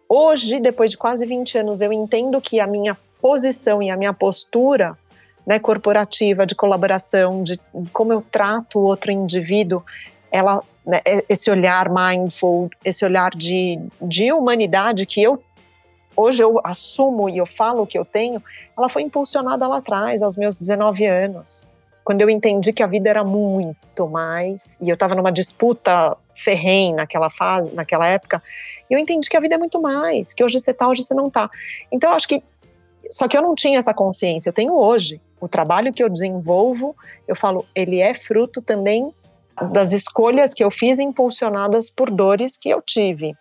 hoje, 0.09 0.59
depois 0.59 0.89
de 0.89 0.97
quase 0.97 1.25
20 1.25 1.59
anos, 1.59 1.79
eu 1.79 1.93
entendo 1.93 2.41
que 2.41 2.59
a 2.59 2.67
minha 2.67 2.97
posição 3.21 3.81
e 3.81 3.89
a 3.89 3.97
minha 3.97 4.13
postura 4.13 4.97
né, 5.45 5.59
corporativa, 5.59 6.45
de 6.45 6.55
colaboração, 6.55 7.43
de 7.43 7.59
como 7.91 8.13
eu 8.13 8.21
trato 8.21 8.79
o 8.79 8.83
outro 8.83 9.11
indivíduo, 9.11 9.83
ela, 10.31 10.63
né, 10.85 11.01
é, 11.05 11.23
esse 11.27 11.49
olhar 11.49 11.89
mindful, 11.89 12.69
esse 12.83 13.03
olhar 13.03 13.31
de, 13.31 13.79
de 14.01 14.31
humanidade 14.31 15.05
que 15.05 15.21
eu 15.21 15.41
hoje 16.15 16.43
eu 16.43 16.59
assumo 16.63 17.29
e 17.29 17.37
eu 17.37 17.45
falo 17.45 17.87
que 17.87 17.97
eu 17.97 18.05
tenho, 18.05 18.41
ela 18.77 18.89
foi 18.89 19.01
impulsionada 19.01 19.67
lá 19.67 19.77
atrás, 19.77 20.21
aos 20.21 20.35
meus 20.35 20.57
19 20.57 21.05
anos, 21.05 21.67
quando 22.03 22.21
eu 22.21 22.29
entendi 22.29 22.73
que 22.73 22.83
a 22.83 22.87
vida 22.87 23.09
era 23.09 23.23
muito 23.23 24.07
mais, 24.07 24.77
e 24.81 24.89
eu 24.89 24.95
estava 24.95 25.15
numa 25.15 25.31
disputa 25.31 26.17
ferrenha 26.33 26.95
naquela 26.95 27.29
fase, 27.29 27.73
naquela 27.73 28.07
época, 28.07 28.41
eu 28.89 28.99
entendi 28.99 29.29
que 29.29 29.37
a 29.37 29.39
vida 29.39 29.55
é 29.55 29.57
muito 29.57 29.81
mais, 29.81 30.33
que 30.33 30.43
hoje 30.43 30.59
você 30.59 30.73
tá, 30.73 30.87
hoje 30.87 31.03
você 31.03 31.13
não 31.13 31.29
tá. 31.29 31.49
Então 31.91 32.09
eu 32.09 32.15
acho 32.15 32.27
que 32.27 32.43
só 33.09 33.27
que 33.27 33.37
eu 33.37 33.41
não 33.41 33.55
tinha 33.55 33.77
essa 33.77 33.93
consciência, 33.93 34.49
eu 34.49 34.53
tenho 34.53 34.75
hoje. 34.75 35.21
O 35.39 35.47
trabalho 35.47 35.91
que 35.91 36.03
eu 36.03 36.09
desenvolvo, 36.09 36.95
eu 37.27 37.35
falo, 37.35 37.65
ele 37.73 37.99
é 37.99 38.13
fruto 38.13 38.61
também 38.61 39.13
das 39.71 39.91
escolhas 39.91 40.53
que 40.53 40.63
eu 40.63 40.71
fiz 40.71 40.99
impulsionadas 40.99 41.89
por 41.89 42.09
dores 42.09 42.57
que 42.57 42.69
eu 42.69 42.81
tive. 42.81 43.35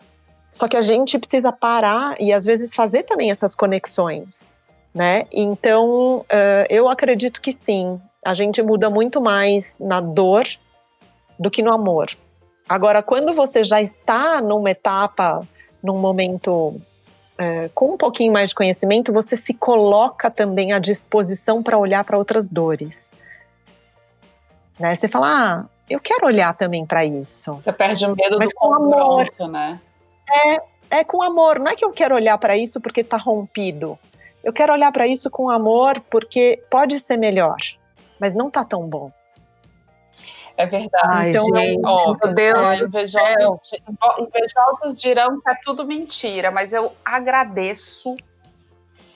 Só 0.50 0.66
que 0.66 0.76
a 0.76 0.80
gente 0.80 1.18
precisa 1.18 1.52
parar 1.52 2.16
e 2.20 2.32
às 2.32 2.44
vezes 2.44 2.74
fazer 2.74 3.04
também 3.04 3.30
essas 3.30 3.54
conexões, 3.54 4.56
né? 4.92 5.26
Então, 5.32 6.18
uh, 6.18 6.66
eu 6.68 6.88
acredito 6.88 7.40
que 7.40 7.52
sim, 7.52 8.00
a 8.24 8.34
gente 8.34 8.60
muda 8.62 8.90
muito 8.90 9.20
mais 9.20 9.78
na 9.80 10.00
dor 10.00 10.44
do 11.38 11.50
que 11.50 11.62
no 11.62 11.72
amor. 11.72 12.10
Agora, 12.68 13.02
quando 13.02 13.32
você 13.32 13.62
já 13.62 13.80
está 13.80 14.40
numa 14.40 14.70
etapa, 14.70 15.46
num 15.82 15.98
momento 15.98 16.80
é, 17.40 17.70
com 17.74 17.94
um 17.94 17.96
pouquinho 17.96 18.30
mais 18.30 18.50
de 18.50 18.54
conhecimento, 18.54 19.14
você 19.14 19.34
se 19.34 19.54
coloca 19.54 20.30
também 20.30 20.74
à 20.74 20.78
disposição 20.78 21.62
para 21.62 21.78
olhar 21.78 22.04
para 22.04 22.18
outras 22.18 22.50
dores. 22.50 23.14
Né? 24.78 24.94
Você 24.94 25.08
fala, 25.08 25.26
ah, 25.26 25.64
eu 25.88 25.98
quero 25.98 26.26
olhar 26.26 26.52
também 26.54 26.84
para 26.84 27.02
isso. 27.02 27.54
Você 27.54 27.72
perde 27.72 28.04
o 28.04 28.14
medo 28.14 28.36
Mas 28.38 28.50
do 28.50 28.54
com 28.56 28.74
amor, 28.74 29.26
né? 29.48 29.80
É, 30.28 30.98
é 30.98 31.04
com 31.04 31.22
amor. 31.22 31.58
Não 31.58 31.68
é 31.68 31.74
que 31.74 31.84
eu 31.84 31.92
quero 31.92 32.14
olhar 32.14 32.36
para 32.36 32.58
isso 32.58 32.78
porque 32.78 33.00
está 33.00 33.16
rompido. 33.16 33.98
Eu 34.44 34.52
quero 34.52 34.74
olhar 34.74 34.92
para 34.92 35.06
isso 35.06 35.30
com 35.30 35.48
amor 35.48 35.98
porque 36.10 36.62
pode 36.70 36.98
ser 36.98 37.16
melhor, 37.16 37.56
mas 38.18 38.34
não 38.34 38.48
está 38.48 38.62
tão 38.64 38.86
bom. 38.86 39.10
É 40.56 40.66
verdade. 40.66 41.08
Ai, 41.08 41.30
então, 41.30 41.44
gente, 41.54 41.80
ó, 41.84 42.16
meu 42.22 42.34
Deus. 42.34 42.58
É, 42.58 42.84
invejosos, 42.84 43.70
invejosos 44.18 45.00
dirão 45.00 45.40
que 45.40 45.50
é 45.50 45.54
tudo 45.62 45.86
mentira, 45.86 46.50
mas 46.50 46.72
eu 46.72 46.92
agradeço 47.04 48.16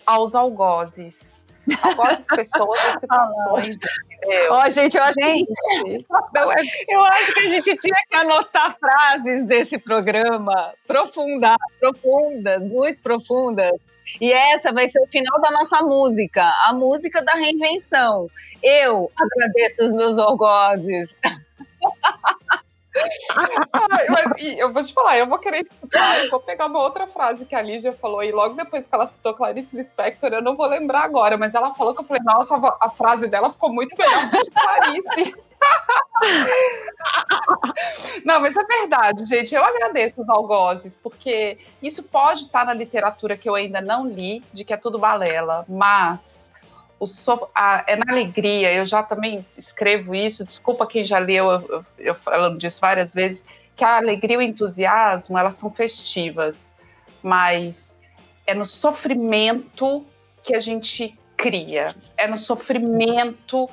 aos 0.07 0.35
algozes. 0.35 1.47
Algozes, 1.82 2.26
pessoas 2.26 2.78
ou 2.85 2.93
situações, 2.99 3.78
entendeu? 4.12 4.53
Ó, 4.53 4.68
gente, 4.68 4.97
eu 4.97 5.03
acho, 5.03 5.14
gente, 5.18 5.47
que, 5.47 6.07
não, 6.35 6.53
é, 6.53 6.57
eu 6.89 7.01
acho 7.05 7.35
que 7.35 7.41
a 7.41 7.49
gente 7.49 7.76
tinha 7.76 7.97
que 8.09 8.16
anotar 8.16 8.76
frases 8.78 9.47
desse 9.47 9.78
programa 9.78 10.74
profundar, 10.87 11.57
profundas, 11.80 12.66
muito 12.66 13.01
profundas. 13.01 13.72
E 14.21 14.33
essa 14.33 14.73
vai 14.73 14.89
ser 14.89 15.01
o 15.01 15.07
final 15.11 15.41
da 15.41 15.51
nossa 15.51 15.83
música, 15.83 16.45
a 16.67 16.73
música 16.73 17.23
da 17.23 17.33
reinvenção. 17.33 18.29
Eu 18.63 19.11
agradeço 19.17 19.85
os 19.87 19.93
meus 19.93 20.19
algozes. 20.19 21.15
Ai, 23.73 24.07
mas 24.09 24.33
eu 24.57 24.73
vou 24.73 24.83
te 24.83 24.93
falar, 24.93 25.19
eu 25.19 25.27
vou 25.27 25.39
querer 25.39 25.63
escutar, 25.63 26.25
eu 26.25 26.31
vou 26.31 26.41
pegar 26.41 26.67
uma 26.67 26.81
outra 26.81 27.07
frase 27.09 27.45
que 27.45 27.55
a 27.55 27.63
Lígia 27.63 27.93
falou, 27.93 28.23
e 28.23 28.31
logo 28.31 28.55
depois 28.55 28.87
que 28.87 28.95
ela 28.95 29.07
citou 29.07 29.35
Clarice 29.35 29.77
Lispector, 29.77 30.33
eu 30.33 30.43
não 30.43 30.55
vou 30.55 30.67
lembrar 30.67 31.03
agora, 31.03 31.37
mas 31.37 31.55
ela 31.55 31.75
falou 31.75 31.95
que 31.95 32.01
eu 32.01 32.05
falei, 32.05 32.23
nossa, 32.25 32.55
a 32.81 32.91
frase 32.91 33.29
dela 33.29 33.51
ficou 33.51 33.73
muito 33.73 33.97
melhor 33.97 34.31
que 34.31 34.51
Clarice. 34.51 35.35
Não, 38.25 38.41
mas 38.41 38.57
é 38.57 38.65
verdade, 38.65 39.27
gente. 39.27 39.55
Eu 39.55 39.65
agradeço 39.65 40.21
os 40.21 40.29
algozes, 40.29 40.97
porque 40.97 41.59
isso 41.83 42.05
pode 42.05 42.41
estar 42.43 42.65
na 42.65 42.73
literatura 42.73 43.37
que 43.37 43.49
eu 43.49 43.55
ainda 43.55 43.81
não 43.81 44.07
li, 44.07 44.43
de 44.53 44.65
que 44.65 44.73
é 44.73 44.77
tudo 44.77 44.99
balela, 44.99 45.65
mas 45.69 46.55
o 47.05 47.07
so, 47.07 47.49
a, 47.55 47.85
é 47.87 47.97
na 47.97 48.11
alegria. 48.11 48.73
Eu 48.73 48.85
já 48.85 49.03
também 49.03 49.47
escrevo 49.57 50.15
isso. 50.15 50.45
Desculpa 50.45 50.87
quem 50.87 51.05
já 51.05 51.19
leu, 51.19 51.51
eu, 51.51 51.61
eu, 51.69 51.85
eu 51.99 52.15
falando 52.15 52.59
disso 52.59 52.81
várias 52.81 53.15
vezes, 53.15 53.47
que 53.77 53.85
a 53.85 53.99
alegria 53.99 54.37
e 54.37 54.39
o 54.39 54.43
entusiasmo 54.43 55.39
elas 55.39 55.55
são 55.55 55.71
festivas, 55.71 56.77
mas 57.23 57.99
é 58.47 58.55
no 58.55 58.65
sofrimento 58.65 60.05
que 60.43 60.55
a 60.55 60.61
gente 60.61 61.17
cria. 61.37 61.95
É 62.17 62.27
no 62.27 62.37
sofrimento 62.37 63.69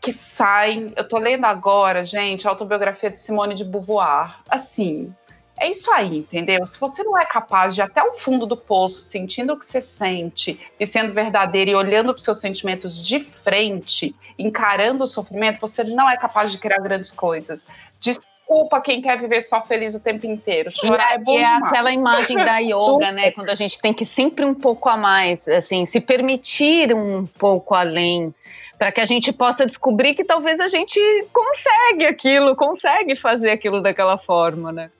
que 0.00 0.12
saem. 0.12 0.92
Eu 0.96 1.08
tô 1.08 1.18
lendo 1.18 1.44
agora, 1.44 2.04
gente, 2.04 2.46
a 2.46 2.50
autobiografia 2.50 3.10
de 3.10 3.20
Simone 3.20 3.54
de 3.54 3.64
Beauvoir. 3.64 4.40
Assim, 4.48 5.12
é 5.58 5.70
isso 5.70 5.90
aí, 5.90 6.18
entendeu? 6.18 6.64
Se 6.66 6.78
você 6.78 7.02
não 7.02 7.16
é 7.16 7.24
capaz 7.24 7.74
de 7.74 7.80
ir 7.80 7.84
até 7.84 8.02
o 8.02 8.12
fundo 8.12 8.44
do 8.44 8.56
poço, 8.56 9.00
sentindo 9.00 9.54
o 9.54 9.58
que 9.58 9.64
você 9.64 9.80
sente 9.80 10.60
e 10.78 10.84
sendo 10.84 11.14
verdadeiro 11.14 11.70
e 11.70 11.74
olhando 11.74 12.12
para 12.12 12.18
os 12.18 12.24
seus 12.24 12.40
sentimentos 12.40 13.02
de 13.02 13.20
frente, 13.20 14.14
encarando 14.38 15.04
o 15.04 15.06
sofrimento, 15.06 15.58
você 15.58 15.82
não 15.84 16.08
é 16.10 16.16
capaz 16.16 16.52
de 16.52 16.58
criar 16.58 16.78
grandes 16.78 17.10
coisas. 17.10 17.68
Desculpa 17.98 18.82
quem 18.82 19.00
quer 19.00 19.18
viver 19.18 19.40
só 19.40 19.62
feliz 19.62 19.94
o 19.94 20.00
tempo 20.00 20.26
inteiro. 20.26 20.70
Chorar 20.70 21.12
é, 21.12 21.14
é 21.14 21.18
bom 21.18 21.32
e 21.32 21.42
é 21.42 21.44
demais. 21.44 21.62
aquela 21.64 21.92
imagem 21.92 22.36
da 22.36 22.58
yoga, 22.60 23.10
né? 23.12 23.30
Quando 23.30 23.48
a 23.48 23.54
gente 23.54 23.80
tem 23.80 23.94
que 23.94 24.04
sempre 24.04 24.44
um 24.44 24.54
pouco 24.54 24.90
a 24.90 24.96
mais, 24.96 25.48
assim, 25.48 25.86
se 25.86 26.00
permitir 26.00 26.94
um 26.94 27.26
pouco 27.26 27.74
além 27.74 28.34
para 28.78 28.92
que 28.92 29.00
a 29.00 29.06
gente 29.06 29.32
possa 29.32 29.64
descobrir 29.64 30.14
que 30.14 30.22
talvez 30.22 30.60
a 30.60 30.68
gente 30.68 31.00
consegue 31.32 32.04
aquilo, 32.04 32.54
consegue 32.54 33.16
fazer 33.16 33.50
aquilo 33.50 33.80
daquela 33.80 34.18
forma, 34.18 34.70
né? 34.70 34.90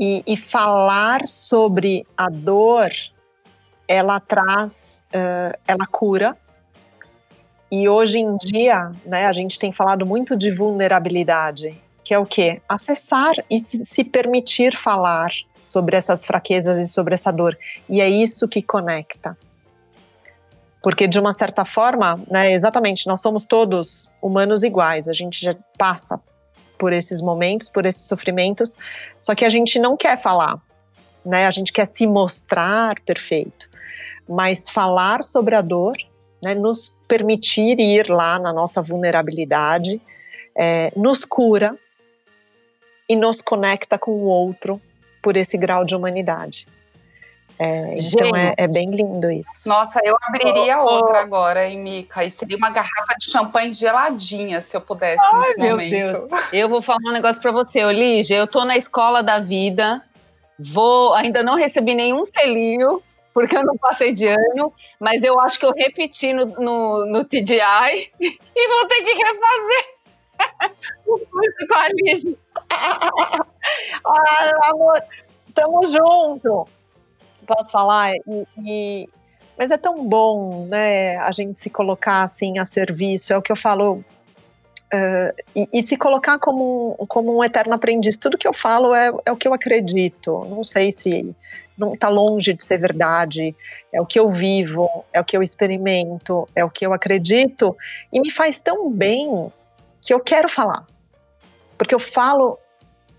E, 0.00 0.22
e 0.26 0.34
falar 0.34 1.28
sobre 1.28 2.06
a 2.16 2.26
dor, 2.30 2.88
ela 3.86 4.18
traz, 4.18 5.04
uh, 5.08 5.58
ela 5.68 5.86
cura. 5.86 6.36
E 7.70 7.88
hoje 7.88 8.18
em 8.18 8.36
dia, 8.36 8.92
né, 9.04 9.26
a 9.26 9.32
gente 9.32 9.58
tem 9.58 9.72
falado 9.72 10.06
muito 10.06 10.36
de 10.36 10.50
vulnerabilidade, 10.50 11.76
que 12.02 12.14
é 12.14 12.18
o 12.18 12.24
quê? 12.24 12.62
Acessar 12.68 13.34
e 13.50 13.58
se, 13.58 14.02
permitir 14.02 14.74
falar 14.74 15.30
sobre 15.60 15.96
essas 15.96 16.24
fraquezas 16.24 16.78
e 16.78 16.90
sobre 16.90 17.14
essa 17.14 17.30
dor. 17.30 17.56
E 17.88 18.00
é 18.00 18.08
isso 18.08 18.48
que 18.48 18.62
conecta. 18.62 19.36
Porque, 20.82 21.06
de 21.06 21.20
uma 21.20 21.32
certa 21.32 21.64
forma, 21.64 22.18
né, 22.30 22.52
exatamente, 22.52 23.06
nós 23.06 23.20
somos 23.20 23.44
todos 23.44 24.10
humanos 24.22 24.62
iguais, 24.62 25.08
a 25.08 25.12
gente 25.12 25.44
já 25.44 25.54
passa 25.76 26.18
por 26.80 26.94
esses 26.94 27.20
momentos, 27.20 27.68
por 27.68 27.84
esses 27.84 28.06
sofrimentos, 28.06 28.74
só 29.20 29.34
que 29.34 29.44
a 29.44 29.50
gente 29.50 29.78
não 29.78 29.98
quer 29.98 30.18
falar, 30.18 30.58
né? 31.24 31.46
A 31.46 31.50
gente 31.50 31.74
quer 31.74 31.84
se 31.84 32.06
mostrar 32.06 32.98
perfeito, 33.02 33.68
mas 34.26 34.70
falar 34.70 35.22
sobre 35.22 35.54
a 35.54 35.60
dor, 35.60 35.94
né, 36.42 36.54
nos 36.54 36.96
permitir 37.06 37.78
ir 37.78 38.08
lá 38.08 38.38
na 38.38 38.50
nossa 38.50 38.80
vulnerabilidade, 38.80 40.00
é, 40.56 40.90
nos 40.96 41.26
cura 41.26 41.76
e 43.06 43.14
nos 43.14 43.42
conecta 43.42 43.98
com 43.98 44.12
o 44.12 44.24
outro 44.24 44.80
por 45.20 45.36
esse 45.36 45.58
grau 45.58 45.84
de 45.84 45.94
humanidade. 45.94 46.66
É, 47.62 47.94
então 47.94 48.34
é, 48.34 48.54
é, 48.56 48.66
bem 48.66 48.90
lindo 48.90 49.30
isso. 49.30 49.68
Nossa, 49.68 50.00
eu 50.02 50.16
abriria 50.22 50.80
oh, 50.80 50.94
outra 50.94 51.18
oh. 51.18 51.22
agora, 51.22 51.68
hein, 51.68 51.78
Mica? 51.78 52.24
E 52.24 52.30
seria 52.30 52.56
uma 52.56 52.70
garrafa 52.70 53.14
de 53.18 53.30
champanhe 53.30 53.70
geladinha, 53.70 54.62
se 54.62 54.74
eu 54.74 54.80
pudesse 54.80 55.22
Ai, 55.22 55.40
nesse 55.40 55.60
meu 55.60 55.70
momento. 55.72 55.90
Deus. 55.90 56.26
Eu 56.54 56.70
vou 56.70 56.80
falar 56.80 56.98
um 57.06 57.12
negócio 57.12 57.42
para 57.42 57.52
você, 57.52 57.84
Olígia. 57.84 58.36
Eu 58.36 58.46
tô 58.46 58.64
na 58.64 58.78
escola 58.78 59.22
da 59.22 59.38
vida, 59.38 60.02
vou, 60.58 61.12
ainda 61.12 61.42
não 61.42 61.54
recebi 61.54 61.94
nenhum 61.94 62.24
selinho, 62.24 63.02
porque 63.34 63.56
eu 63.56 63.62
não 63.62 63.76
passei 63.76 64.12
de 64.12 64.26
ano, 64.26 64.72
mas 64.98 65.22
eu 65.22 65.38
acho 65.38 65.58
que 65.58 65.66
eu 65.66 65.72
repeti 65.76 66.32
no, 66.32 66.46
no, 66.46 67.06
no 67.06 67.24
TDI 67.24 67.60
e 68.18 68.68
vou 68.68 68.86
ter 68.88 69.02
que 69.02 69.12
refazer 69.12 69.84
o 71.06 71.18
curso 71.18 71.66
com 71.68 71.74
a 71.74 71.88
Lígia. 71.88 72.34
ah, 72.70 73.10
amor, 74.70 75.02
tamo 75.54 75.86
junto 75.86 76.66
posso 77.54 77.72
falar? 77.72 78.14
E, 78.14 78.46
e, 78.64 79.06
mas 79.58 79.70
é 79.70 79.76
tão 79.76 80.06
bom, 80.06 80.66
né, 80.66 81.16
a 81.18 81.30
gente 81.32 81.58
se 81.58 81.68
colocar 81.68 82.22
assim 82.22 82.58
a 82.58 82.64
serviço, 82.64 83.32
é 83.32 83.36
o 83.36 83.42
que 83.42 83.50
eu 83.50 83.56
falo, 83.56 83.94
uh, 83.94 85.34
e, 85.54 85.66
e, 85.72 85.82
se 85.82 85.96
colocar 85.96 86.38
como, 86.38 86.94
como 87.08 87.36
um 87.36 87.44
eterno 87.44 87.74
aprendiz. 87.74 88.16
Tudo 88.16 88.38
que 88.38 88.46
eu 88.46 88.52
falo 88.52 88.94
é, 88.94 89.12
é 89.26 89.32
o 89.32 89.36
que 89.36 89.48
eu 89.48 89.54
acredito, 89.54 90.46
não 90.48 90.62
sei 90.62 90.90
se 90.90 91.34
não 91.76 91.94
está 91.94 92.08
longe 92.08 92.52
de 92.52 92.62
ser 92.62 92.78
verdade, 92.78 93.54
é 93.92 94.00
o 94.00 94.06
que 94.06 94.20
eu 94.20 94.28
vivo, 94.30 94.88
é 95.12 95.20
o 95.20 95.24
que 95.24 95.36
eu 95.36 95.42
experimento, 95.42 96.46
é 96.54 96.62
o 96.62 96.70
que 96.70 96.86
eu 96.86 96.92
acredito, 96.92 97.74
e 98.12 98.20
me 98.20 98.30
faz 98.30 98.60
tão 98.60 98.90
bem 98.90 99.50
que 100.00 100.12
eu 100.12 100.20
quero 100.20 100.48
falar. 100.48 100.86
Porque 101.78 101.94
eu 101.94 101.98
falo 101.98 102.58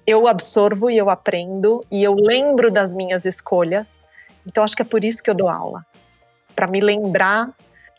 eu 0.05 0.27
absorvo 0.27 0.89
e 0.89 0.97
eu 0.97 1.09
aprendo 1.09 1.86
e 1.91 2.03
eu 2.03 2.13
lembro 2.15 2.71
das 2.71 2.93
minhas 2.93 3.25
escolhas 3.25 4.05
então 4.45 4.63
acho 4.63 4.75
que 4.75 4.81
é 4.81 4.85
por 4.85 5.03
isso 5.03 5.21
que 5.21 5.29
eu 5.29 5.35
dou 5.35 5.49
aula, 5.49 5.85
para 6.55 6.67
me 6.67 6.79
lembrar 6.79 7.49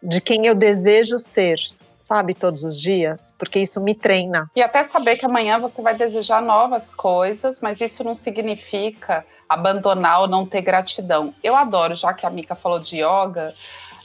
de 0.03 0.20
quem 0.20 0.47
eu 0.47 0.55
desejo 0.55 1.18
ser, 1.18 1.59
sabe, 2.01 2.34
todos 2.34 2.64
os 2.64 2.80
dias, 2.80 3.32
porque 3.38 3.61
isso 3.61 3.80
me 3.80 3.95
treina. 3.95 4.51
E 4.57 4.62
até 4.62 4.82
saber 4.82 5.16
que 5.16 5.24
amanhã 5.24 5.59
você 5.59 5.80
vai 5.80 5.97
desejar 5.97 6.43
novas 6.43 6.93
coisas, 6.93 7.61
mas 7.61 7.80
isso 7.80 8.03
não 8.03 8.14
significa 8.14 9.24
abandonar 9.49 10.20
ou 10.20 10.26
não 10.26 10.45
ter 10.45 10.62
gratidão. 10.62 11.32
Eu 11.43 11.55
adoro, 11.55 11.95
já 11.95 12.12
que 12.12 12.26
a 12.26 12.30
Mika 12.30 12.57
falou 12.57 12.80
de 12.80 12.97
yoga, 12.97 13.55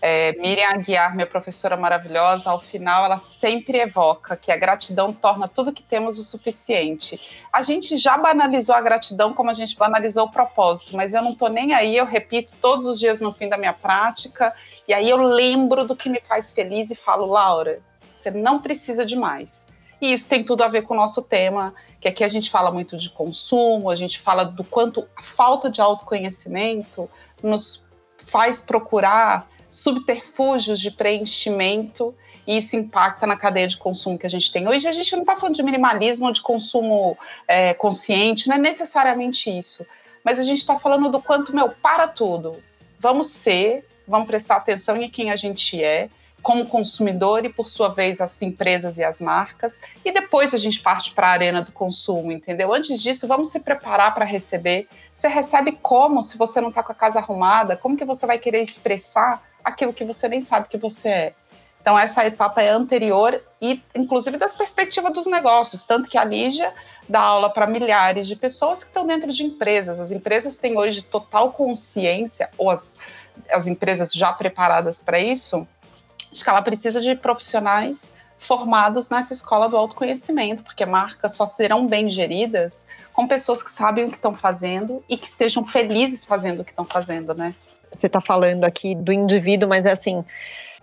é, 0.01 0.33
Miriam 0.33 0.69
Aguiar, 0.69 1.15
minha 1.15 1.27
professora 1.27 1.75
maravilhosa, 1.75 2.49
ao 2.49 2.59
final 2.59 3.05
ela 3.05 3.17
sempre 3.17 3.79
evoca 3.79 4.35
que 4.35 4.51
a 4.51 4.57
gratidão 4.57 5.11
torna 5.11 5.47
tudo 5.47 5.73
que 5.73 5.83
temos 5.83 6.19
o 6.19 6.23
suficiente. 6.23 7.45
A 7.51 7.63
gente 7.63 7.97
já 7.97 8.17
banalizou 8.17 8.75
a 8.75 8.81
gratidão 8.81 9.33
como 9.33 9.49
a 9.49 9.53
gente 9.53 9.75
banalizou 9.75 10.25
o 10.25 10.31
propósito, 10.31 10.95
mas 10.95 11.13
eu 11.13 11.21
não 11.21 11.31
estou 11.31 11.49
nem 11.49 11.73
aí, 11.73 11.97
eu 11.97 12.05
repito 12.05 12.53
todos 12.61 12.85
os 12.87 12.99
dias 12.99 13.21
no 13.21 13.33
fim 13.33 13.49
da 13.49 13.57
minha 13.57 13.73
prática, 13.73 14.53
e 14.87 14.93
aí 14.93 15.09
eu 15.09 15.17
lembro 15.17 15.85
do 15.85 15.95
que 15.95 16.09
me 16.09 16.21
faz 16.21 16.51
feliz 16.51 16.91
e 16.91 16.95
falo, 16.95 17.25
Laura, 17.25 17.79
você 18.15 18.31
não 18.31 18.59
precisa 18.59 19.05
de 19.05 19.15
mais. 19.15 19.67
E 19.99 20.13
isso 20.13 20.29
tem 20.29 20.43
tudo 20.43 20.63
a 20.63 20.67
ver 20.67 20.83
com 20.83 20.93
o 20.93 20.97
nosso 20.97 21.23
tema, 21.23 21.73
que 21.99 22.07
aqui 22.07 22.23
a 22.23 22.27
gente 22.27 22.51
fala 22.51 22.71
muito 22.71 22.95
de 22.97 23.09
consumo, 23.09 23.89
a 23.89 23.95
gente 23.95 24.19
fala 24.19 24.45
do 24.45 24.63
quanto 24.63 25.07
a 25.15 25.23
falta 25.23 25.71
de 25.71 25.81
autoconhecimento 25.81 27.09
nos 27.41 27.83
faz 28.17 28.61
procurar 28.63 29.47
subterfúgios 29.69 30.79
de 30.79 30.91
preenchimento 30.91 32.15
e 32.45 32.57
isso 32.57 32.75
impacta 32.77 33.27
na 33.27 33.35
cadeia 33.35 33.67
de 33.67 33.77
consumo 33.77 34.17
que 34.17 34.25
a 34.25 34.29
gente 34.29 34.51
tem. 34.51 34.67
Hoje 34.67 34.87
a 34.87 34.91
gente 34.93 35.11
não 35.13 35.21
está 35.21 35.35
falando 35.35 35.55
de 35.55 35.63
minimalismo 35.63 36.25
ou 36.25 36.31
de 36.31 36.41
consumo 36.41 37.17
é, 37.47 37.73
consciente, 37.73 38.47
não 38.47 38.55
é 38.55 38.59
necessariamente 38.59 39.55
isso. 39.55 39.85
Mas 40.23 40.39
a 40.39 40.43
gente 40.43 40.59
está 40.59 40.79
falando 40.79 41.09
do 41.09 41.21
quanto, 41.21 41.53
meu, 41.53 41.69
para 41.69 42.07
tudo. 42.07 42.61
Vamos 42.99 43.27
ser, 43.27 43.85
vamos 44.07 44.27
prestar 44.27 44.57
atenção 44.57 45.01
em 45.01 45.09
quem 45.09 45.29
a 45.29 45.35
gente 45.35 45.81
é, 45.83 46.09
como 46.41 46.65
consumidor 46.65 47.43
e, 47.43 47.49
por 47.49 47.67
sua 47.67 47.89
vez, 47.89 48.21
as 48.21 48.41
empresas 48.41 48.97
e 48.97 49.03
as 49.03 49.19
marcas. 49.19 49.81
E 50.03 50.11
depois 50.11 50.53
a 50.53 50.57
gente 50.57 50.81
parte 50.81 51.13
para 51.13 51.27
a 51.27 51.31
arena 51.31 51.61
do 51.61 51.71
consumo, 51.71 52.31
entendeu? 52.31 52.73
Antes 52.73 53.01
disso, 53.01 53.27
vamos 53.27 53.49
se 53.49 53.61
preparar 53.61 54.13
para 54.13 54.23
receber. 54.23 54.87
Você 55.13 55.27
recebe 55.27 55.73
como 55.81 56.21
se 56.21 56.37
você 56.37 56.61
não 56.61 56.69
está 56.69 56.81
com 56.81 56.91
a 56.91 56.95
casa 56.95 57.19
arrumada? 57.19 57.75
Como 57.75 57.97
que 57.97 58.05
você 58.05 58.25
vai 58.25 58.37
querer 58.37 58.61
expressar 58.61 59.43
aquilo 59.67 59.93
que 59.93 60.05
você 60.05 60.27
nem 60.27 60.41
sabe 60.41 60.67
que 60.67 60.77
você 60.77 61.09
é. 61.09 61.33
Então, 61.81 61.97
essa 61.97 62.25
etapa 62.25 62.61
é 62.61 62.69
anterior 62.69 63.41
e, 63.61 63.81
inclusive, 63.95 64.37
das 64.37 64.55
perspectivas 64.55 65.13
dos 65.13 65.25
negócios. 65.25 65.83
Tanto 65.83 66.09
que 66.09 66.17
a 66.17 66.23
Lígia 66.23 66.73
dá 67.07 67.21
aula 67.21 67.49
para 67.49 67.65
milhares 67.65 68.27
de 68.27 68.35
pessoas 68.35 68.83
que 68.83 68.89
estão 68.89 69.05
dentro 69.07 69.31
de 69.31 69.43
empresas. 69.43 69.99
As 69.99 70.11
empresas 70.11 70.57
têm 70.57 70.77
hoje 70.77 71.01
total 71.03 71.53
consciência, 71.53 72.49
ou 72.57 72.69
as, 72.69 72.99
as 73.49 73.67
empresas 73.67 74.11
já 74.11 74.33
preparadas 74.33 75.01
para 75.01 75.19
isso, 75.19 75.65
de 76.31 76.43
que 76.43 76.49
ela 76.49 76.61
precisa 76.61 76.99
de 76.99 77.15
profissionais 77.15 78.17
formados 78.37 79.09
nessa 79.09 79.33
escola 79.33 79.67
do 79.67 79.77
autoconhecimento, 79.77 80.63
porque 80.63 80.85
marcas 80.85 81.33
só 81.33 81.45
serão 81.45 81.87
bem 81.87 82.09
geridas 82.09 82.87
com 83.11 83.27
pessoas 83.27 83.63
que 83.63 83.71
sabem 83.71 84.05
o 84.05 84.09
que 84.09 84.15
estão 84.15 84.35
fazendo 84.35 85.03
e 85.09 85.17
que 85.17 85.25
estejam 85.25 85.65
felizes 85.65 86.23
fazendo 86.23 86.61
o 86.61 86.65
que 86.65 86.71
estão 86.71 86.85
fazendo, 86.85 87.33
né? 87.33 87.55
Você 87.99 88.07
está 88.07 88.21
falando 88.21 88.63
aqui 88.63 88.95
do 88.95 89.11
indivíduo, 89.11 89.67
mas 89.67 89.85
é 89.85 89.91
assim. 89.91 90.23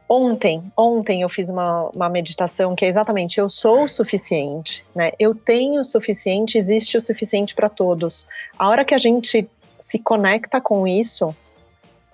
Ontem, 0.09 0.63
ontem 0.77 1.23
eu 1.23 1.29
fiz 1.31 1.49
uma, 1.49 1.89
uma 1.89 2.09
meditação 2.11 2.75
que 2.75 2.85
é 2.85 2.89
exatamente 2.89 3.41
eu 3.41 3.49
sou 3.49 3.85
o 3.85 3.89
suficiente, 3.89 4.85
né? 4.95 5.13
Eu 5.19 5.35
tenho 5.35 5.81
o 5.81 5.85
suficiente, 5.85 6.59
existe 6.59 6.97
o 6.97 7.01
suficiente 7.01 7.55
para 7.55 7.71
todos. 7.71 8.29
A 8.59 8.69
hora 8.69 8.85
que 8.85 8.95
a 8.95 8.99
gente 8.99 9.49
se 9.79 9.99
conecta 9.99 10.61
com 10.61 10.87
isso, 10.87 11.35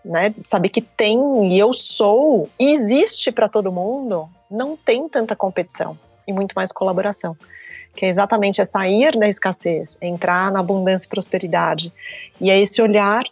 né? 0.04 0.32
Saber 0.42 0.68
que 0.68 0.80
tem 0.80 1.18
e 1.48 1.58
eu 1.58 1.72
sou 1.72 2.48
e 2.58 2.72
existe 2.72 3.32
para 3.32 3.48
todo 3.48 3.72
mundo, 3.72 4.28
não 4.50 4.76
tem 4.76 5.08
tanta 5.08 5.34
competição 5.34 5.98
e 6.26 6.32
muito 6.32 6.52
mais 6.54 6.70
colaboração. 6.70 7.36
Que 7.94 8.06
é 8.06 8.08
exatamente 8.08 8.60
é 8.60 8.64
sair 8.64 9.18
da 9.18 9.28
escassez, 9.28 9.98
entrar 10.00 10.52
na 10.52 10.60
abundância 10.60 11.06
e 11.06 11.10
prosperidade. 11.10 11.92
E 12.40 12.50
é 12.50 12.58
esse 12.58 12.80
olhar 12.80 13.24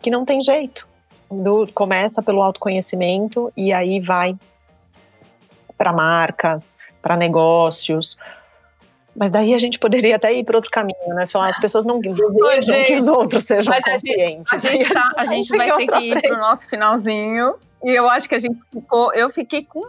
que 0.00 0.10
não 0.10 0.24
tem 0.24 0.40
jeito. 0.40 0.88
Do, 1.30 1.68
começa 1.72 2.22
pelo 2.22 2.42
autoconhecimento 2.42 3.52
e 3.56 3.72
aí 3.72 4.00
vai 4.00 4.36
para 5.78 5.92
marcas, 5.92 6.76
para 7.00 7.16
negócios. 7.16 8.18
Mas 9.16 9.30
daí 9.30 9.54
a 9.54 9.58
gente 9.58 9.78
poderia 9.78 10.16
até 10.16 10.32
ir 10.32 10.44
para 10.44 10.56
outro 10.56 10.70
caminho, 10.70 11.14
né? 11.14 11.24
Se 11.24 11.32
falar, 11.32 11.48
as 11.48 11.58
pessoas 11.58 11.84
não 11.84 12.00
desejam 12.00 12.84
que 12.84 12.94
os 12.96 13.08
outros 13.08 13.44
sejam 13.44 13.72
mas 13.72 13.84
conscientes. 13.84 14.52
A 14.52 14.58
gente, 14.58 14.66
a 14.68 14.78
gente, 14.78 14.92
tá, 14.92 15.12
a 15.16 15.26
gente 15.26 15.56
vai 15.56 15.72
ter 15.72 15.86
que 15.86 16.10
ir 16.10 16.22
para 16.22 16.36
o 16.36 16.40
nosso 16.40 16.68
finalzinho. 16.68 17.54
E 17.82 17.90
eu 17.90 18.08
acho 18.08 18.28
que 18.28 18.34
a 18.34 18.38
gente 18.38 18.58
ficou. 18.72 19.12
Eu 19.14 19.28
fiquei 19.28 19.64
com 19.64 19.82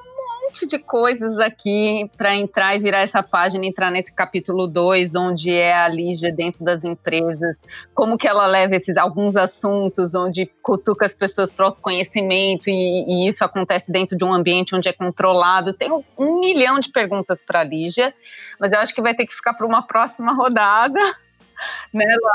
monte 0.52 0.68
de 0.68 0.78
coisas 0.78 1.40
aqui 1.40 2.12
para 2.18 2.36
entrar 2.36 2.76
e 2.76 2.80
virar 2.80 3.00
essa 3.00 3.24
página, 3.24 3.66
entrar 3.66 3.90
nesse 3.90 4.14
capítulo 4.14 4.68
2, 4.68 5.16
onde 5.16 5.50
é 5.50 5.74
a 5.74 5.88
Lígia 5.88 6.32
dentro 6.32 6.66
das 6.66 6.84
empresas, 6.84 7.56
como 7.96 8.18
que 8.18 8.28
ela 8.28 8.46
leva 8.46 8.76
esses 8.76 8.98
alguns 8.98 9.38
assuntos, 9.38 10.14
onde 10.14 10.46
cutuca 10.62 11.06
as 11.06 11.16
pessoas 11.16 11.52
para 11.52 11.68
autoconhecimento 11.68 12.70
e, 12.70 13.06
e 13.08 13.28
isso 13.30 13.46
acontece 13.46 13.94
dentro 13.94 14.18
de 14.18 14.26
um 14.26 14.34
ambiente 14.34 14.76
onde 14.76 14.90
é 14.90 14.94
controlado. 14.94 15.72
Tem 15.72 15.90
um, 15.90 16.40
milhão 16.42 16.80
de 16.80 16.90
perguntas 16.90 17.42
para 17.42 17.64
Lígia, 17.64 18.14
mas 18.60 18.74
eu 18.74 18.80
acho 18.80 18.94
que 18.94 19.02
vai 19.02 19.14
ter 19.14 19.26
que 19.26 19.34
ficar 19.34 19.54
para 19.54 19.66
uma 19.66 19.88
próxima 19.88 20.34
rodada, 20.34 21.00
né, 21.94 22.06
Lá? 22.22 22.34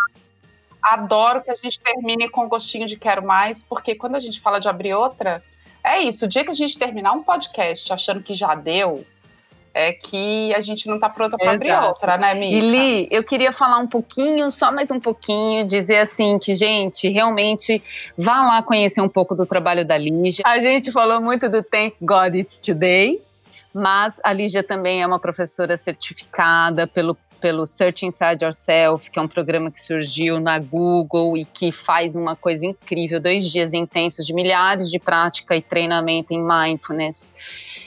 Adoro 0.83 1.43
que 1.43 1.51
a 1.51 1.55
gente 1.55 1.81
termine 1.81 2.31
com 2.31 2.49
gostinho 2.49 2.87
de 2.87 2.97
quero 2.97 3.27
mais, 3.27 3.65
porque 3.65 3.95
quando 3.95 4.15
a 4.15 4.21
gente 4.21 4.41
fala 4.41 4.61
de 4.61 4.69
abrir 4.69 4.95
outra, 4.95 5.43
é 5.87 6.01
isso. 6.01 6.25
O 6.25 6.29
dia 6.29 6.45
que 6.45 6.51
a 6.51 6.55
gente 6.55 6.79
terminar 6.79 7.13
um 7.13 7.23
podcast 7.23 7.93
achando 7.93 8.23
que 8.23 8.35
já 8.35 8.55
deu, 8.55 9.07
é 9.77 9.93
que 9.93 10.55
a 10.55 10.61
gente 10.63 10.89
não 10.89 10.95
está 10.95 11.07
pronta 11.07 11.37
para 11.37 11.53
abrir 11.53 11.71
outra, 11.73 12.17
né, 12.17 12.33
Mica? 12.33 12.57
E 12.57 12.61
Li, 12.61 13.09
eu 13.11 13.23
queria 13.23 13.53
falar 13.53 13.77
um 13.77 13.87
pouquinho, 13.87 14.51
só 14.51 14.73
mais 14.73 14.91
um 14.91 14.99
pouquinho, 14.99 15.67
dizer 15.67 15.99
assim 15.99 16.39
que, 16.39 16.55
gente, 16.55 17.11
realmente 17.11 17.83
vá 18.17 18.47
lá 18.47 18.63
conhecer 18.63 19.03
um 19.03 19.09
pouco 19.09 19.35
do 19.35 19.45
trabalho 19.45 19.85
da 19.85 19.99
Lígia. 19.99 20.43
A 20.47 20.59
gente 20.61 20.91
falou 20.91 21.21
muito 21.21 21.47
do 21.51 21.63
Thank 21.63 21.97
God 22.01 22.37
It's 22.37 22.57
Today, 22.57 23.21
mas 23.75 24.19
a 24.25 24.33
Lígia 24.33 24.63
também 24.63 25.03
é 25.03 25.07
uma 25.07 25.19
professora 25.19 25.77
certificada 25.77 26.87
pelo 26.87 27.15
pelo 27.41 27.67
Search 27.67 28.07
Inside 28.07 28.45
Yourself, 28.45 29.11
que 29.11 29.19
é 29.19 29.23
um 29.23 29.29
programa 29.29 29.71
que 29.71 29.83
surgiu 29.83 30.41
na 30.41 30.59
Google 30.59 31.37
e 31.37 31.45
que 31.45 31.71
faz 31.73 32.17
uma 32.17 32.35
coisa 32.35 32.67
incrível, 32.67 33.21
dois 33.21 33.51
dias 33.51 33.73
intensos 33.75 34.27
de 34.27 34.35
milhares 34.35 34.91
de 34.91 34.99
prática 34.99 35.55
e 35.55 35.63
treinamento 35.63 36.33
em 36.33 36.43
mindfulness. 36.43 37.33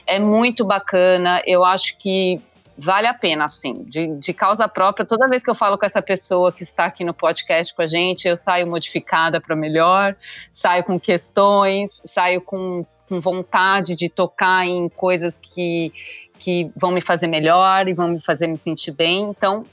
É 0.05 0.19
muito 0.19 0.63
bacana, 0.65 1.41
eu 1.45 1.63
acho 1.65 1.97
que 1.97 2.41
vale 2.77 3.07
a 3.07 3.13
pena, 3.13 3.45
assim, 3.45 3.83
de, 3.83 4.07
de 4.07 4.33
causa 4.33 4.67
própria. 4.67 5.05
Toda 5.05 5.27
vez 5.27 5.43
que 5.43 5.49
eu 5.49 5.55
falo 5.55 5.77
com 5.77 5.85
essa 5.85 6.01
pessoa 6.01 6.51
que 6.51 6.63
está 6.63 6.85
aqui 6.85 7.03
no 7.03 7.13
podcast 7.13 7.73
com 7.73 7.81
a 7.81 7.87
gente, 7.87 8.27
eu 8.27 8.37
saio 8.37 8.65
modificada 8.65 9.41
para 9.41 9.55
melhor, 9.55 10.15
saio 10.51 10.83
com 10.83 10.99
questões, 10.99 12.01
saio 12.05 12.41
com 12.41 12.85
com 13.09 13.19
vontade 13.19 13.95
de 13.95 14.07
tocar 14.07 14.67
em 14.67 14.87
coisas 14.87 15.35
que, 15.35 15.91
que 16.39 16.71
vão 16.75 16.91
me 16.91 17.01
fazer 17.01 17.27
melhor 17.27 17.87
e 17.87 17.93
vão 17.93 18.07
me 18.07 18.19
fazer 18.19 18.47
me 18.47 18.57
sentir 18.57 18.91
bem. 18.91 19.23
Então, 19.23 19.65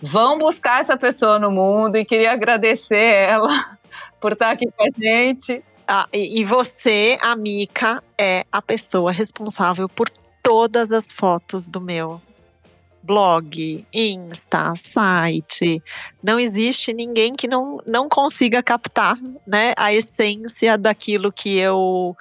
vão 0.00 0.36
buscar 0.36 0.80
essa 0.80 0.96
pessoa 0.96 1.38
no 1.38 1.50
mundo 1.50 1.96
e 1.96 2.04
queria 2.04 2.32
agradecer 2.32 3.28
ela 3.28 3.78
por 4.20 4.32
estar 4.32 4.50
aqui 4.50 4.66
com 4.76 4.84
a 4.84 4.90
gente. 4.98 5.64
Ah, 5.86 6.06
e, 6.12 6.40
e 6.40 6.44
você, 6.44 7.16
a 7.22 7.34
é 8.18 8.44
a 8.52 8.60
pessoa 8.60 9.10
responsável 9.10 9.88
por 9.88 10.10
todas 10.42 10.92
as 10.92 11.10
fotos 11.10 11.70
do 11.70 11.80
meu 11.80 12.20
blog, 13.08 13.86
Insta, 13.90 14.74
site. 14.76 15.80
Não 16.22 16.38
existe 16.38 16.92
ninguém 16.92 17.32
que 17.32 17.48
não, 17.48 17.80
não 17.86 18.06
consiga 18.06 18.62
captar 18.62 19.16
né, 19.46 19.72
a 19.78 19.94
essência 19.94 20.76
daquilo 20.76 21.32
que 21.32 21.56
eu 21.56 22.12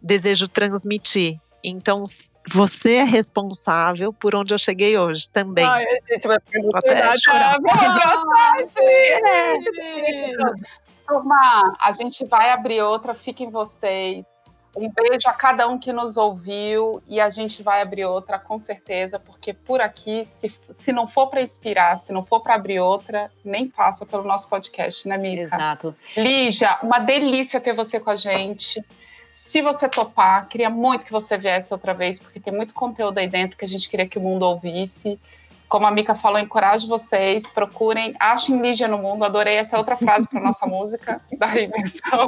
desejo 0.00 0.48
transmitir. 0.48 1.38
Então, 1.62 2.04
você 2.50 2.96
é 2.96 3.04
responsável 3.04 4.12
por 4.12 4.34
onde 4.34 4.54
eu 4.54 4.58
cheguei 4.58 4.96
hoje 4.96 5.28
também. 5.30 5.64
Ai, 5.64 5.84
a 5.84 6.14
gente 6.14 6.26
vai 6.26 6.38
Vou 6.62 6.76
até 6.76 7.18
chorar. 7.18 7.56
Ah, 7.70 8.54
gente! 8.64 9.70
Turma, 11.06 11.74
a 11.82 11.92
gente 11.92 12.24
vai 12.26 12.50
abrir 12.50 12.80
outra, 12.82 13.14
fiquem 13.14 13.50
vocês. 13.50 14.24
Um 14.76 14.88
beijo 14.88 15.28
a 15.28 15.32
cada 15.32 15.66
um 15.66 15.76
que 15.76 15.92
nos 15.92 16.16
ouviu 16.16 17.02
e 17.08 17.20
a 17.20 17.28
gente 17.28 17.60
vai 17.60 17.82
abrir 17.82 18.04
outra 18.04 18.38
com 18.38 18.56
certeza, 18.56 19.18
porque 19.18 19.52
por 19.52 19.80
aqui, 19.80 20.24
se, 20.24 20.48
se 20.48 20.92
não 20.92 21.08
for 21.08 21.26
para 21.26 21.42
inspirar, 21.42 21.96
se 21.96 22.12
não 22.12 22.24
for 22.24 22.40
para 22.40 22.54
abrir 22.54 22.78
outra, 22.78 23.32
nem 23.44 23.68
passa 23.68 24.06
pelo 24.06 24.22
nosso 24.22 24.48
podcast, 24.48 25.08
né, 25.08 25.18
Mica? 25.18 25.42
Exato. 25.42 25.94
Lígia, 26.16 26.78
uma 26.84 27.00
delícia 27.00 27.60
ter 27.60 27.72
você 27.72 27.98
com 27.98 28.10
a 28.10 28.16
gente. 28.16 28.84
Se 29.32 29.62
você 29.62 29.88
topar, 29.88 30.48
queria 30.48 30.68
muito 30.70 31.04
que 31.04 31.12
você 31.12 31.38
viesse 31.38 31.72
outra 31.72 31.94
vez, 31.94 32.18
porque 32.18 32.40
tem 32.40 32.52
muito 32.52 32.74
conteúdo 32.74 33.18
aí 33.18 33.28
dentro 33.28 33.56
que 33.56 33.64
a 33.64 33.68
gente 33.68 33.88
queria 33.88 34.06
que 34.08 34.18
o 34.18 34.20
mundo 34.20 34.42
ouvisse. 34.44 35.18
Como 35.68 35.86
a 35.86 35.90
Mica 35.90 36.14
falou, 36.16 36.38
encorajo 36.40 36.88
vocês, 36.88 37.48
procurem, 37.48 38.12
achem 38.18 38.60
Lígia 38.60 38.88
no 38.88 38.98
mundo. 38.98 39.24
Adorei 39.24 39.54
essa 39.56 39.78
outra 39.78 39.96
frase 39.96 40.28
para 40.28 40.40
nossa 40.40 40.66
música 40.68 41.20
da 41.38 41.46
invenção. 41.60 42.26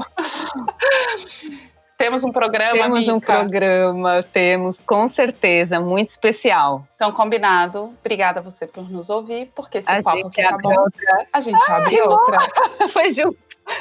Temos 1.99 2.25
um 2.25 2.33
programa, 2.33 2.73
Temos 2.81 3.09
um 3.09 3.17
Mica? 3.17 3.33
programa, 3.33 4.23
temos 4.33 4.83
com 4.83 5.07
certeza, 5.07 5.81
muito 5.81 6.09
especial. 6.09 6.87
Então, 6.97 7.13
combinado. 7.13 7.95
Obrigada 8.01 8.41
a 8.41 8.43
você 8.43 8.67
por 8.67 8.91
nos 8.91 9.11
ouvir, 9.11 9.51
porque 9.55 9.79
esse 9.79 9.93
A 9.93 10.03
papo 10.03 10.27
aqui 10.27 10.43
tá 10.43 10.57
bom. 10.61 10.81
outra. 10.81 11.27
A 11.33 11.41
gente 11.41 11.63
abre 11.71 12.01
outra. 12.01 12.39
Foi 12.91 13.11
junto. 13.13 13.39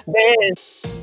Beijo. 0.07 1.00